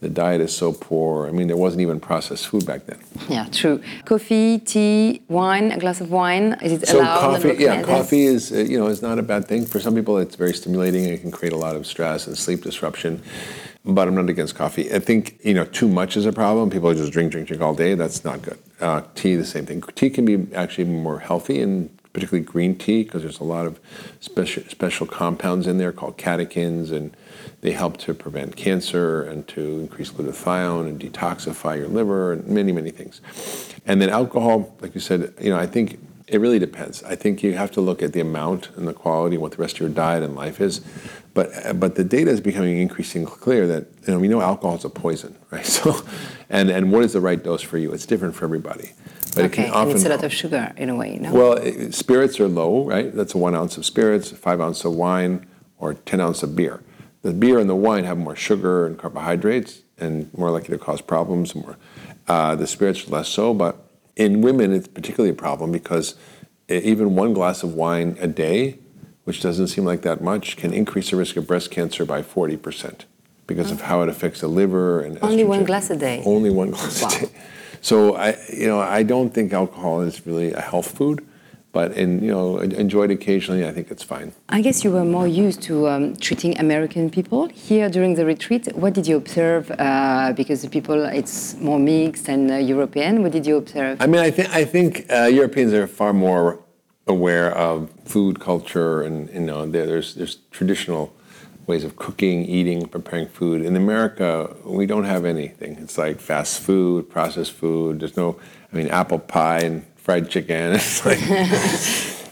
the 0.00 0.08
diet 0.08 0.40
is 0.40 0.56
so 0.56 0.72
poor. 0.72 1.26
I 1.26 1.32
mean, 1.32 1.48
there 1.48 1.56
wasn't 1.56 1.82
even 1.82 1.98
processed 1.98 2.46
food 2.46 2.64
back 2.64 2.86
then. 2.86 3.00
Yeah, 3.28 3.46
true. 3.50 3.82
Coffee, 4.04 4.60
tea, 4.60 5.22
wine, 5.28 5.72
a 5.72 5.78
glass 5.78 6.00
of 6.00 6.10
wine. 6.10 6.56
Is 6.62 6.72
it 6.72 6.88
So 6.88 7.00
allowed? 7.00 7.42
coffee, 7.42 7.56
yeah, 7.58 7.82
coffee 7.82 8.22
is 8.22 8.52
uh, 8.52 8.58
you 8.58 8.78
know 8.78 8.86
is 8.86 9.02
not 9.02 9.18
a 9.18 9.22
bad 9.22 9.46
thing 9.46 9.66
for 9.66 9.80
some 9.80 9.94
people. 9.96 10.16
It's 10.18 10.36
very 10.36 10.54
stimulating. 10.54 11.04
It 11.04 11.20
can 11.20 11.32
create 11.32 11.52
a 11.52 11.56
lot 11.56 11.74
of 11.74 11.84
stress 11.84 12.28
and 12.28 12.38
sleep 12.38 12.62
disruption. 12.62 13.20
But 13.84 14.06
I'm 14.06 14.14
not 14.14 14.28
against 14.28 14.54
coffee. 14.54 14.92
I 14.92 15.00
think 15.00 15.40
you 15.42 15.54
know 15.54 15.64
too 15.64 15.88
much 15.88 16.16
is 16.16 16.26
a 16.26 16.32
problem. 16.32 16.70
People 16.70 16.94
just 16.94 17.12
drink, 17.12 17.32
drink, 17.32 17.48
drink 17.48 17.60
all 17.60 17.74
day. 17.74 17.94
That's 17.94 18.24
not 18.24 18.40
good. 18.40 18.58
Uh, 18.80 19.02
tea, 19.14 19.34
the 19.34 19.44
same 19.44 19.66
thing. 19.66 19.82
Tea 19.94 20.10
can 20.10 20.24
be 20.24 20.46
actually 20.54 20.84
more 20.84 21.18
healthy, 21.18 21.60
and 21.60 21.90
particularly 22.12 22.44
green 22.44 22.76
tea, 22.76 23.02
because 23.02 23.22
there's 23.22 23.40
a 23.40 23.44
lot 23.44 23.66
of 23.66 23.80
special 24.20 24.62
special 24.68 25.06
compounds 25.06 25.66
in 25.66 25.78
there 25.78 25.92
called 25.92 26.16
catechins, 26.16 26.92
and 26.92 27.16
they 27.60 27.72
help 27.72 27.96
to 27.98 28.14
prevent 28.14 28.56
cancer 28.56 29.22
and 29.22 29.48
to 29.48 29.80
increase 29.80 30.10
glutathione 30.10 30.86
and 30.88 31.00
detoxify 31.00 31.76
your 31.76 31.88
liver 31.88 32.32
and 32.32 32.46
many 32.46 32.72
many 32.72 32.90
things. 32.90 33.20
And 33.84 34.00
then 34.00 34.10
alcohol, 34.10 34.76
like 34.80 34.94
you 34.94 35.00
said, 35.00 35.34
you 35.40 35.50
know, 35.50 35.58
I 35.58 35.66
think 35.66 35.98
it 36.28 36.38
really 36.40 36.58
depends. 36.58 37.02
I 37.04 37.16
think 37.16 37.42
you 37.42 37.54
have 37.54 37.70
to 37.72 37.80
look 37.80 38.02
at 38.02 38.12
the 38.12 38.20
amount 38.20 38.70
and 38.76 38.86
the 38.86 38.92
quality 38.92 39.36
and 39.36 39.42
what 39.42 39.52
the 39.52 39.58
rest 39.58 39.76
of 39.76 39.80
your 39.80 39.88
diet 39.88 40.22
and 40.22 40.34
life 40.34 40.60
is. 40.60 40.80
But 41.34 41.78
but 41.80 41.94
the 41.94 42.04
data 42.04 42.30
is 42.30 42.40
becoming 42.40 42.78
increasingly 42.78 43.30
clear 43.30 43.66
that 43.66 43.86
you 44.06 44.12
know 44.12 44.18
we 44.18 44.28
know 44.28 44.40
alcohol 44.40 44.76
is 44.76 44.84
a 44.84 44.90
poison, 44.90 45.36
right? 45.50 45.64
So, 45.66 46.02
and 46.50 46.70
and 46.70 46.92
what 46.92 47.04
is 47.04 47.12
the 47.14 47.20
right 47.20 47.42
dose 47.42 47.62
for 47.62 47.78
you? 47.78 47.92
It's 47.92 48.06
different 48.06 48.34
for 48.34 48.44
everybody. 48.44 48.92
But 49.34 49.44
it 49.44 49.46
Okay, 49.46 49.54
can 49.56 49.64
and 49.66 49.74
often 49.74 49.96
it's 49.96 50.04
a 50.04 50.08
lot 50.08 50.24
of 50.24 50.32
sugar 50.32 50.72
in 50.76 50.88
a 50.90 50.96
way, 50.96 51.16
no? 51.18 51.32
well, 51.32 51.52
it, 51.54 51.94
spirits 51.94 52.40
are 52.40 52.48
low, 52.48 52.84
right? 52.84 53.14
That's 53.14 53.34
a 53.34 53.38
one 53.38 53.54
ounce 53.54 53.76
of 53.76 53.84
spirits, 53.86 54.30
five 54.30 54.60
ounce 54.60 54.84
of 54.84 54.94
wine, 54.94 55.46
or 55.78 55.94
ten 55.94 56.20
ounce 56.20 56.42
of 56.42 56.56
beer. 56.56 56.82
The 57.22 57.32
beer 57.32 57.58
and 57.58 57.68
the 57.68 57.76
wine 57.76 58.04
have 58.04 58.18
more 58.18 58.36
sugar 58.36 58.86
and 58.86 58.98
carbohydrates, 58.98 59.82
and 59.98 60.32
more 60.36 60.50
likely 60.50 60.76
to 60.76 60.82
cause 60.82 61.00
problems. 61.00 61.54
More, 61.54 61.76
uh, 62.26 62.54
the 62.54 62.66
spirits 62.66 63.08
less 63.08 63.28
so, 63.28 63.54
but 63.54 63.87
in 64.18 64.42
women 64.42 64.72
it's 64.72 64.88
particularly 64.88 65.30
a 65.30 65.34
problem 65.34 65.72
because 65.72 66.14
even 66.68 67.14
one 67.14 67.32
glass 67.32 67.62
of 67.62 67.72
wine 67.74 68.18
a 68.20 68.26
day, 68.26 68.78
which 69.24 69.40
doesn't 69.40 69.68
seem 69.68 69.84
like 69.84 70.02
that 70.02 70.20
much, 70.20 70.56
can 70.58 70.74
increase 70.74 71.10
the 71.10 71.16
risk 71.16 71.36
of 71.36 71.46
breast 71.46 71.70
cancer 71.70 72.04
by 72.04 72.20
forty 72.22 72.56
percent 72.58 73.06
because 73.46 73.70
of 73.70 73.80
how 73.82 74.02
it 74.02 74.08
affects 74.10 74.42
the 74.42 74.48
liver 74.48 75.00
and 75.00 75.18
Only 75.22 75.44
one 75.44 75.64
glass 75.64 75.88
a 75.88 75.96
day? 75.96 76.22
Only 76.26 76.50
one 76.50 76.72
glass 76.72 77.00
Wow. 77.00 77.08
a 77.08 77.20
day. 77.20 77.30
So 77.80 78.14
I, 78.16 78.36
you 78.52 78.66
know, 78.66 78.80
I 78.80 79.02
don't 79.04 79.30
think 79.32 79.52
alcohol 79.52 80.02
is 80.02 80.26
really 80.26 80.52
a 80.52 80.60
health 80.60 80.90
food, 80.98 81.26
but 81.78 81.92
in 82.02 82.10
you 82.24 82.32
know, 82.36 82.58
enjoyed 82.84 83.10
occasionally, 83.18 83.62
I 83.70 83.72
think 83.76 83.86
it's 83.94 84.06
fine. 84.14 84.28
I 84.58 84.60
guess 84.66 84.76
you 84.84 84.90
were 84.96 85.08
more 85.18 85.28
used 85.46 85.60
to 85.68 85.74
um, 85.92 86.04
treating 86.26 86.52
American 86.66 87.04
people 87.18 87.42
here 87.68 87.86
during 87.96 88.12
the 88.18 88.26
retreat. 88.34 88.62
What 88.82 88.92
did 88.98 89.06
you 89.10 89.16
observe? 89.24 89.64
Uh, 89.70 90.32
because 90.40 90.58
the 90.64 90.70
people, 90.76 90.98
it's 91.20 91.54
more 91.68 91.80
mixed 91.92 92.24
than 92.28 92.40
uh, 92.50 92.56
European. 92.74 93.12
What 93.22 93.32
did 93.36 93.44
you 93.48 93.56
observe? 93.62 93.94
I 94.04 94.06
mean, 94.12 94.22
I 94.28 94.30
think 94.36 94.48
I 94.62 94.64
think 94.74 94.90
uh, 95.18 95.38
Europeans 95.40 95.72
are 95.78 95.86
far 96.00 96.12
more 96.28 96.46
aware 97.16 97.48
of 97.66 97.74
food 98.12 98.34
culture, 98.48 98.92
and 99.06 99.16
you 99.38 99.46
know, 99.50 99.60
there's 99.74 100.08
there's 100.18 100.34
traditional 100.58 101.04
ways 101.68 101.84
of 101.84 101.92
cooking, 102.04 102.36
eating, 102.58 102.80
preparing 102.96 103.28
food. 103.38 103.58
In 103.68 103.76
America, 103.84 104.28
we 104.80 104.84
don't 104.92 105.08
have 105.14 105.24
anything. 105.34 105.72
It's 105.82 105.98
like 106.04 106.16
fast 106.18 106.54
food, 106.66 106.98
processed 107.16 107.54
food. 107.62 108.00
There's 108.00 108.16
no, 108.16 108.28
I 108.72 108.76
mean, 108.78 108.88
apple 109.00 109.20
pie 109.34 109.62
and 109.68 109.78
fried 110.08 110.30
chicken. 110.30 110.72
It's 110.78 111.04
like, 111.10 111.18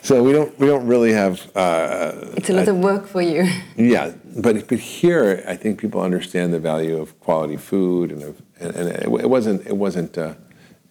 so 0.03 0.23
we 0.23 0.33
don't 0.33 0.59
we 0.59 0.67
don't 0.67 0.87
really 0.87 1.12
have. 1.12 1.35
Uh, 1.55 2.12
it's 2.39 2.49
a 2.49 2.55
lot 2.55 2.69
of 2.69 2.79
work 2.79 3.07
for 3.07 3.21
you. 3.21 3.43
Yeah, 3.77 4.12
but 4.45 4.67
but 4.69 4.79
here 4.79 5.45
I 5.47 5.57
think 5.57 5.79
people 5.79 6.01
understand 6.01 6.55
the 6.55 6.62
value 6.73 6.97
of 6.97 7.09
quality 7.21 7.59
food 7.59 8.12
and 8.12 8.23
of, 8.23 8.35
and, 8.61 8.75
and 8.79 8.89
it, 8.89 9.25
it 9.25 9.31
wasn't 9.37 9.67
it 9.67 9.77
wasn't. 9.77 10.17
Uh, 10.17 10.35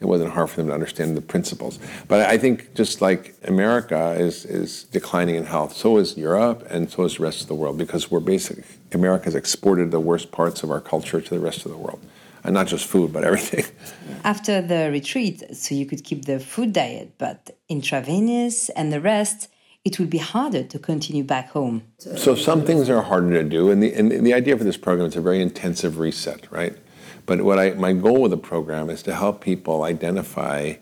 it 0.02 0.08
wasn't 0.08 0.30
hard 0.30 0.50
for 0.50 0.58
them 0.58 0.68
to 0.68 0.74
understand 0.74 1.16
the 1.16 1.22
principles. 1.22 1.80
But 2.10 2.20
I 2.34 2.38
think 2.38 2.76
just 2.76 3.02
like 3.02 3.34
America 3.46 4.02
is, 4.20 4.46
is 4.46 4.84
declining 4.92 5.36
in 5.36 5.46
health, 5.46 5.72
so 5.74 5.98
is 5.98 6.18
Europe 6.18 6.68
and 6.70 6.92
so 6.92 7.06
is 7.06 7.16
the 7.16 7.24
rest 7.24 7.42
of 7.42 7.48
the 7.48 7.56
world 7.56 7.78
because 7.78 8.12
we're 8.12 8.28
basically, 8.36 8.66
America 8.92 9.26
has 9.26 9.36
exported 9.36 9.92
the 9.92 10.02
worst 10.02 10.32
parts 10.32 10.64
of 10.64 10.70
our 10.70 10.82
culture 10.82 11.22
to 11.22 11.30
the 11.38 11.40
rest 11.40 11.66
of 11.66 11.72
the 11.72 11.78
world. 11.78 12.02
And 12.46 12.54
not 12.54 12.68
just 12.68 12.86
food, 12.86 13.12
but 13.12 13.24
everything. 13.24 13.66
After 14.24 14.62
the 14.62 14.90
retreat, 14.92 15.44
so 15.56 15.76
you 15.76 15.86
could 15.86 16.04
keep 16.04 16.26
the 16.26 16.40
food 16.40 16.74
diet, 16.74 17.14
but 17.18 17.58
intravenous 17.70 18.70
and 18.70 18.92
the 18.94 19.02
rest, 19.02 19.50
it 19.84 20.00
would 20.00 20.10
be 20.10 20.18
harder 20.18 20.64
to 20.64 20.80
continue 20.80 21.24
back 21.24 21.50
home. 21.50 21.84
So 21.98 22.36
some 22.36 22.64
things 22.66 22.90
are 22.90 23.02
harder 23.02 23.42
to 23.42 23.48
do. 23.48 23.70
And 23.70 23.84
the, 23.84 23.94
and 23.94 24.26
the 24.26 24.34
idea 24.34 24.58
for 24.58 24.64
this 24.64 24.78
program 24.78 25.08
is 25.08 25.16
a 25.16 25.22
very 25.22 25.42
intensive 25.42 26.00
reset, 26.00 26.52
right? 26.52 26.76
But 27.26 27.42
what 27.42 27.60
I, 27.60 27.72
my 27.72 27.94
goal 27.94 28.22
with 28.22 28.32
the 28.32 28.38
program 28.38 28.90
is 28.90 29.04
to 29.04 29.16
help 29.16 29.42
people 29.42 29.84
identify 29.84 30.76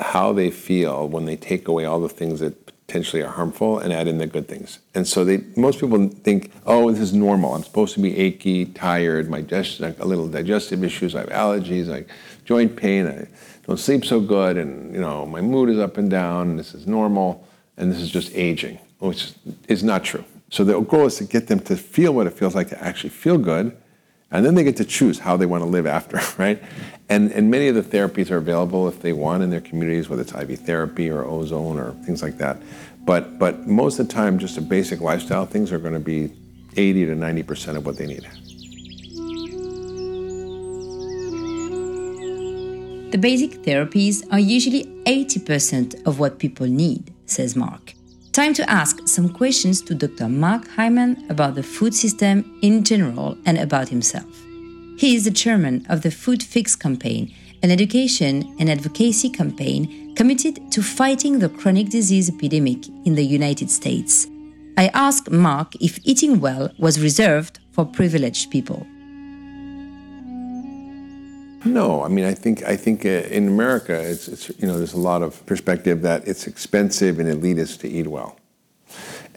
how 0.00 0.32
they 0.32 0.50
feel 0.50 1.08
when 1.08 1.24
they 1.24 1.36
take 1.36 1.68
away 1.68 1.84
all 1.84 2.00
the 2.00 2.08
things 2.08 2.40
that 2.40 2.72
potentially 2.86 3.22
are 3.22 3.30
harmful 3.30 3.78
and 3.78 3.92
add 3.92 4.06
in 4.06 4.18
the 4.18 4.26
good 4.26 4.46
things. 4.46 4.78
And 4.94 5.06
so 5.06 5.24
they, 5.24 5.38
most 5.56 5.80
people 5.80 6.08
think, 6.08 6.52
oh, 6.66 6.90
this 6.90 7.00
is 7.00 7.12
normal. 7.12 7.54
I'm 7.54 7.64
supposed 7.64 7.94
to 7.94 8.00
be 8.00 8.16
achy, 8.16 8.66
tired, 8.66 9.28
my 9.28 9.40
digestion, 9.40 9.94
a 9.98 10.04
little 10.04 10.28
digestive 10.28 10.84
issues, 10.84 11.14
I 11.14 11.20
have 11.20 11.30
allergies, 11.30 11.92
I 11.92 12.04
joint 12.44 12.76
pain, 12.76 13.06
I 13.06 13.26
don't 13.66 13.78
sleep 13.78 14.04
so 14.04 14.20
good, 14.20 14.56
and 14.56 14.94
you 14.94 15.00
know 15.00 15.26
my 15.26 15.40
mood 15.40 15.68
is 15.68 15.78
up 15.78 15.96
and 15.96 16.08
down. 16.08 16.50
And 16.50 16.58
this 16.58 16.74
is 16.74 16.86
normal, 16.86 17.44
and 17.76 17.90
this 17.90 18.00
is 18.00 18.10
just 18.10 18.32
aging, 18.34 18.78
which 19.00 19.32
is 19.66 19.82
not 19.82 20.04
true. 20.04 20.24
So 20.50 20.62
the 20.62 20.78
goal 20.80 21.06
is 21.06 21.16
to 21.16 21.24
get 21.24 21.48
them 21.48 21.58
to 21.60 21.76
feel 21.76 22.12
what 22.12 22.28
it 22.28 22.34
feels 22.34 22.54
like 22.54 22.68
to 22.68 22.82
actually 22.82 23.10
feel 23.10 23.36
good 23.36 23.76
and 24.30 24.44
then 24.44 24.54
they 24.54 24.64
get 24.64 24.76
to 24.76 24.84
choose 24.84 25.20
how 25.20 25.36
they 25.36 25.46
want 25.46 25.62
to 25.62 25.68
live 25.68 25.86
after, 25.86 26.20
right? 26.42 26.62
And, 27.08 27.30
and 27.32 27.50
many 27.50 27.68
of 27.68 27.74
the 27.74 27.82
therapies 27.82 28.30
are 28.30 28.38
available 28.38 28.88
if 28.88 29.00
they 29.00 29.12
want 29.12 29.42
in 29.42 29.50
their 29.50 29.60
communities, 29.60 30.08
whether 30.08 30.22
it's 30.22 30.34
IV 30.34 30.58
therapy 30.60 31.08
or 31.08 31.24
ozone 31.24 31.78
or 31.78 31.92
things 32.04 32.22
like 32.22 32.38
that. 32.38 32.58
But, 33.04 33.38
but 33.38 33.68
most 33.68 34.00
of 34.00 34.08
the 34.08 34.12
time, 34.12 34.38
just 34.38 34.58
a 34.58 34.60
basic 34.60 35.00
lifestyle 35.00 35.46
things 35.46 35.70
are 35.70 35.78
going 35.78 35.94
to 35.94 36.00
be 36.00 36.32
80 36.76 37.06
to 37.06 37.14
90% 37.14 37.76
of 37.76 37.86
what 37.86 37.96
they 37.96 38.06
need. 38.06 38.26
The 43.12 43.18
basic 43.18 43.62
therapies 43.62 44.26
are 44.32 44.40
usually 44.40 44.84
80% 45.04 46.04
of 46.04 46.18
what 46.18 46.40
people 46.40 46.66
need, 46.66 47.14
says 47.26 47.54
Mark. 47.54 47.95
Time 48.36 48.52
to 48.52 48.68
ask 48.68 49.08
some 49.08 49.30
questions 49.30 49.80
to 49.80 49.94
Dr. 49.94 50.28
Mark 50.28 50.68
Hyman 50.68 51.24
about 51.30 51.54
the 51.54 51.62
food 51.62 51.94
system 51.94 52.58
in 52.60 52.84
general 52.84 53.34
and 53.46 53.56
about 53.56 53.88
himself. 53.88 54.28
He 54.98 55.16
is 55.16 55.24
the 55.24 55.30
chairman 55.30 55.86
of 55.88 56.02
the 56.02 56.10
Food 56.10 56.42
Fix 56.42 56.76
campaign, 56.76 57.34
an 57.62 57.70
education 57.70 58.54
and 58.60 58.68
advocacy 58.68 59.30
campaign 59.30 60.14
committed 60.16 60.70
to 60.70 60.82
fighting 60.82 61.38
the 61.38 61.48
chronic 61.48 61.88
disease 61.88 62.28
epidemic 62.28 62.86
in 63.06 63.14
the 63.14 63.24
United 63.24 63.70
States. 63.70 64.26
I 64.76 64.88
asked 64.88 65.30
Mark 65.30 65.74
if 65.76 65.98
eating 66.04 66.38
well 66.38 66.70
was 66.78 67.00
reserved 67.00 67.60
for 67.72 67.86
privileged 67.86 68.50
people. 68.50 68.86
No, 71.66 72.04
I 72.04 72.08
mean, 72.08 72.24
I 72.24 72.32
think 72.32 72.62
I 72.62 72.76
think 72.76 73.04
uh, 73.04 73.08
in 73.08 73.48
America, 73.48 73.92
it's, 73.92 74.28
it's 74.28 74.48
you 74.58 74.66
know, 74.66 74.78
there's 74.78 74.94
a 74.94 75.00
lot 75.00 75.22
of 75.22 75.44
perspective 75.46 76.02
that 76.02 76.26
it's 76.26 76.46
expensive 76.46 77.18
and 77.18 77.28
elitist 77.28 77.80
to 77.80 77.88
eat 77.88 78.06
well, 78.06 78.38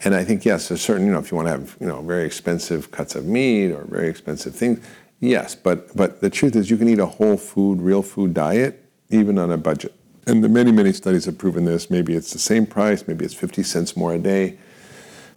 and 0.04 0.14
I 0.14 0.24
think 0.24 0.44
yes, 0.44 0.68
there's 0.68 0.80
certain 0.80 1.06
you 1.06 1.12
know, 1.12 1.18
if 1.18 1.30
you 1.30 1.36
want 1.36 1.48
to 1.48 1.52
have 1.52 1.76
you 1.80 1.88
know 1.88 2.02
very 2.02 2.24
expensive 2.24 2.90
cuts 2.92 3.14
of 3.16 3.26
meat 3.26 3.72
or 3.72 3.84
very 3.84 4.08
expensive 4.08 4.54
things, 4.54 4.84
yes, 5.18 5.54
but 5.54 5.94
but 5.96 6.20
the 6.20 6.30
truth 6.30 6.54
is 6.54 6.70
you 6.70 6.76
can 6.76 6.88
eat 6.88 7.00
a 7.00 7.06
whole 7.06 7.36
food, 7.36 7.82
real 7.82 8.02
food 8.02 8.32
diet 8.32 8.84
even 9.10 9.36
on 9.36 9.50
a 9.50 9.56
budget, 9.56 9.92
and 10.28 10.44
the 10.44 10.48
many 10.48 10.70
many 10.70 10.92
studies 10.92 11.24
have 11.24 11.36
proven 11.36 11.64
this. 11.64 11.90
Maybe 11.90 12.14
it's 12.14 12.32
the 12.32 12.38
same 12.38 12.64
price, 12.64 13.08
maybe 13.08 13.24
it's 13.24 13.34
50 13.34 13.64
cents 13.64 13.96
more 13.96 14.14
a 14.14 14.18
day, 14.18 14.56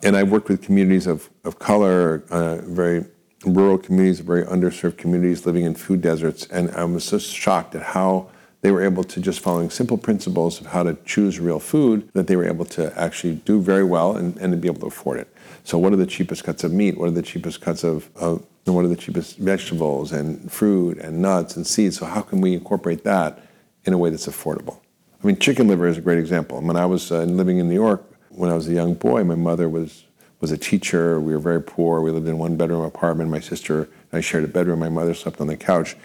and 0.03 0.15
I've 0.15 0.29
worked 0.29 0.47
with 0.47 0.61
communities 0.61 1.07
of 1.07 1.29
of 1.43 1.57
color, 1.57 2.23
uh, 2.29 2.57
very 2.57 3.05
rural 3.45 3.77
communities, 3.77 4.19
very 4.19 4.45
underserved 4.45 4.97
communities 4.97 5.45
living 5.45 5.65
in 5.65 5.75
food 5.75 6.01
deserts. 6.01 6.45
And 6.47 6.71
I 6.71 6.83
was 6.85 7.03
so 7.03 7.19
shocked 7.19 7.75
at 7.75 7.81
how 7.81 8.29
they 8.61 8.71
were 8.71 8.81
able 8.81 9.03
to 9.03 9.19
just 9.19 9.41
following 9.41 9.69
simple 9.69 9.97
principles 9.97 10.61
of 10.61 10.67
how 10.67 10.83
to 10.83 10.97
choose 11.05 11.39
real 11.39 11.59
food 11.59 12.09
that 12.13 12.27
they 12.27 12.37
were 12.37 12.47
able 12.47 12.65
to 12.65 12.97
actually 12.97 13.35
do 13.35 13.61
very 13.61 13.83
well 13.83 14.15
and, 14.15 14.37
and 14.37 14.53
to 14.53 14.57
be 14.57 14.69
able 14.69 14.79
to 14.79 14.87
afford 14.87 15.19
it. 15.19 15.27
So 15.65 15.77
what 15.77 15.91
are 15.91 15.97
the 15.97 16.05
cheapest 16.05 16.45
cuts 16.45 16.63
of 16.63 16.71
meat? 16.71 16.97
What 16.97 17.07
are 17.07 17.11
the 17.11 17.21
cheapest 17.21 17.59
cuts 17.59 17.83
of, 17.83 18.09
of 18.15 18.45
what 18.65 18.85
are 18.85 18.87
the 18.87 18.95
cheapest 18.95 19.37
vegetables 19.37 20.13
and 20.13 20.49
fruit 20.49 20.97
and 20.99 21.21
nuts 21.21 21.57
and 21.57 21.67
seeds? 21.67 21.97
So 21.97 22.05
how 22.05 22.21
can 22.21 22.39
we 22.39 22.53
incorporate 22.53 23.03
that 23.03 23.41
in 23.83 23.93
a 23.93 23.97
way 23.97 24.09
that's 24.09 24.27
affordable? 24.27 24.79
I 25.21 25.27
mean, 25.27 25.37
chicken 25.37 25.67
liver 25.67 25.87
is 25.87 25.97
a 25.97 26.01
great 26.01 26.19
example. 26.19 26.61
When 26.61 26.77
I 26.77 26.85
was 26.85 27.11
uh, 27.11 27.23
living 27.23 27.57
in 27.57 27.67
New 27.67 27.75
York, 27.75 28.03
when 28.29 28.49
I 28.49 28.55
was 28.55 28.67
a 28.67 28.73
young 28.73 28.93
boy, 28.93 29.23
my 29.23 29.35
mother 29.35 29.67
was 29.69 30.05
was 30.43 30.51
a 30.51 30.57
teacher. 30.57 31.21
We 31.21 31.31
were 31.31 31.39
very 31.39 31.61
poor. 31.61 32.01
We 32.01 32.11
lived 32.11 32.27
in 32.27 32.37
one 32.37 32.57
bedroom 32.57 32.81
apartment. 32.81 33.31
My 33.31 33.39
sister 33.39 33.83
and 33.83 34.11
I 34.11 34.19
shared 34.19 34.43
a 34.43 34.47
bedroom. 34.47 34.79
My 34.79 34.89
mother 34.89 35.13
slept 35.13 35.39
on 35.39 35.47
the 35.47 35.55
couch. 35.55 35.95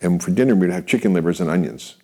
And 0.00 0.20
for 0.20 0.32
dinner, 0.32 0.56
we'd 0.56 0.70
have 0.70 0.84
chicken 0.84 1.14
livers 1.14 1.40
and 1.40 1.48
onions, 1.48 1.94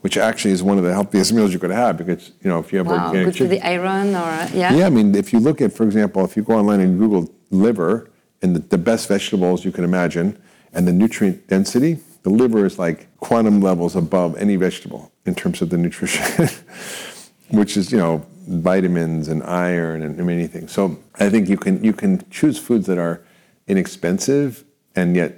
which 0.00 0.16
actually 0.16 0.52
is 0.52 0.62
one 0.62 0.78
of 0.78 0.84
the 0.84 0.92
healthiest 0.94 1.32
meals 1.34 1.52
you 1.52 1.58
could 1.58 1.70
have 1.70 1.98
because, 1.98 2.32
you 2.42 2.48
know, 2.48 2.58
if 2.60 2.72
you 2.72 2.78
have 2.78 2.86
wow, 2.86 3.08
organic 3.08 3.26
good 3.26 3.34
chicken. 3.34 3.46
for 3.46 3.54
the 3.56 3.60
iron 3.60 4.08
or, 4.14 4.56
yeah? 4.56 4.72
Yeah, 4.74 4.86
I 4.86 4.88
mean, 4.88 5.14
if 5.14 5.34
you 5.34 5.38
look 5.38 5.60
at, 5.60 5.70
for 5.70 5.84
example, 5.84 6.24
if 6.24 6.34
you 6.34 6.42
go 6.42 6.54
online 6.54 6.80
and 6.80 6.98
Google 6.98 7.30
liver 7.50 8.08
and 8.40 8.56
the, 8.56 8.60
the 8.60 8.78
best 8.78 9.06
vegetables 9.06 9.66
you 9.66 9.70
can 9.70 9.84
imagine 9.84 10.40
and 10.72 10.88
the 10.88 10.94
nutrient 10.94 11.46
density, 11.46 11.98
the 12.22 12.30
liver 12.30 12.64
is 12.64 12.78
like 12.78 13.06
quantum 13.18 13.60
levels 13.60 13.96
above 13.96 14.34
any 14.38 14.56
vegetable 14.56 15.12
in 15.26 15.34
terms 15.34 15.60
of 15.60 15.68
the 15.68 15.76
nutrition, 15.76 16.48
which 17.50 17.76
is, 17.76 17.92
you 17.92 17.98
know, 17.98 18.24
vitamins 18.48 19.28
and 19.28 19.42
iron 19.44 20.02
and 20.02 20.16
many 20.24 20.46
things. 20.46 20.72
So 20.72 20.98
I 21.20 21.28
think 21.30 21.48
you 21.48 21.56
can 21.56 21.82
you 21.84 21.92
can 21.92 22.24
choose 22.30 22.58
foods 22.58 22.86
that 22.86 22.98
are 22.98 23.20
inexpensive 23.66 24.64
and 24.96 25.14
yet 25.14 25.32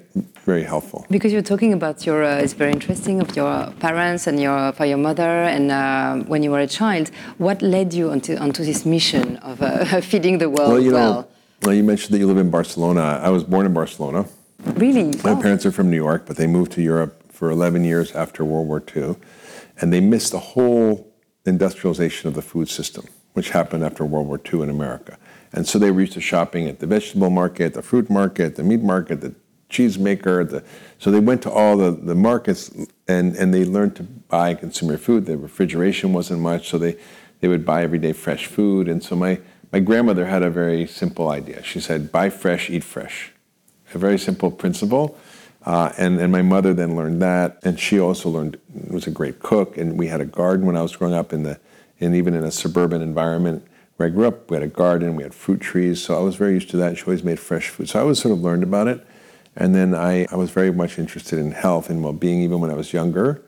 very 0.47 0.63
helpful. 0.65 1.05
Because 1.11 1.33
you're 1.33 1.43
talking 1.43 1.73
about 1.73 2.07
your, 2.07 2.25
uh, 2.25 2.39
it's 2.43 2.55
very 2.55 2.73
interesting 2.73 3.21
of 3.21 3.37
your 3.37 3.71
parents 3.81 4.27
and 4.27 4.41
your 4.41 4.73
for 4.73 4.87
your 4.87 4.97
mother 4.99 5.45
and 5.55 5.71
uh, 5.71 6.25
when 6.29 6.43
you 6.43 6.51
were 6.51 6.61
a 6.61 6.67
child. 6.67 7.11
What 7.39 7.61
led 7.63 7.93
you 7.93 8.11
onto 8.11 8.37
onto 8.37 8.65
this 8.65 8.87
mission 8.87 9.37
of 9.39 9.61
uh, 9.61 10.01
feeding 10.11 10.39
the 10.39 10.49
world 10.49 10.71
well? 10.73 10.81
You 10.81 10.93
well? 10.93 11.15
know, 11.15 11.27
well, 11.63 11.75
you 11.75 11.85
mentioned 11.85 12.15
that 12.15 12.19
you 12.19 12.27
live 12.27 12.39
in 12.39 12.51
Barcelona. 12.51 13.21
I 13.23 13.31
was 13.31 13.45
born 13.45 13.67
in 13.67 13.75
Barcelona. 13.75 14.25
Really? 14.77 15.05
My 15.25 15.33
Oh. 15.33 15.41
parents 15.43 15.67
are 15.67 15.73
from 15.73 15.91
New 15.91 15.97
York, 16.09 16.25
but 16.27 16.37
they 16.37 16.47
moved 16.47 16.73
to 16.73 16.83
Europe 16.83 17.13
for 17.33 17.51
11 17.51 17.85
years 17.85 18.13
after 18.13 18.45
World 18.45 18.67
War 18.69 18.83
II, 18.97 19.17
and 19.81 19.93
they 19.93 20.01
missed 20.01 20.33
the 20.33 20.39
whole 20.55 21.10
industrialization 21.45 22.29
of 22.29 22.35
the 22.35 22.43
food 22.43 22.69
system, 22.69 23.07
which 23.33 23.51
happened 23.51 23.85
after 23.85 24.05
World 24.05 24.27
War 24.27 24.41
II 24.53 24.63
in 24.63 24.71
America. 24.71 25.17
And 25.53 25.67
so 25.67 25.79
they 25.79 25.91
were 25.91 26.01
used 26.03 26.13
to 26.15 26.21
shopping 26.21 26.69
at 26.69 26.79
the 26.79 26.87
vegetable 26.87 27.31
market, 27.31 27.75
the 27.75 27.83
fruit 27.83 28.11
market, 28.11 28.57
the 28.57 28.63
meat 28.63 28.83
market, 28.83 29.21
the 29.21 29.35
cheese 29.69 29.99
maker. 29.99 30.45
The, 30.45 30.63
so 30.99 31.11
they 31.11 31.21
went 31.21 31.43
to 31.43 31.51
all 31.51 31.77
the, 31.77 31.93
the 31.93 32.15
markets 32.15 32.71
and, 33.09 33.35
and 33.37 33.55
they 33.55 33.65
learned 33.65 33.97
to 33.97 34.03
buy 34.03 34.55
consumer 34.55 34.99
food. 34.99 35.27
The 35.27 35.37
refrigeration 35.37 36.13
wasn't 36.13 36.41
much, 36.41 36.69
so 36.69 36.79
they, 36.79 36.97
they 37.41 37.49
would 37.49 37.65
buy 37.65 37.83
everyday 37.83 38.13
fresh 38.13 38.47
food. 38.47 38.89
And 38.89 39.03
so 39.03 39.17
my, 39.17 39.41
my 39.73 39.81
grandmother 39.81 40.27
had 40.27 40.43
a 40.43 40.51
very 40.51 40.87
simple 40.87 41.31
idea. 41.31 41.63
She 41.63 41.81
said, 41.81 42.13
buy 42.13 42.31
fresh, 42.31 42.69
eat 42.69 42.85
fresh. 42.85 43.33
A 43.95 43.99
very 43.99 44.19
simple 44.19 44.51
principle. 44.51 45.19
Uh, 45.67 45.93
and, 45.99 46.19
and 46.21 46.33
my 46.33 46.43
mother 46.43 46.73
then 46.73 46.97
learned 46.97 47.21
that, 47.21 47.59
and 47.63 47.79
she 47.79 48.01
also 48.01 48.31
learned 48.31 48.59
was 48.89 49.07
a 49.07 49.11
great 49.11 49.41
cook. 49.41 49.77
And 49.77 49.99
we 49.99 50.07
had 50.07 50.21
a 50.21 50.25
garden 50.25 50.67
when 50.67 50.77
I 50.77 50.83
was 50.83 50.97
growing 50.97 51.15
up 51.15 51.33
in 51.33 51.43
the, 51.43 51.61
and 52.01 52.15
even 52.15 52.35
in 52.35 52.45
a 52.45 52.51
suburban 52.51 53.03
environment 53.03 53.67
where 53.97 54.09
I 54.09 54.11
grew 54.11 54.27
up, 54.27 54.51
we 54.51 54.57
had 54.57 54.63
a 54.63 54.69
garden, 54.69 55.17
we 55.17 55.23
had 55.23 55.35
fruit 55.35 55.61
trees, 55.61 56.03
so 56.03 56.17
I 56.17 56.23
was 56.23 56.37
very 56.37 56.55
used 56.55 56.71
to 56.71 56.79
that. 56.79 56.97
She 56.97 57.05
always 57.05 57.23
made 57.23 57.39
fresh 57.39 57.69
food, 57.69 57.91
so 57.91 57.99
I 57.99 58.03
always 58.03 58.19
sort 58.19 58.33
of 58.33 58.41
learned 58.41 58.63
about 58.63 58.89
it. 58.89 59.07
And 59.57 59.75
then 59.75 59.95
I, 59.95 60.27
I 60.31 60.37
was 60.37 60.51
very 60.51 60.71
much 60.73 60.99
interested 60.99 61.39
in 61.39 61.53
health 61.53 61.91
and 61.91 62.03
well-being, 62.03 62.41
even 62.41 62.61
when 62.61 62.71
I 62.71 62.75
was 62.75 62.93
younger. 62.95 63.43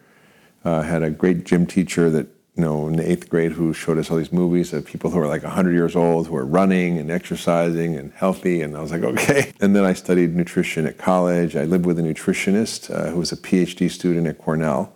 Uh, 0.65 0.83
had 0.83 1.03
a 1.03 1.11
great 1.11 1.45
gym 1.45 1.67
teacher 1.67 2.11
that 2.11 2.27
you 2.55 2.63
know 2.63 2.87
in 2.89 2.97
the 2.97 3.11
eighth 3.11 3.29
grade 3.31 3.53
who 3.53 3.73
showed 3.73 3.99
us 3.99 4.11
all 4.11 4.19
these 4.19 4.33
movies 4.33 4.73
of 4.73 4.85
people 4.85 5.11
who 5.11 5.19
are 5.19 5.27
like 5.27 5.43
100 5.43 5.73
years 5.73 5.97
old 5.97 6.27
who 6.27 6.37
are 6.37 6.45
running 6.45 6.99
and 6.99 7.11
exercising 7.11 7.97
and 7.97 8.13
healthy 8.13 8.61
and 8.61 8.77
i 8.77 8.81
was 8.81 8.91
like 8.91 9.03
okay. 9.13 9.53
And 9.61 9.75
then 9.75 9.85
i 9.85 9.93
studied 9.93 10.35
nutrition 10.35 10.87
at 10.87 10.99
college. 10.99 11.57
I 11.57 11.65
lived 11.65 11.87
with 11.87 11.99
a 11.99 12.03
nutritionist 12.03 12.95
uh, 12.95 13.11
who 13.11 13.19
was 13.19 13.33
a 13.33 13.37
phd 13.37 13.91
student 13.91 14.27
at 14.27 14.39
cornell 14.39 14.93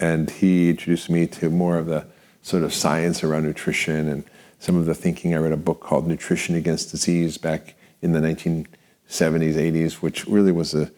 and 0.00 0.30
he 0.30 0.70
introduced 0.70 1.10
me 1.10 1.26
to 1.26 1.50
more 1.50 1.78
of 1.78 1.86
the 1.86 2.06
sort 2.42 2.62
of 2.62 2.72
science 2.72 3.24
around 3.24 3.44
nutrition 3.44 4.08
and 4.08 4.24
some 4.58 4.76
of 4.76 4.86
the 4.86 4.94
thinking. 4.94 5.34
I 5.34 5.38
read 5.38 5.52
a 5.52 5.56
book 5.56 5.80
called 5.80 6.06
nutrition 6.06 6.54
against 6.54 6.90
disease 6.90 7.38
back 7.38 7.74
in 8.00 8.12
the 8.12 8.20
1970s, 8.20 8.66
80s, 9.08 9.94
which 9.94 10.26
really 10.26 10.52
was 10.52 10.74
a 10.74 10.90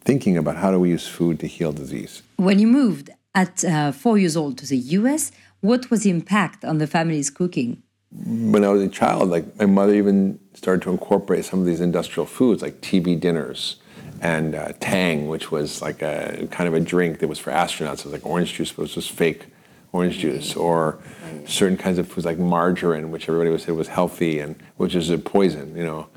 thinking 0.00 0.36
about 0.36 0.56
how 0.56 0.70
do 0.70 0.78
we 0.78 0.90
use 0.90 1.06
food 1.06 1.40
to 1.40 1.46
heal 1.46 1.72
disease. 1.72 2.22
When 2.36 2.58
you 2.58 2.66
moved 2.66 3.10
at 3.34 3.64
uh, 3.64 3.90
four 3.92 4.18
years 4.18 4.36
old 4.36 4.58
to 4.58 4.66
the 4.66 4.76
US, 4.76 5.32
what 5.64 5.90
was 5.90 6.02
the 6.02 6.10
impact 6.10 6.62
on 6.62 6.76
the 6.76 6.86
family's 6.86 7.30
cooking? 7.30 7.82
When 8.12 8.64
I 8.64 8.68
was 8.68 8.82
a 8.82 8.88
child, 8.88 9.30
like 9.30 9.58
my 9.58 9.64
mother 9.64 9.94
even 9.94 10.38
started 10.52 10.82
to 10.82 10.90
incorporate 10.90 11.46
some 11.46 11.58
of 11.58 11.64
these 11.64 11.80
industrial 11.80 12.26
foods 12.26 12.60
like 12.60 12.82
TV 12.82 13.18
dinners 13.18 13.76
and 14.20 14.54
uh, 14.54 14.72
Tang, 14.78 15.26
which 15.26 15.50
was 15.50 15.80
like 15.80 16.02
a 16.02 16.46
kind 16.50 16.68
of 16.68 16.74
a 16.74 16.80
drink 16.80 17.20
that 17.20 17.28
was 17.28 17.38
for 17.38 17.50
astronauts. 17.50 18.00
It 18.00 18.04
was 18.04 18.12
like 18.12 18.26
orange 18.26 18.52
juice, 18.52 18.72
but 18.72 18.82
it 18.82 18.84
was 18.84 18.94
just 18.94 19.12
fake 19.12 19.46
orange 19.92 20.18
juice, 20.18 20.54
or 20.54 20.98
certain 21.46 21.78
kinds 21.78 21.98
of 21.98 22.08
foods 22.08 22.26
like 22.26 22.36
margarine, 22.38 23.10
which 23.10 23.26
everybody 23.28 23.50
would 23.50 23.62
say 23.62 23.72
was 23.72 23.88
healthy 23.88 24.40
and 24.40 24.56
which 24.76 24.94
is 24.94 25.08
a 25.08 25.16
poison, 25.16 25.74
you 25.74 25.84
know. 25.84 26.08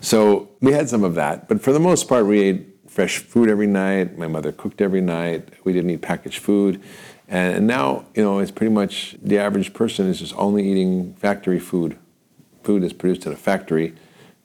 So 0.00 0.48
we 0.62 0.72
had 0.72 0.88
some 0.88 1.04
of 1.04 1.14
that, 1.16 1.46
but 1.46 1.60
for 1.60 1.72
the 1.72 1.80
most 1.80 2.08
part, 2.08 2.24
we 2.24 2.40
ate 2.40 2.74
fresh 2.88 3.18
food 3.18 3.50
every 3.50 3.66
night. 3.66 4.16
My 4.16 4.28
mother 4.28 4.52
cooked 4.52 4.80
every 4.80 5.00
night. 5.00 5.48
We 5.64 5.72
didn't 5.72 5.90
eat 5.90 6.00
packaged 6.00 6.38
food. 6.38 6.80
And 7.28 7.66
now, 7.66 8.04
you 8.14 8.22
know, 8.22 8.38
it's 8.38 8.50
pretty 8.50 8.72
much 8.72 9.16
the 9.22 9.38
average 9.38 9.72
person 9.72 10.06
is 10.06 10.18
just 10.18 10.34
only 10.36 10.68
eating 10.68 11.14
factory 11.14 11.58
food. 11.58 11.96
Food 12.62 12.84
is 12.84 12.92
produced 12.92 13.26
in 13.26 13.32
a 13.32 13.36
factory. 13.36 13.94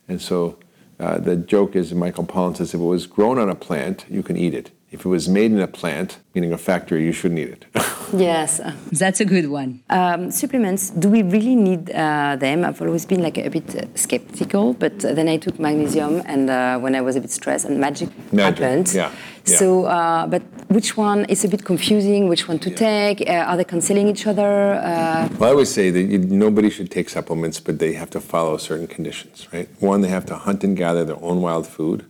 And 0.08 0.22
so 0.22 0.58
uh, 1.00 1.20
the 1.20 1.36
joke 1.36 1.76
is, 1.76 1.94
Michael 1.94 2.26
Pollan 2.26 2.58
says, 2.58 2.74
if 2.74 2.80
it 2.80 2.84
was 2.84 3.06
grown 3.06 3.38
on 3.38 3.50
a 3.50 3.56
plant, 3.56 4.06
you 4.10 4.24
can 4.24 4.38
eat 4.38 4.54
it. 4.54 4.72
If 4.92 5.06
it 5.06 5.10
was 5.10 5.30
made 5.30 5.52
in 5.52 5.60
a 5.60 5.68
plant, 5.68 6.18
meaning 6.34 6.52
a 6.52 6.58
factory, 6.58 7.06
you 7.06 7.12
shouldn't 7.12 7.40
eat 7.40 7.50
it. 7.50 7.66
yes. 8.14 8.60
That's 8.92 9.20
a 9.20 9.26
good 9.26 9.48
one. 9.48 9.84
Um, 9.88 10.32
supplements, 10.32 10.90
do 10.90 11.10
we 11.10 11.22
really 11.22 11.56
need 11.56 11.92
uh, 11.92 12.38
them? 12.38 12.66
I've 12.66 12.82
always 12.82 13.06
been 13.06 13.22
like 13.22 13.38
a 13.38 13.50
bit 13.50 13.88
skeptical, 13.94 14.74
but 14.74 14.98
then 15.00 15.30
I 15.30 15.38
took 15.38 15.60
magnesium, 15.60 16.24
and 16.26 16.50
uh, 16.50 16.80
when 16.80 16.96
I 16.96 17.02
was 17.02 17.16
a 17.16 17.22
bit 17.22 17.30
stressed, 17.30 17.66
and 17.66 17.80
magic, 17.80 18.10
magic 18.34 18.64
happened. 18.64 18.92
Yeah. 18.92 19.12
yeah. 19.46 19.58
So, 19.58 19.86
uh, 19.86 20.26
but 20.26 20.42
which 20.70 20.98
one 20.98 21.26
is 21.26 21.46
a 21.46 21.48
bit 21.48 21.64
confusing? 21.66 22.28
Which 22.28 22.48
one 22.48 22.58
to 22.58 22.72
yeah. 22.72 22.76
take? 22.76 23.30
Uh, 23.30 23.34
are 23.50 23.58
they 23.58 23.66
canceling 23.66 24.08
each 24.08 24.26
other? 24.26 24.74
Uh, 24.74 25.30
well, 25.38 25.50
I 25.50 25.52
always 25.52 25.72
say 25.72 25.92
that 25.92 26.02
you, 26.02 26.18
nobody 26.18 26.72
should 26.72 26.90
take 26.90 27.10
supplements, 27.10 27.60
but 27.60 27.78
they 27.78 27.94
have 27.94 28.10
to 28.10 28.20
follow 28.20 28.58
certain 28.58 28.88
conditions, 28.88 29.48
right? 29.54 29.70
One, 29.82 30.02
they 30.02 30.10
have 30.10 30.26
to 30.28 30.36
hunt 30.36 30.64
and 30.64 30.76
gather 30.76 31.06
their 31.06 31.24
own 31.24 31.44
wild 31.44 31.68
food, 31.68 32.08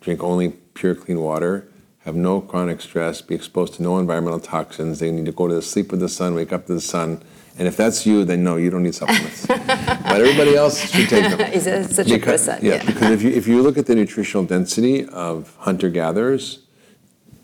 drink 0.00 0.20
only 0.20 0.48
pure, 0.74 0.96
clean 0.96 1.20
water 1.20 1.68
have 2.00 2.14
no 2.14 2.40
chronic 2.40 2.80
stress, 2.80 3.20
be 3.20 3.34
exposed 3.34 3.74
to 3.74 3.82
no 3.82 3.98
environmental 3.98 4.40
toxins. 4.40 5.00
They 5.00 5.10
need 5.10 5.26
to 5.26 5.32
go 5.32 5.48
to 5.48 5.60
sleep 5.60 5.90
with 5.90 6.00
the 6.00 6.08
sun, 6.08 6.34
wake 6.34 6.52
up 6.52 6.66
to 6.66 6.74
the 6.74 6.80
sun. 6.80 7.22
And 7.58 7.66
if 7.66 7.76
that's 7.76 8.06
you, 8.06 8.24
then 8.24 8.44
no, 8.44 8.56
you 8.56 8.70
don't 8.70 8.84
need 8.84 8.94
supplements. 8.94 9.46
but 9.46 9.66
everybody 9.66 10.54
else 10.54 10.78
should 10.78 11.08
take 11.08 11.36
them. 11.36 11.40
Is 11.52 11.66
it 11.66 11.90
such 11.90 12.06
because, 12.06 12.46
a 12.46 12.52
person? 12.52 12.64
Yeah, 12.64 12.74
yeah, 12.74 12.86
because 12.86 13.10
if 13.10 13.22
you, 13.22 13.30
if 13.30 13.48
you 13.48 13.62
look 13.62 13.76
at 13.76 13.86
the 13.86 13.96
nutritional 13.96 14.44
density 14.44 15.06
of 15.06 15.56
hunter 15.56 15.90
gatherers, 15.90 16.60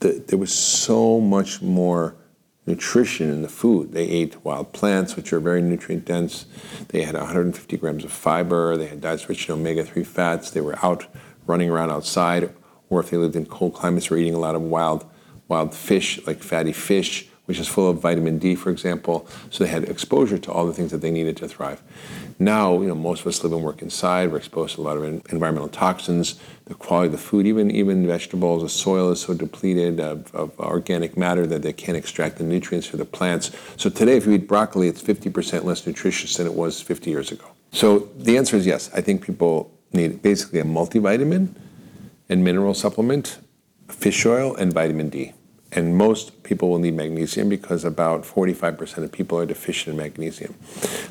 the, 0.00 0.24
there 0.28 0.38
was 0.38 0.54
so 0.54 1.20
much 1.20 1.60
more 1.60 2.14
nutrition 2.64 3.30
in 3.30 3.42
the 3.42 3.48
food. 3.48 3.92
They 3.92 4.06
ate 4.08 4.44
wild 4.44 4.72
plants, 4.72 5.16
which 5.16 5.32
are 5.32 5.40
very 5.40 5.60
nutrient 5.62 6.04
dense. 6.04 6.46
They 6.88 7.02
had 7.02 7.14
150 7.16 7.76
grams 7.76 8.04
of 8.04 8.12
fiber. 8.12 8.76
They 8.76 8.86
had 8.86 9.00
diets 9.00 9.28
rich 9.28 9.48
in 9.48 9.54
omega 9.54 9.84
3 9.84 10.04
fats. 10.04 10.50
They 10.50 10.60
were 10.60 10.78
out 10.82 11.06
running 11.46 11.68
around 11.68 11.90
outside 11.90 12.54
or 12.94 13.00
if 13.00 13.10
they 13.10 13.16
lived 13.16 13.36
in 13.36 13.46
cold 13.46 13.74
climates, 13.74 14.10
or 14.10 14.16
eating 14.16 14.34
a 14.34 14.38
lot 14.38 14.54
of 14.54 14.62
wild, 14.62 15.04
wild 15.48 15.74
fish, 15.74 16.24
like 16.26 16.42
fatty 16.42 16.72
fish, 16.72 17.28
which 17.46 17.58
is 17.58 17.68
full 17.68 17.90
of 17.90 17.98
vitamin 17.98 18.38
D, 18.38 18.54
for 18.54 18.70
example. 18.70 19.28
So 19.50 19.64
they 19.64 19.70
had 19.70 19.84
exposure 19.84 20.38
to 20.38 20.52
all 20.52 20.66
the 20.66 20.72
things 20.72 20.90
that 20.92 21.02
they 21.02 21.10
needed 21.10 21.36
to 21.38 21.48
thrive. 21.48 21.82
Now, 22.38 22.80
you 22.80 22.88
know, 22.88 22.94
most 22.94 23.20
of 23.20 23.26
us 23.26 23.42
live 23.42 23.52
and 23.52 23.62
work 23.62 23.82
inside. 23.82 24.32
We're 24.32 24.38
exposed 24.38 24.76
to 24.76 24.80
a 24.80 24.82
lot 24.82 24.96
of 24.96 25.04
environmental 25.04 25.68
toxins. 25.68 26.40
The 26.64 26.74
quality 26.74 27.06
of 27.06 27.12
the 27.12 27.18
food, 27.18 27.46
even 27.46 27.70
even 27.70 28.06
vegetables, 28.06 28.62
the 28.62 28.68
soil 28.68 29.10
is 29.12 29.20
so 29.20 29.34
depleted 29.34 30.00
of, 30.00 30.34
of 30.34 30.58
organic 30.58 31.16
matter 31.16 31.46
that 31.46 31.62
they 31.62 31.72
can't 31.72 31.96
extract 31.96 32.38
the 32.38 32.44
nutrients 32.44 32.86
for 32.86 32.96
the 32.96 33.04
plants. 33.04 33.50
So 33.76 33.90
today, 33.90 34.16
if 34.16 34.26
you 34.26 34.32
eat 34.32 34.48
broccoli, 34.48 34.88
it's 34.88 35.02
50% 35.02 35.64
less 35.64 35.86
nutritious 35.86 36.36
than 36.36 36.46
it 36.46 36.54
was 36.54 36.80
50 36.80 37.10
years 37.10 37.30
ago. 37.30 37.44
So 37.72 38.10
the 38.16 38.38
answer 38.38 38.56
is 38.56 38.66
yes. 38.66 38.90
I 38.94 39.00
think 39.00 39.22
people 39.22 39.70
need 39.92 40.22
basically 40.22 40.60
a 40.60 40.64
multivitamin 40.64 41.54
and 42.28 42.44
mineral 42.44 42.74
supplement, 42.74 43.38
fish 43.88 44.24
oil, 44.26 44.54
and 44.56 44.72
vitamin 44.72 45.08
D. 45.10 45.32
And 45.72 45.96
most 45.96 46.44
people 46.44 46.70
will 46.70 46.78
need 46.78 46.94
magnesium 46.94 47.48
because 47.48 47.84
about 47.84 48.22
45% 48.22 48.98
of 48.98 49.10
people 49.10 49.38
are 49.38 49.46
deficient 49.46 49.94
in 49.94 49.96
magnesium. 49.96 50.54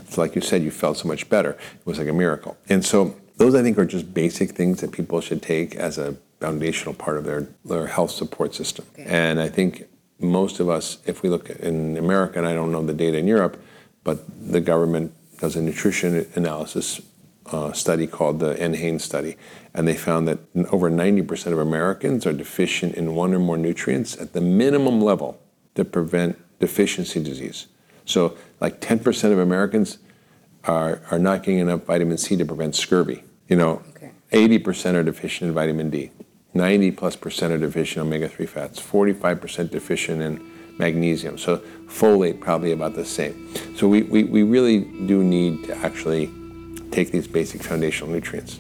So, 0.10 0.22
like 0.22 0.36
you 0.36 0.42
said, 0.42 0.64
you 0.64 0.72
felt 0.72 0.98
so 0.98 1.08
much 1.08 1.30
better. 1.30 1.52
It 1.52 1.86
was 1.86 2.00
like 2.00 2.08
a 2.08 2.14
miracle. 2.14 2.58
And 2.70 2.86
so, 2.86 3.16
those 3.38 3.56
I 3.56 3.62
think 3.62 3.78
are 3.78 3.86
just 3.86 4.14
basic 4.14 4.52
things 4.52 4.80
that 4.82 4.92
people 4.92 5.20
should 5.20 5.42
take 5.42 5.76
as 5.76 5.98
a 5.98 6.16
foundational 6.40 6.94
part 6.94 7.18
of 7.18 7.26
their, 7.26 7.48
their 7.66 7.88
health 7.88 8.12
support 8.12 8.56
system. 8.56 8.86
Okay. 8.94 9.06
And 9.08 9.40
I 9.40 9.50
think 9.50 9.86
most 10.20 10.60
of 10.60 10.70
us, 10.70 10.98
if 11.06 11.24
we 11.24 11.30
look 11.30 11.50
in 11.50 11.98
America, 11.98 12.38
and 12.38 12.48
I 12.48 12.54
don't 12.54 12.72
know 12.72 12.84
the 12.86 12.94
data 12.94 13.18
in 13.18 13.28
Europe, 13.28 13.62
but 14.04 14.24
the 14.52 14.62
government 14.62 15.14
does 15.40 15.56
a 15.56 15.62
nutrition 15.62 16.26
analysis 16.36 17.02
uh, 17.48 17.74
study 17.74 18.08
called 18.08 18.40
the 18.40 18.56
NHANES 18.56 19.02
study, 19.02 19.36
and 19.74 19.88
they 19.88 19.96
found 19.96 20.28
that 20.28 20.40
over 20.72 20.90
90% 20.90 21.52
of 21.52 21.60
Americans 21.60 22.26
are 22.26 22.34
deficient 22.34 22.96
in 22.96 23.16
one 23.16 23.34
or 23.34 23.40
more 23.40 23.58
nutrients 23.58 24.18
at 24.18 24.34
the 24.34 24.42
minimum 24.42 25.02
level 25.02 25.40
to 25.76 25.84
prevent 25.84 26.40
deficiency 26.60 27.22
disease. 27.22 27.68
So, 28.06 28.38
like 28.60 28.80
10% 28.80 29.32
of 29.32 29.40
Americans 29.40 29.98
are, 30.66 31.02
are 31.12 31.20
not 31.20 31.44
getting 31.44 31.60
enough 31.60 31.84
vitamin 31.84 32.18
C 32.18 32.36
to 32.38 32.46
prevent 32.46 32.76
scurvy. 32.76 33.24
You 33.48 33.58
know, 33.58 33.82
okay. 33.90 34.12
80% 34.32 34.96
are 34.96 35.04
deficient 35.04 35.50
in 35.50 35.54
vitamin 35.54 35.90
D, 35.90 36.12
90 36.54 36.92
plus 36.92 37.16
percent 37.16 37.54
are 37.54 37.58
deficient 37.58 38.06
in 38.06 38.08
omega 38.08 38.30
3 38.30 38.46
fats, 38.46 38.80
45% 38.80 39.72
deficient 39.72 40.22
in 40.22 40.52
magnesium. 40.78 41.38
So, 41.38 41.58
folate 41.88 42.40
probably 42.40 42.72
about 42.72 42.96
the 42.96 43.06
same. 43.06 43.54
So, 43.76 43.88
we, 43.88 44.04
we, 44.04 44.24
we 44.24 44.44
really 44.44 44.80
do 44.82 45.24
need 45.24 45.66
to 45.66 45.76
actually 45.78 46.32
take 46.94 47.12
these 47.12 47.28
basic 47.28 47.64
foundational 47.64 48.12
nutrients. 48.14 48.60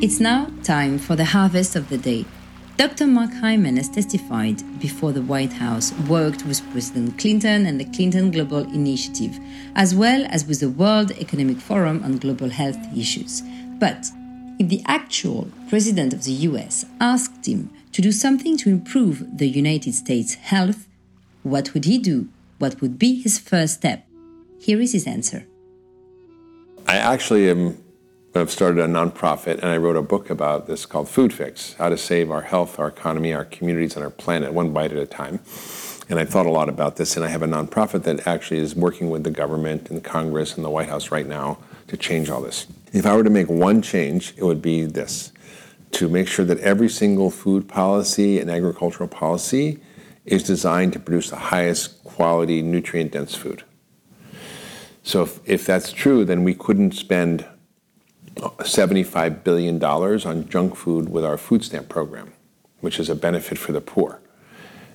It's 0.00 0.20
now 0.20 0.50
time 0.62 0.98
for 0.98 1.16
the 1.16 1.24
harvest 1.24 1.74
of 1.74 1.88
the 1.88 1.98
day. 1.98 2.24
Dr. 2.76 3.08
Mark 3.08 3.32
Hyman 3.32 3.76
has 3.78 3.88
testified 3.88 4.62
before 4.78 5.10
the 5.10 5.22
White 5.22 5.54
House, 5.54 5.92
worked 6.08 6.44
with 6.46 6.62
President 6.70 7.18
Clinton 7.18 7.66
and 7.66 7.80
the 7.80 7.84
Clinton 7.86 8.30
Global 8.30 8.62
Initiative, 8.72 9.36
as 9.74 9.96
well 9.96 10.24
as 10.30 10.46
with 10.46 10.60
the 10.60 10.68
World 10.68 11.10
Economic 11.12 11.56
Forum 11.56 12.04
on 12.04 12.18
global 12.18 12.50
health 12.50 12.78
issues. 12.96 13.42
But 13.80 14.06
if 14.60 14.68
the 14.68 14.82
actual 14.86 15.48
president 15.68 16.12
of 16.12 16.22
the 16.22 16.32
US 16.48 16.84
asked 17.00 17.46
him 17.46 17.70
to 17.92 18.00
do 18.00 18.12
something 18.12 18.56
to 18.58 18.68
improve 18.70 19.38
the 19.38 19.48
United 19.48 19.94
States' 19.94 20.34
health, 20.34 20.87
what 21.50 21.74
would 21.74 21.84
he 21.84 21.98
do? 21.98 22.28
What 22.58 22.80
would 22.80 22.98
be 22.98 23.20
his 23.20 23.38
first 23.38 23.74
step? 23.74 24.06
Here 24.60 24.80
is 24.80 24.92
his 24.92 25.06
answer. 25.06 25.46
I 26.86 26.96
actually 26.96 27.48
am, 27.50 27.82
I've 28.34 28.50
started 28.50 28.80
a 28.80 28.88
nonprofit 28.88 29.58
and 29.58 29.66
I 29.66 29.76
wrote 29.76 29.96
a 29.96 30.02
book 30.02 30.30
about 30.30 30.66
this 30.66 30.86
called 30.86 31.08
Food 31.08 31.32
Fix 31.32 31.74
How 31.74 31.88
to 31.88 31.96
Save 31.96 32.30
Our 32.30 32.42
Health, 32.42 32.78
Our 32.78 32.88
Economy, 32.88 33.32
Our 33.32 33.44
Communities, 33.44 33.94
and 33.94 34.04
Our 34.04 34.10
Planet, 34.10 34.52
one 34.52 34.72
bite 34.72 34.92
at 34.92 34.98
a 34.98 35.06
time. 35.06 35.40
And 36.10 36.18
I 36.18 36.24
thought 36.24 36.46
a 36.46 36.50
lot 36.50 36.70
about 36.70 36.96
this, 36.96 37.16
and 37.16 37.24
I 37.24 37.28
have 37.28 37.42
a 37.42 37.46
nonprofit 37.46 38.04
that 38.04 38.26
actually 38.26 38.60
is 38.60 38.74
working 38.74 39.10
with 39.10 39.24
the 39.24 39.30
government 39.30 39.90
and 39.90 40.02
Congress 40.02 40.56
and 40.56 40.64
the 40.64 40.70
White 40.70 40.88
House 40.88 41.10
right 41.10 41.26
now 41.26 41.58
to 41.88 41.98
change 41.98 42.30
all 42.30 42.40
this. 42.40 42.66
If 42.94 43.04
I 43.04 43.14
were 43.14 43.24
to 43.24 43.30
make 43.30 43.48
one 43.48 43.82
change, 43.82 44.32
it 44.38 44.44
would 44.44 44.62
be 44.62 44.84
this 44.84 45.32
to 45.92 46.08
make 46.08 46.28
sure 46.28 46.44
that 46.46 46.58
every 46.60 46.88
single 46.88 47.30
food 47.30 47.68
policy 47.68 48.38
and 48.38 48.50
agricultural 48.50 49.08
policy 49.08 49.80
is 50.28 50.42
designed 50.42 50.92
to 50.92 51.00
produce 51.00 51.30
the 51.30 51.36
highest 51.36 52.04
quality, 52.04 52.62
nutrient 52.62 53.12
dense 53.12 53.34
food. 53.34 53.64
So, 55.02 55.22
if, 55.22 55.40
if 55.48 55.66
that's 55.66 55.92
true, 55.92 56.24
then 56.24 56.44
we 56.44 56.54
couldn't 56.54 56.92
spend 56.92 57.46
uh, 58.42 58.50
$75 58.60 59.42
billion 59.42 59.82
on 59.82 60.48
junk 60.48 60.76
food 60.76 61.08
with 61.08 61.24
our 61.24 61.38
food 61.38 61.64
stamp 61.64 61.88
program, 61.88 62.32
which 62.80 63.00
is 63.00 63.08
a 63.08 63.14
benefit 63.14 63.56
for 63.56 63.72
the 63.72 63.80
poor. 63.80 64.20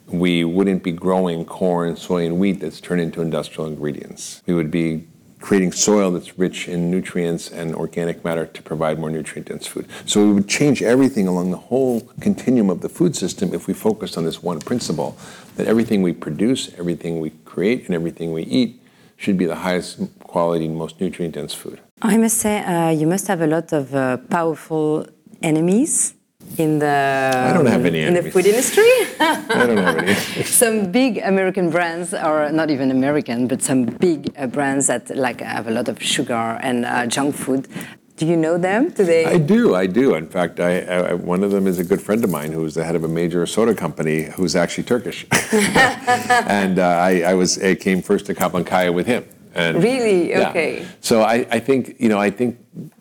We 0.07 0.43
wouldn't 0.43 0.83
be 0.83 0.91
growing 0.91 1.45
corn, 1.45 1.95
soy, 1.95 2.25
and 2.25 2.37
wheat 2.39 2.59
that's 2.59 2.79
turned 2.79 3.01
into 3.01 3.21
industrial 3.21 3.67
ingredients. 3.67 4.43
We 4.45 4.53
would 4.53 4.69
be 4.69 5.07
creating 5.43 5.73
soil 5.73 6.09
that's 6.09 6.39
rich 6.39 6.69
in 6.69 6.89
nutrients 6.89 7.51
and 7.51 7.75
organic 7.75 8.23
matter 8.23 8.45
to 8.45 8.61
provide 8.61 8.97
more 8.97 9.09
nutrient 9.09 9.45
dense 9.49 9.67
food. 9.67 9.85
So 10.05 10.25
we 10.25 10.31
would 10.35 10.47
change 10.47 10.81
everything 10.81 11.27
along 11.27 11.51
the 11.51 11.57
whole 11.57 11.99
continuum 12.21 12.69
of 12.69 12.79
the 12.79 12.87
food 12.87 13.13
system 13.13 13.53
if 13.53 13.67
we 13.67 13.73
focused 13.73 14.17
on 14.17 14.23
this 14.23 14.41
one 14.41 14.59
principle 14.61 15.17
that 15.57 15.67
everything 15.67 16.01
we 16.01 16.13
produce, 16.13 16.61
everything 16.79 17.19
we 17.19 17.31
create, 17.43 17.85
and 17.87 17.93
everything 17.93 18.31
we 18.31 18.43
eat 18.43 18.81
should 19.17 19.37
be 19.37 19.45
the 19.45 19.59
highest 19.67 19.99
quality, 20.23 20.69
most 20.69 21.01
nutrient 21.01 21.35
dense 21.35 21.53
food. 21.53 21.77
I 22.01 22.15
must 22.15 22.37
say, 22.37 22.63
uh, 22.63 22.91
you 22.91 23.05
must 23.05 23.27
have 23.27 23.41
a 23.41 23.47
lot 23.47 23.73
of 23.73 23.93
uh, 23.93 24.17
powerful 24.29 25.05
enemies 25.41 26.15
in 26.57 26.79
the 26.79 27.31
I 27.49 27.53
don't 27.53 27.65
have 27.65 27.85
any 27.85 28.01
in 28.01 28.13
the 28.13 28.29
food 28.31 28.45
industry. 28.45 28.91
I 29.19 29.65
don't 29.67 29.77
have 29.77 29.97
any. 29.97 30.13
some 30.43 30.91
big 30.91 31.17
American 31.19 31.69
brands, 31.69 32.13
or 32.13 32.51
not 32.51 32.69
even 32.69 32.91
American, 32.91 33.47
but 33.47 33.61
some 33.61 33.85
big 33.85 34.31
uh, 34.37 34.47
brands 34.47 34.87
that 34.87 35.15
like 35.15 35.41
have 35.41 35.67
a 35.67 35.71
lot 35.71 35.87
of 35.89 36.01
sugar 36.01 36.59
and 36.61 36.85
uh, 36.85 37.07
junk 37.07 37.35
food. 37.35 37.67
Do 38.15 38.27
you 38.27 38.37
know 38.37 38.59
them? 38.59 38.89
Do 38.89 39.03
they? 39.03 39.25
I 39.25 39.39
do, 39.39 39.73
I 39.73 39.87
do. 39.87 40.13
In 40.13 40.27
fact, 40.27 40.59
I, 40.59 40.81
I, 40.81 41.13
one 41.13 41.43
of 41.43 41.49
them 41.49 41.65
is 41.65 41.79
a 41.79 41.83
good 41.83 41.99
friend 41.99 42.23
of 42.23 42.29
mine 42.29 42.51
who's 42.51 42.75
the 42.75 42.83
head 42.83 42.95
of 42.95 43.03
a 43.03 43.07
major 43.07 43.43
soda 43.47 43.73
company 43.73 44.23
who's 44.23 44.55
actually 44.55 44.83
Turkish. 44.83 45.25
and 45.51 46.77
uh, 46.77 46.85
I, 46.85 47.21
I 47.21 47.33
was 47.33 47.61
I 47.61 47.73
came 47.73 48.01
first 48.03 48.27
to 48.27 48.35
Kaplankaya 48.35 48.93
with 48.93 49.07
him. 49.07 49.25
And, 49.55 49.83
Really? 49.83 50.29
yeah. 50.29 50.49
Okay. 50.49 50.85
So 51.01 51.21
I, 51.21 51.45
I 51.51 51.59
think 51.59 51.95
you 51.99 52.09
know 52.09 52.19
I 52.19 52.29
think 52.29 52.59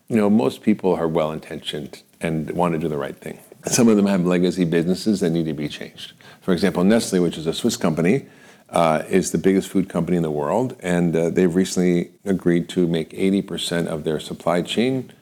you 0.08 0.16
know 0.16 0.30
most 0.30 0.62
people 0.62 0.94
are 0.94 1.08
well 1.08 1.32
intentioned 1.32 2.02
and 2.22 2.50
want 2.52 2.72
to 2.72 2.78
do 2.78 2.88
the 2.88 2.96
right 2.96 3.16
thing. 3.16 3.38
Some 3.66 3.88
of 3.88 3.96
them 3.96 4.06
have 4.06 4.24
legacy 4.24 4.64
businesses 4.64 5.20
that 5.20 5.30
need 5.30 5.46
to 5.46 5.52
be 5.52 5.68
changed. 5.68 6.12
For 6.40 6.52
example, 6.52 6.82
Nestle, 6.82 7.20
which 7.20 7.38
is 7.38 7.46
a 7.46 7.54
Swiss 7.54 7.76
company, 7.76 8.26
uh, 8.70 9.02
is 9.08 9.30
the 9.30 9.38
biggest 9.38 9.68
food 9.68 9.88
company 9.88 10.16
in 10.16 10.22
the 10.22 10.30
world, 10.30 10.76
and 10.80 11.14
uh, 11.14 11.30
they've 11.30 11.54
recently 11.54 12.10
agreed 12.24 12.68
to 12.70 12.86
make 12.86 13.10
80% 13.10 13.86
of 13.86 14.04
their 14.04 14.18
supply 14.18 14.62
chain 14.62 15.12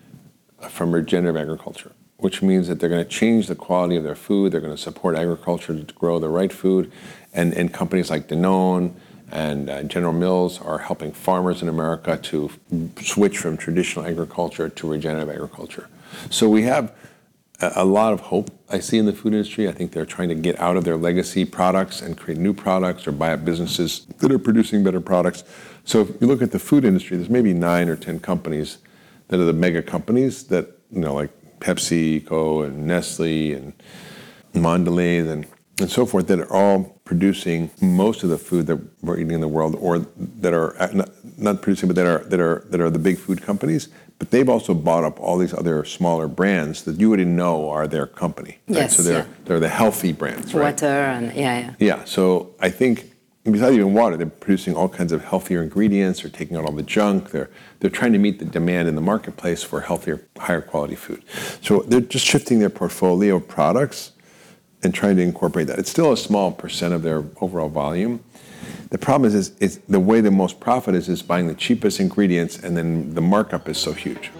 from 0.69 0.93
regenerative 0.93 1.41
agriculture, 1.41 1.93
which 2.19 2.43
means 2.43 2.69
that 2.69 2.79
they're 2.79 2.89
going 2.89 3.05
to 3.05 3.11
change 3.11 3.49
the 3.49 3.55
quality 3.55 3.97
of 3.97 4.05
their 4.05 4.15
food. 4.15 4.53
They're 4.53 4.61
going 4.61 4.77
to 4.77 4.81
support 4.81 5.17
agriculture 5.17 5.83
to 5.83 5.95
grow 5.95 6.19
the 6.19 6.29
right 6.29 6.53
food. 6.53 6.93
And, 7.33 7.53
and 7.55 7.73
companies 7.73 8.11
like 8.11 8.29
Danone 8.29 8.93
and 9.33 9.71
uh, 9.71 9.83
General 9.85 10.13
Mills 10.13 10.61
are 10.61 10.79
helping 10.79 11.13
farmers 11.13 11.63
in 11.63 11.69
America 11.69 12.19
to 12.19 12.51
switch 13.03 13.39
from 13.39 13.57
traditional 13.57 14.05
agriculture 14.07 14.69
to 14.69 14.91
regenerative 14.91 15.31
agriculture. 15.31 15.89
So 16.31 16.49
we 16.49 16.63
have 16.63 16.95
a, 17.61 17.85
lot 17.85 18.13
of 18.13 18.21
hope 18.21 18.51
I 18.69 18.79
see 18.79 18.99
in 18.99 19.07
the 19.07 19.13
food 19.13 19.35
industry. 19.35 19.69
I 19.69 19.73
think 19.73 19.93
they're 19.93 20.07
trying 20.07 20.29
to 20.31 20.35
get 20.35 20.59
out 20.61 20.77
of 20.77 20.85
their 20.85 20.97
legacy 20.97 21.45
products 21.45 22.01
and 22.01 22.17
create 22.17 22.39
new 22.39 22.55
products 22.55 23.07
or 23.07 23.13
buy 23.13 23.33
up 23.33 23.45
businesses 23.45 24.07
that 24.19 24.33
are 24.33 24.39
producing 24.39 24.83
better 24.83 25.01
products. 25.01 25.45
So 25.85 26.03
if 26.03 26.21
you 26.21 26.27
look 26.27 26.43
at 26.43 26.53
the 26.53 26.59
food 26.59 26.85
industry, 26.85 27.17
there's 27.17 27.31
maybe 27.31 27.53
nine 27.53 27.89
or 27.89 27.97
10 27.97 28.21
companies 28.21 28.79
that 29.29 29.41
are 29.41 29.45
the 29.45 29.53
mega 29.53 29.83
companies 29.83 30.45
that, 30.45 30.69
you 30.91 31.01
know, 31.01 31.15
like 31.15 31.31
PepsiCo 31.61 32.67
and 32.67 32.87
Nestle 32.87 33.53
and 33.53 33.73
Mondelez 34.55 35.29
and, 35.29 35.47
and 35.79 35.91
so 35.91 36.07
forth 36.07 36.27
that 36.29 36.41
are 36.41 36.53
all 36.53 37.01
producing 37.05 37.71
most 37.81 38.23
of 38.23 38.31
the 38.31 38.39
food 38.39 38.67
that 38.67 38.79
we're 39.03 39.17
eating 39.19 39.33
in 39.33 39.41
the 39.41 39.49
world 39.49 39.77
or 39.81 39.99
that 40.17 40.55
are 40.55 40.77
not, 41.41 41.63
producing 41.63 41.89
but 41.89 41.97
that 41.97 42.07
are 42.07 42.25
that 42.25 42.41
are 42.41 42.65
that 42.71 42.81
are 42.81 42.91
the 42.91 42.99
big 42.99 43.19
food 43.19 43.43
companies 43.43 43.89
but 44.19 44.31
they've 44.31 44.49
also 44.51 44.75
bought 44.75 45.05
up 45.05 45.19
all 45.19 45.39
these 45.39 45.55
other 45.55 45.85
smaller 45.85 46.29
brands 46.29 46.83
that 46.85 47.01
you 47.01 47.09
wouldn't 47.11 47.31
know 47.31 47.71
are 47.71 47.87
their 47.87 48.07
company 48.07 48.59
right? 48.69 48.77
Yes, 48.77 48.97
so 48.97 49.03
they're 49.03 49.19
yeah. 49.19 49.45
they're 49.45 49.61
the 49.61 49.69
healthy 49.69 50.13
brands 50.13 50.55
right 50.55 50.75
Water 50.81 50.87
and 50.87 51.35
yeah, 51.35 51.59
yeah. 51.59 51.75
yeah, 51.79 52.05
so 52.05 52.55
I 52.61 52.71
think 52.71 53.11
besides 53.45 53.75
even 53.75 53.95
water, 53.95 54.17
they're 54.17 54.27
producing 54.27 54.75
all 54.75 54.89
kinds 54.89 55.13
of 55.13 55.25
healthier 55.25 55.63
ingredients. 55.63 56.23
They're 56.23 56.31
taking 56.31 56.57
out 56.57 56.65
all 56.65 56.73
the 56.73 56.83
junk. 56.83 57.31
They're 57.31 57.51
they're 57.81 57.91
trying 57.91 58.13
to 58.13 58.19
meet 58.19 58.39
the 58.39 58.45
demand 58.45 58.89
in 58.89 58.95
the 58.95 59.01
marketplace 59.01 59.63
for 59.63 59.81
healthier, 59.81 60.23
higher 60.39 60.61
quality 60.61 60.95
food. 60.95 61.23
So 61.63 61.81
they're 61.81 62.01
just 62.01 62.27
shifting 62.27 62.59
their 62.59 62.71
portfolio 62.71 63.37
of 63.37 63.49
products 63.49 64.13
and 64.83 64.95
trying 64.95 65.17
to 65.17 65.23
incorporate 65.23 65.67
that. 65.69 65.79
It's 65.79 65.91
still 65.91 66.13
a 66.13 66.17
small 66.17 66.53
percent 66.53 66.95
of 66.95 67.03
their 67.03 67.25
overall 67.41 67.69
volume. 67.69 68.23
The 68.91 68.99
problem 68.99 69.33
is, 69.33 69.53
is, 69.61 69.79
the 69.89 70.01
way 70.01 70.21
the 70.21 70.33
most 70.33 70.59
profit 70.59 70.97
is 70.97 71.09
is 71.09 71.23
buying 71.23 71.47
the 71.47 71.55
cheapest 71.55 72.01
ingredients, 72.01 72.59
and 72.59 72.77
then 72.77 73.15
the 73.15 73.21
markup 73.21 73.69
is 73.69 73.79
so 73.79 73.93
huge. 73.93 74.33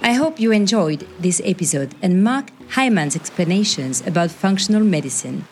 I 0.00 0.14
hope 0.14 0.40
you 0.40 0.52
enjoyed 0.52 1.06
this 1.18 1.42
episode 1.44 1.94
and 2.00 2.24
Mark 2.24 2.50
Hyman's 2.70 3.14
explanations 3.14 4.06
about 4.06 4.30
functional 4.30 4.82
medicine. 4.82 5.46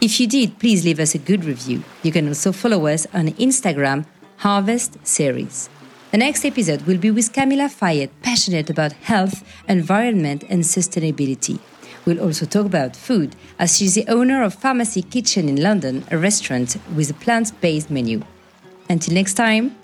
If 0.00 0.18
you 0.18 0.26
did, 0.26 0.58
please 0.58 0.84
leave 0.84 0.98
us 0.98 1.14
a 1.14 1.18
good 1.18 1.44
review. 1.44 1.84
You 2.02 2.10
can 2.10 2.26
also 2.26 2.50
follow 2.50 2.86
us 2.86 3.06
on 3.14 3.28
Instagram, 3.28 4.06
Harvest 4.38 5.06
Series. 5.06 5.68
The 6.10 6.18
next 6.18 6.44
episode 6.44 6.82
will 6.82 6.98
be 6.98 7.10
with 7.10 7.32
Camilla 7.32 7.68
Fayed, 7.68 8.10
passionate 8.22 8.70
about 8.70 8.92
health, 8.92 9.44
environment, 9.68 10.42
and 10.48 10.62
sustainability. 10.62 11.60
We'll 12.08 12.24
also 12.24 12.46
talk 12.46 12.64
about 12.64 12.96
food, 12.96 13.36
as 13.58 13.76
she's 13.76 13.94
the 13.94 14.08
owner 14.08 14.42
of 14.42 14.58
Farmacy 14.58 15.02
Kitchen 15.10 15.46
in 15.46 15.62
London, 15.62 16.06
a 16.10 16.16
restaurant 16.16 16.78
with 16.96 17.10
a 17.10 17.12
plant 17.12 17.52
based 17.60 17.90
menu. 17.90 18.22
Until 18.88 19.12
next 19.12 19.34
time, 19.34 19.76